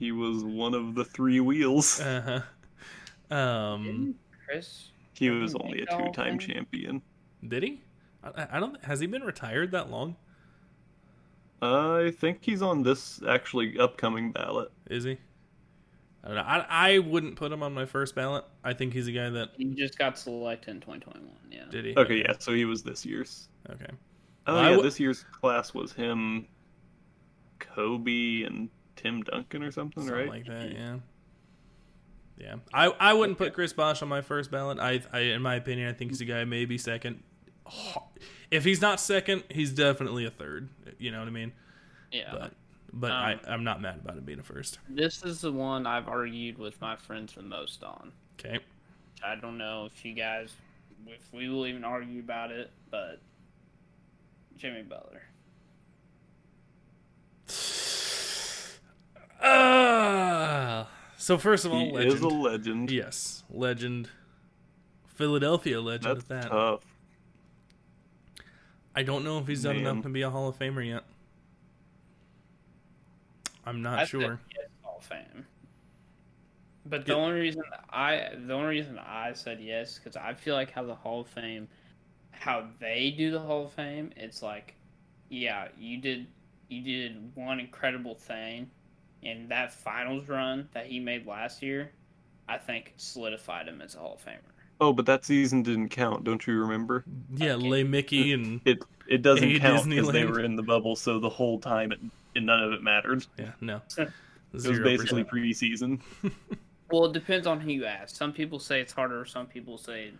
He 0.00 0.12
was 0.12 0.42
one 0.42 0.72
of 0.72 0.94
the 0.94 1.04
three 1.04 1.40
wheels. 1.40 2.00
Uh 2.00 2.42
huh. 3.30 3.36
Um, 3.36 4.14
Chris. 4.46 4.90
He 5.12 5.28
was 5.30 5.54
only 5.54 5.78
a 5.78 5.80
make 5.82 5.88
the 5.90 5.94
Hall 5.94 6.04
two 6.04 6.08
of 6.08 6.16
time 6.16 6.38
Fame? 6.38 6.54
champion. 6.54 7.02
did 7.46 7.62
he? 7.62 7.82
I, 8.24 8.48
I 8.52 8.60
don't. 8.60 8.82
Has 8.84 8.98
he 9.00 9.06
been 9.06 9.22
retired 9.22 9.70
that 9.72 9.90
long? 9.90 10.16
I 11.62 12.12
think 12.18 12.38
he's 12.40 12.62
on 12.62 12.82
this 12.82 13.20
actually 13.28 13.78
upcoming 13.78 14.32
ballot. 14.32 14.72
Is 14.88 15.04
he? 15.04 15.18
I 16.24 16.28
don't 16.28 16.36
know. 16.36 16.42
I, 16.42 16.66
I 16.68 16.98
wouldn't 16.98 17.36
put 17.36 17.52
him 17.52 17.62
on 17.62 17.74
my 17.74 17.84
first 17.84 18.14
ballot. 18.14 18.44
I 18.64 18.72
think 18.72 18.94
he's 18.94 19.06
a 19.06 19.12
guy 19.12 19.28
that 19.28 19.50
He 19.58 19.66
just 19.66 19.98
got 19.98 20.18
selected 20.18 20.70
in 20.70 20.80
2021. 20.80 21.30
Yeah. 21.50 21.64
did 21.70 21.84
he. 21.84 21.94
Okay, 21.96 22.20
yeah, 22.20 22.32
so 22.38 22.52
he 22.54 22.64
was 22.64 22.82
this 22.82 23.04
year's. 23.04 23.48
Okay. 23.70 23.86
Oh 24.46 24.56
I 24.56 24.62
yeah, 24.62 24.70
w- 24.70 24.82
this 24.82 24.98
year's 24.98 25.24
class 25.24 25.74
was 25.74 25.92
him, 25.92 26.46
Kobe, 27.58 28.42
and 28.42 28.70
Tim 29.00 29.22
Duncan 29.22 29.62
or 29.62 29.70
something, 29.70 30.02
Something 30.02 30.18
right? 30.18 30.28
like 30.28 30.46
that. 30.46 30.72
Yeah. 30.72 30.96
Yeah. 32.38 32.56
I 32.72 32.86
I 32.86 33.12
wouldn't 33.14 33.38
put 33.38 33.52
Chris 33.54 33.72
Bosh 33.72 34.02
on 34.02 34.08
my 34.08 34.20
first 34.20 34.50
ballot. 34.50 34.78
I 34.78 35.02
I 35.12 35.20
in 35.20 35.42
my 35.42 35.54
opinion, 35.56 35.88
I 35.88 35.92
think 35.92 36.10
he's 36.10 36.20
a 36.20 36.24
guy 36.24 36.44
maybe 36.44 36.78
second. 36.78 37.22
If 38.50 38.64
he's 38.64 38.80
not 38.80 38.98
second, 39.00 39.44
he's 39.48 39.72
definitely 39.72 40.24
a 40.26 40.30
third. 40.30 40.68
You 40.98 41.12
know 41.12 41.18
what 41.20 41.28
I 41.28 41.32
mean? 41.32 41.52
Yeah. 42.10 42.30
But 42.32 42.52
but 42.92 43.10
Um, 43.12 43.16
I 43.16 43.38
I'm 43.48 43.64
not 43.64 43.80
mad 43.80 44.00
about 44.02 44.16
it 44.16 44.26
being 44.26 44.40
a 44.40 44.42
first. 44.42 44.78
This 44.88 45.22
is 45.22 45.40
the 45.40 45.52
one 45.52 45.86
I've 45.86 46.08
argued 46.08 46.58
with 46.58 46.80
my 46.80 46.96
friends 46.96 47.34
the 47.34 47.42
most 47.42 47.84
on. 47.84 48.12
Okay. 48.38 48.58
I 49.24 49.36
don't 49.36 49.58
know 49.58 49.84
if 49.92 50.04
you 50.04 50.14
guys, 50.14 50.52
if 51.06 51.32
we 51.32 51.48
will 51.48 51.66
even 51.66 51.84
argue 51.84 52.20
about 52.20 52.50
it, 52.50 52.70
but 52.90 53.20
Jimmy 54.56 54.82
Butler. 54.82 55.22
Uh, 60.00 60.86
so 61.16 61.38
first 61.38 61.64
of 61.64 61.72
all, 61.72 61.80
He 61.80 61.92
legend. 61.92 62.12
is 62.14 62.20
a 62.22 62.28
legend. 62.28 62.90
Yes, 62.90 63.44
legend. 63.50 64.08
Philadelphia 65.06 65.80
legend 65.80 66.16
That's 66.16 66.30
at 66.30 66.42
that. 66.42 66.48
tough. 66.50 66.84
I 68.94 69.02
don't 69.02 69.22
know 69.24 69.38
if 69.38 69.46
he's 69.46 69.62
done 69.62 69.76
Man. 69.82 69.86
enough 69.86 70.02
to 70.04 70.08
be 70.08 70.22
a 70.22 70.30
Hall 70.30 70.48
of 70.48 70.58
Famer 70.58 70.84
yet. 70.86 71.04
I'm 73.64 73.82
not 73.82 74.00
I 74.00 74.04
sure. 74.04 74.40
said 74.56 74.66
Hall 74.82 74.96
of 74.98 75.04
Fame. 75.04 75.46
But 76.86 77.04
the 77.06 77.12
Yeah. 77.12 77.18
only 77.18 77.40
reason 77.40 77.62
I, 77.90 78.30
the 78.46 78.54
only 78.54 78.68
reason 78.68 78.98
I 78.98 79.32
said 79.34 79.60
yes, 79.60 79.98
because 79.98 80.16
I 80.16 80.32
feel 80.34 80.54
like 80.54 80.70
how 80.70 80.82
the 80.82 80.94
Hall 80.94 81.20
of 81.20 81.28
Fame, 81.28 81.68
how 82.30 82.66
they 82.80 83.10
do 83.10 83.30
the 83.30 83.38
Hall 83.38 83.64
of 83.66 83.72
Fame, 83.72 84.12
it's 84.16 84.42
like, 84.42 84.74
yeah, 85.28 85.68
you 85.78 85.98
did, 85.98 86.26
you 86.68 86.82
did 86.82 87.30
one 87.36 87.60
incredible 87.60 88.14
thing, 88.14 88.70
and 89.22 89.48
that 89.50 89.72
finals 89.72 90.28
run 90.28 90.68
that 90.72 90.86
he 90.86 90.98
made 91.00 91.26
last 91.26 91.62
year, 91.62 91.90
I 92.48 92.58
think 92.58 92.94
solidified 92.96 93.68
him 93.68 93.80
as 93.80 93.94
a 93.94 93.98
Hall 93.98 94.14
of 94.14 94.24
Famer. 94.24 94.38
Oh, 94.80 94.92
but 94.92 95.04
that 95.06 95.24
season 95.24 95.62
didn't 95.62 95.90
count. 95.90 96.24
Don't 96.24 96.46
you 96.46 96.58
remember? 96.60 97.04
Yeah, 97.34 97.52
Okay. 97.52 97.68
Lay 97.68 97.84
Mickey 97.84 98.32
and 98.32 98.60
It 98.64 98.82
it 99.06 99.22
doesn't 99.22 99.48
Hey, 99.48 99.58
count 99.58 99.88
because 99.88 100.10
they 100.10 100.24
were 100.24 100.40
in 100.40 100.56
the 100.56 100.62
bubble, 100.62 100.96
so 100.96 101.18
the 101.18 101.28
whole 101.28 101.58
time 101.60 101.92
it, 101.92 101.98
it 102.34 102.42
none 102.42 102.62
of 102.62 102.72
it 102.72 102.82
mattered. 102.82 103.26
yeah, 103.38 103.52
no. 103.60 103.80
It 103.98 104.08
It 104.64 104.68
was 104.68 104.80
0%. 104.80 104.82
basically 104.84 105.24
preseason. 105.24 106.00
Well, 106.90 107.04
it 107.04 107.12
depends 107.12 107.46
on 107.46 107.60
who 107.60 107.70
you 107.70 107.84
ask. 107.84 108.16
Some 108.16 108.32
people 108.32 108.58
say 108.58 108.80
it's 108.80 108.92
harder. 108.92 109.24
Some 109.24 109.46
people 109.46 109.78
say 109.78 110.10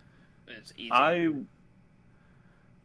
it's 0.47 0.71
easier. 0.77 0.93
I 0.93 1.29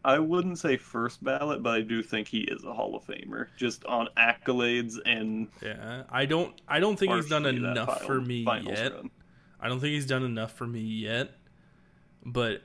I 0.07 0.19
wouldn't 0.21 0.59
say 0.59 0.77
first 0.77 1.23
ballot, 1.25 1.63
but 1.63 1.75
I 1.75 1.81
do 1.81 2.03
think 2.03 2.29
he 2.29 2.43
is 2.43 2.65
a 2.65 2.73
Hall 2.73 2.95
of 2.95 3.05
Famer, 3.07 3.49
just 3.57 3.85
on 3.87 4.09
accolades 4.17 4.95
and 5.05 5.49
Yeah, 5.61 6.05
I 6.09 6.27
don't. 6.27 6.55
I 6.69 6.79
don't 6.81 6.97
think 6.97 7.13
he's 7.13 7.29
done 7.29 7.45
enough 7.45 7.89
final- 7.89 8.07
for 8.07 8.21
me 8.21 8.47
yet. 8.65 8.93
run. 8.95 9.11
I 9.61 9.69
don't 9.69 9.81
think 9.81 9.95
he's 9.95 10.07
done 10.07 10.23
enough 10.23 10.53
for 10.53 10.67
me 10.67 10.81
yet, 10.81 11.33
but 12.25 12.63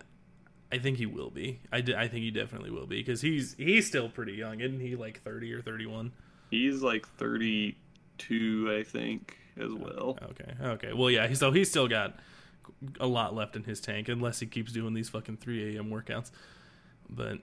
I 0.72 0.78
think 0.78 0.98
he 0.98 1.06
will 1.06 1.32
be. 1.32 1.60
I, 1.72 1.82
d- 1.82 1.96
I 1.96 2.08
think 2.08 2.24
he 2.24 2.32
definitely 2.32 2.70
will 2.70 2.86
be 2.86 2.98
because 2.98 3.22
he's 3.22 3.56
he's 3.58 3.88
still 3.88 4.08
pretty 4.10 4.34
young, 4.34 4.60
isn't 4.60 4.80
he? 4.80 4.96
Like 4.96 5.22
thirty 5.24 5.52
or 5.52 5.62
thirty 5.62 5.86
one. 5.86 6.12
He's 6.52 6.82
like 6.84 7.08
32, 7.18 8.78
I 8.78 8.84
think, 8.84 9.38
as 9.58 9.72
well. 9.72 10.18
Oh, 10.22 10.26
okay, 10.32 10.54
okay. 10.62 10.94
Well, 10.94 11.10
yeah. 11.10 11.32
So 11.34 11.52
he's 11.52 11.70
still 11.70 11.88
got 11.88 12.20
a 13.00 13.08
lot 13.08 13.34
left 13.34 13.56
in 13.56 13.64
his 13.64 13.80
tank, 13.80 14.10
unless 14.10 14.40
he 14.42 14.46
keeps 14.48 14.72
doing 14.72 14.94
these 14.94 15.10
fucking 15.10 15.38
three 15.38 15.76
a.m. 15.76 15.90
workouts. 15.90 16.32
But 17.12 17.40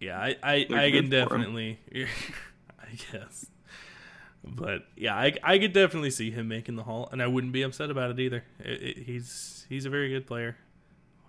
yeah, 0.00 0.18
I 0.18 0.36
I, 0.42 0.66
I 0.72 0.90
can 0.90 1.10
definitely, 1.10 1.78
I 1.94 2.94
guess. 3.12 3.46
But 4.42 4.86
yeah, 4.96 5.14
I 5.14 5.34
I 5.42 5.58
could 5.58 5.72
definitely 5.74 6.10
see 6.10 6.30
him 6.30 6.48
making 6.48 6.76
the 6.76 6.84
hall, 6.84 7.08
and 7.12 7.22
I 7.22 7.26
wouldn't 7.26 7.52
be 7.52 7.62
upset 7.62 7.90
about 7.90 8.10
it 8.10 8.18
either. 8.18 8.44
It, 8.58 8.82
it, 8.82 8.98
he's 9.04 9.66
he's 9.68 9.84
a 9.84 9.90
very 9.90 10.08
good 10.08 10.26
player. 10.26 10.56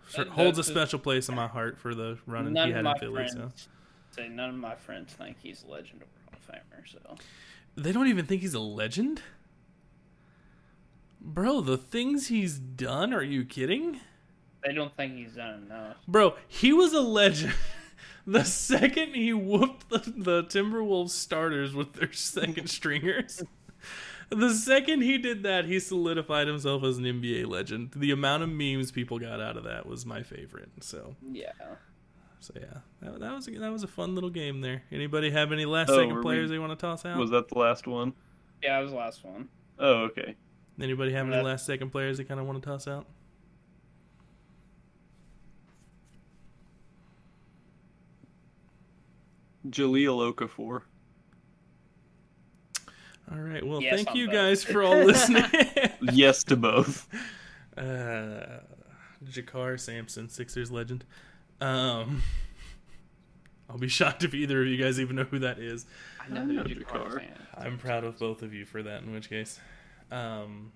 Sure, 0.10 0.24
That- 0.26 0.32
holds 0.34 0.58
a 0.58 0.62
that's 0.62 0.70
a- 0.70 0.72
special 0.72 1.00
place 1.00 1.28
in 1.30 1.36
my 1.36 1.48
heart 1.48 1.78
for 1.78 1.94
the 1.94 2.18
running 2.26 2.56
he 2.56 2.72
had 2.72 2.86
in 2.86 2.94
Philly. 3.00 3.28
So 3.28 3.52
say 4.12 4.28
none 4.30 4.50
of 4.50 4.56
my 4.56 4.76
friends 4.76 5.14
think 5.14 5.38
he's 5.44 5.64
a 5.64 5.68
legend 5.72 6.02
or 6.04 6.06
Hall 6.26 6.34
of 6.34 6.56
Famer. 6.56 6.88
So 6.90 7.16
they 7.76 7.92
don't 7.92 8.08
even 8.08 8.26
think 8.26 8.42
he's 8.42 8.54
a 8.54 8.60
legend, 8.60 9.22
bro. 11.20 11.62
The 11.62 11.78
things 11.78 12.28
he's 12.28 12.58
done. 12.58 13.14
Are 13.14 13.24
you 13.24 13.44
kidding? 13.46 14.00
they 14.66 14.74
don't 14.74 14.96
think 14.96 15.16
he's 15.16 15.34
done 15.34 15.64
enough. 15.66 15.98
Bro, 16.08 16.36
he 16.48 16.72
was 16.72 16.94
a 16.94 17.02
legend. 17.02 17.54
The 18.28 18.44
second 18.44 19.16
he 19.16 19.34
whooped 19.34 19.90
the, 19.90 19.98
the 20.16 20.44
Timberwolves 20.44 21.10
starters 21.10 21.74
with 21.74 21.94
their 21.94 22.12
second 22.14 22.70
stringers, 22.70 23.42
the 24.30 24.54
second 24.54 25.02
he 25.02 25.18
did 25.18 25.44
that, 25.44 25.66
he 25.66 25.80
solidified 25.80 26.48
himself 26.48 26.84
as 26.84 26.98
an 26.98 27.04
NBA 27.06 27.48
legend. 27.48 27.92
The 27.96 28.12
amount 28.12 28.44
of 28.44 28.50
memes 28.50 28.92
people 28.92 29.18
got 29.20 29.42
out 29.42 29.58
of 29.58 29.64
that 29.64 29.86
was 29.88 30.06
my 30.06 30.22
favorite. 30.24 30.70
So, 30.82 31.16
Yeah. 31.32 31.52
so 32.40 32.54
yeah, 32.56 32.78
that, 33.02 33.20
that 33.20 33.34
was 33.34 33.48
a, 33.48 33.52
that 33.60 33.72
was 33.72 33.84
a 33.84 33.88
fun 33.88 34.14
little 34.16 34.30
game 34.30 34.62
there. 34.62 34.84
Anybody 34.92 35.32
have 35.32 35.52
any 35.52 35.66
last 35.66 35.90
Oh, 35.90 35.98
second 35.98 36.22
players 36.22 36.50
we- 36.50 36.56
they 36.56 36.60
want 36.60 36.72
to 36.78 36.82
toss 36.82 37.04
out? 37.06 37.18
Was 37.18 37.32
that 37.32 37.50
the 37.50 37.58
last 37.58 37.88
one? 37.88 38.14
Yeah, 38.64 38.78
that 38.78 38.84
was 38.84 38.92
the 38.92 38.98
last 38.98 39.26
one. 39.26 39.50
Oh, 39.80 40.04
okay. 40.04 40.36
Anybody 40.80 41.12
have 41.14 41.28
any 41.30 41.42
last 41.42 41.66
second 41.66 41.90
players 41.90 42.18
they 42.20 42.24
kind 42.24 42.40
of 42.40 42.46
want 42.46 42.62
to 42.62 42.70
toss 42.70 42.88
out? 42.88 43.08
Jahlil 49.70 50.34
Okafor. 50.34 50.82
All 53.32 53.38
right. 53.40 53.66
Well, 53.66 53.82
Yes 53.82 53.96
thank 53.96 54.10
on 54.12 54.16
you 54.18 54.26
both. 54.28 54.36
guys 54.36 54.64
for 54.64 54.84
all 54.84 54.98
listening. 55.06 55.46
yes 56.14 56.44
to 56.46 56.56
both. 56.58 57.08
Uh, 57.78 58.60
JaKarr 59.24 59.80
Sampson, 59.80 60.28
Sixers 60.30 60.72
legend. 60.72 61.06
Um, 61.62 62.24
I'll 63.70 63.78
be 63.78 63.88
shocked 63.88 64.24
if 64.24 64.34
either 64.34 64.62
of 64.62 64.68
you 64.68 64.76
guys 64.82 65.00
even 65.00 65.16
know 65.16 65.24
who 65.24 65.40
that 65.40 65.60
is. 65.60 65.86
I 66.20 66.28
know 66.34 66.42
I 66.42 66.44
who 66.46 66.54
know 66.54 66.64
JaKarr 66.64 66.86
JaKarr. 66.86 67.18
fan. 67.20 67.40
I'm 67.58 67.78
proud 67.78 68.04
of 68.04 68.20
both 68.20 68.42
of 68.42 68.54
you 68.54 68.66
for 68.66 68.84
that. 68.84 69.04
In 69.04 69.14
which 69.14 69.30
case, 69.30 69.60
um, 70.12 70.74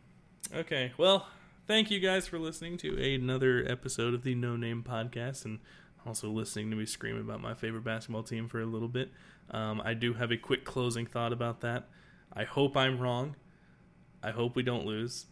okay. 0.56 0.94
Well, 0.98 1.28
thank 1.68 1.92
you 1.92 2.00
guys 2.00 2.28
for 2.28 2.40
listening 2.40 2.78
to 2.78 3.16
another 3.16 3.66
episode 3.68 4.14
of 4.14 4.24
the 4.24 4.36
No 4.36 4.56
Name 4.56 4.82
Podcast, 4.88 5.44
and 5.44 5.60
also 6.06 6.30
listening 6.30 6.70
to 6.72 6.76
me 6.76 6.86
scream 6.86 7.18
about 7.18 7.42
my 7.42 7.54
favorite 7.54 7.84
basketball 7.84 8.24
team 8.24 8.48
for 8.48 8.62
a 8.62 8.66
little 8.66 8.88
bit. 8.88 9.12
Um, 9.52 9.82
I 9.84 9.94
do 9.94 10.14
have 10.14 10.32
a 10.32 10.38
quick 10.38 10.66
closing 10.66 11.06
thought 11.06 11.34
about 11.34 11.62
that. 11.62 11.88
I 12.34 12.44
hope 12.44 12.76
I'm 12.76 13.00
wrong. 13.00 13.36
I 14.24 14.32
hope 14.32 14.56
we 14.56 14.64
don't 14.64 14.86
lose. 14.86 15.26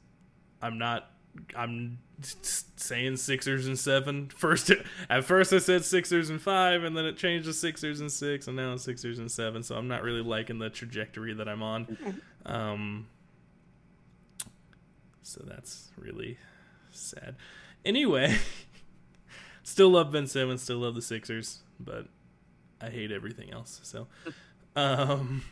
I'm 0.62 0.78
not. 0.78 1.10
I'm 1.56 1.98
saying 2.22 3.18
Sixers 3.18 3.66
and 3.68 3.78
seven. 3.78 4.30
First, 4.36 4.72
at 5.10 5.24
first 5.24 5.52
I 5.52 5.58
said 5.58 5.84
Sixers 5.84 6.30
and 6.30 6.42
five, 6.42 6.84
and 6.84 6.96
then 6.96 7.06
it 7.06 7.18
changed 7.18 7.48
to 7.48 7.54
Sixers 7.54 8.00
and 8.00 8.12
six, 8.12 8.48
and 8.48 8.56
now 8.56 8.74
it's 8.74 8.84
Sixers 8.84 9.20
and 9.20 9.32
seven. 9.32 9.64
So 9.64 9.76
I'm 9.76 9.88
not 9.88 10.04
really 10.04 10.22
liking 10.22 10.60
the 10.60 10.70
trajectory 10.70 11.34
that 11.34 11.50
I'm 11.50 11.64
on. 11.64 11.98
Um, 12.46 13.08
so 15.24 15.44
that's 15.46 15.90
really 15.98 16.38
sad. 16.92 17.36
Anyway, 17.84 18.38
still 19.64 19.90
love 19.90 20.12
Ben 20.12 20.28
Simmons. 20.28 20.62
Still 20.62 20.78
love 20.80 20.96
the 20.96 21.02
Sixers, 21.02 21.60
but 21.80 22.08
I 22.82 22.90
hate 22.90 23.12
everything 23.12 23.52
else. 23.52 23.80
So, 23.84 24.08
um, 24.76 25.44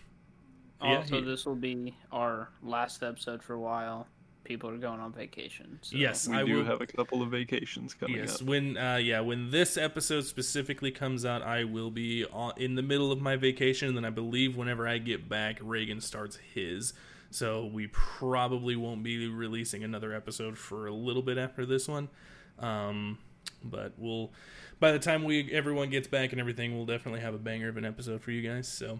yeah, 0.82 0.98
Also, 0.98 1.20
he- 1.20 1.26
this 1.26 1.46
will 1.46 1.56
be 1.56 1.96
our 2.12 2.50
last 2.64 3.04
episode 3.04 3.42
for 3.44 3.54
a 3.54 3.60
while. 3.60 4.08
People 4.44 4.70
are 4.72 4.78
going 4.78 5.00
on 5.00 5.14
vacation. 5.14 5.78
So. 5.84 5.96
yes, 5.96 6.28
We 6.28 6.36
I 6.36 6.44
do 6.44 6.58
will. 6.58 6.66
have 6.66 6.82
a 6.82 6.88
couple 6.88 7.22
of 7.22 7.30
vacations 7.30 7.94
coming 7.94 8.18
Yes, 8.18 8.42
up. 8.42 8.48
when 8.48 8.76
uh, 8.76 8.96
yeah, 8.98 9.20
when 9.20 9.52
this 9.52 9.78
episode 9.78 10.26
specifically 10.26 10.90
comes 10.92 11.26
out, 11.26 11.44
I 11.44 11.64
will 11.64 11.92
be 11.92 12.26
in 12.58 12.74
the 12.76 12.82
middle 12.82 13.12
of 13.12 13.22
my 13.22 13.36
vacation, 13.36 13.88
and 13.90 13.96
then 13.96 14.04
I 14.04 14.10
believe 14.10 14.58
whenever 14.58 14.88
I 14.88 14.98
get 14.98 15.30
back, 15.30 15.60
Reagan 15.62 16.02
starts 16.02 16.38
his. 16.38 16.94
So 17.30 17.68
we 17.68 17.88
probably 17.88 18.76
won't 18.76 19.04
be 19.04 19.28
releasing 19.28 19.84
another 19.84 20.12
episode 20.12 20.58
for 20.58 20.88
a 20.88 20.94
little 20.94 21.22
bit 21.22 21.38
after 21.38 21.66
this 21.66 21.88
one, 21.88 22.10
um, 22.60 23.20
but 23.64 23.94
we'll 23.98 24.32
by 24.80 24.92
the 24.92 25.00
time 25.00 25.24
we 25.24 25.52
everyone 25.52 25.90
gets 25.90 26.08
back 26.08 26.32
and 26.32 26.40
everything, 26.40 26.76
we'll 26.76 26.86
definitely 26.86 27.22
have 27.22 27.34
a 27.34 27.40
banger 27.40 27.70
of 27.70 27.78
an 27.78 27.86
episode 27.86 28.22
for 28.22 28.32
you 28.32 28.48
guys. 28.48 28.68
So, 28.68 29.00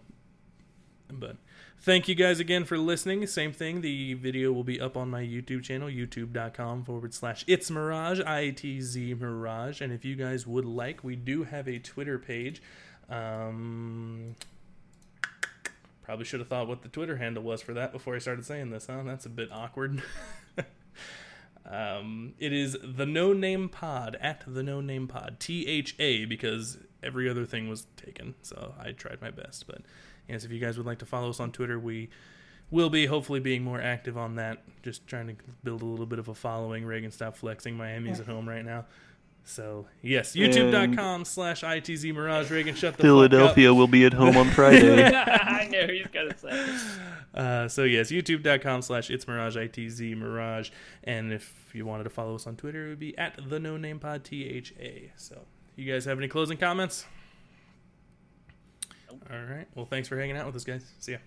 but 1.12 1.38
thank 1.80 2.08
you 2.08 2.16
guys 2.16 2.40
again 2.40 2.66
for 2.66 2.78
listening. 2.78 3.26
Same 3.28 3.52
thing, 3.52 3.82
the 3.82 4.14
video 4.14 4.52
will 4.52 4.64
be 4.64 4.80
up 4.80 4.96
on 4.96 5.10
my 5.10 5.22
YouTube 5.22 5.64
channel, 5.64 5.90
youtube.com 5.90 6.86
forward 6.86 7.14
slash 7.14 7.44
it's 7.48 7.70
Mirage, 7.72 8.22
I 8.22 8.52
T 8.52 8.82
Z 8.82 9.16
Mirage. 9.16 9.82
And 9.82 9.92
if 9.92 10.06
you 10.06 10.16
guys 10.16 10.46
would 10.46 10.66
like, 10.66 11.04
we 11.04 11.16
do 11.16 11.44
have 11.44 11.68
a 11.68 11.80
Twitter 11.80 12.20
page. 12.20 12.62
Um, 13.10 14.36
probably 16.04 16.26
should 16.26 16.40
have 16.40 16.50
thought 16.50 16.68
what 16.68 16.82
the 16.82 16.90
Twitter 16.90 17.18
handle 17.18 17.44
was 17.44 17.62
for 17.62 17.74
that 17.74 17.92
before 17.92 18.16
I 18.16 18.20
started 18.20 18.46
saying 18.46 18.70
this, 18.70 18.88
huh? 18.88 19.04
That's 19.04 19.26
a 19.26 19.30
bit 19.30 19.52
awkward. 19.52 20.02
Um, 21.70 22.34
it 22.40 22.52
is 22.52 22.76
the 22.84 23.06
No 23.06 23.34
Name 23.34 23.70
Pod 23.70 24.18
at 24.20 24.44
the 24.48 24.64
No 24.64 24.82
Name 24.82 25.08
Pod 25.08 25.40
T 25.40 25.68
H 25.68 25.96
A 26.00 26.26
because 26.26 26.80
every 27.04 27.30
other 27.30 27.46
thing 27.46 27.70
was 27.70 27.88
taken. 27.96 28.36
So 28.42 28.74
I 28.80 28.92
tried 28.92 29.22
my 29.22 29.32
best. 29.32 29.68
But 29.68 29.82
yes, 30.28 30.44
if 30.44 30.52
you 30.52 30.60
guys 30.60 30.78
would 30.78 30.86
like 30.86 31.00
to 31.00 31.06
follow 31.06 31.30
us 31.30 31.40
on 31.40 31.52
Twitter, 31.52 31.80
we 31.80 32.10
will 32.72 32.90
be 32.90 33.06
hopefully 33.06 33.40
being 33.40 33.64
more 33.64 33.82
active 33.82 34.18
on 34.18 34.36
that. 34.36 34.64
Just 34.82 35.06
trying 35.06 35.28
to 35.28 35.36
build 35.64 35.82
a 35.82 35.86
little 35.86 36.06
bit 36.06 36.20
of 36.20 36.30
a 36.30 36.34
following. 36.34 36.86
Reagan, 36.86 37.12
stop 37.12 37.38
flexing. 37.38 37.76
Miami's 37.76 38.20
at 38.20 38.28
home 38.28 38.48
right 38.48 38.66
now. 38.66 38.86
So 39.44 39.88
yes, 40.02 40.36
YouTube.com 40.36 41.26
slash 41.26 41.62
ITZ 41.62 42.14
Mirage. 42.14 42.52
Reagan, 42.52 42.76
shut 42.76 42.94
the 42.94 42.98
fuck 42.98 42.98
up. 42.98 43.06
Philadelphia 43.06 43.74
will 43.74 43.88
be 43.88 44.06
at 44.06 44.14
home 44.14 44.38
on 44.38 44.50
Friday. 44.52 45.04
I 45.14 45.68
know 45.68 45.88
he's 45.88 46.08
gonna 46.08 46.38
say. 46.38 46.78
Uh, 47.34 47.68
so 47.68 47.84
yes, 47.84 48.12
youtube.com 48.12 48.82
slash 48.82 49.10
it's 49.10 49.28
mirage 49.28 49.58
itz 49.58 50.00
mirage, 50.18 50.70
and 51.04 51.34
if 51.34 51.72
you 51.74 51.86
wanted 51.86 52.04
to 52.04 52.10
follow 52.10 52.36
us 52.36 52.46
on 52.46 52.56
Twitter, 52.56 52.86
it 52.88 52.90
would 52.90 53.00
be 53.00 53.18
at 53.18 53.40
the 53.50 53.60
no 53.60 53.78
name 53.78 54.00
pod 54.00 54.24
tha. 54.24 54.62
So, 55.16 55.42
you 55.76 55.92
guys 55.92 56.06
have 56.06 56.18
any 56.18 56.28
closing 56.28 56.58
comments? 56.58 57.06
All 59.10 59.40
right. 59.44 59.68
Well, 59.76 59.86
thanks 59.86 60.08
for 60.08 60.18
hanging 60.18 60.38
out 60.38 60.46
with 60.46 60.56
us, 60.56 60.64
guys. 60.64 60.86
See 61.00 61.14
ya. 61.14 61.18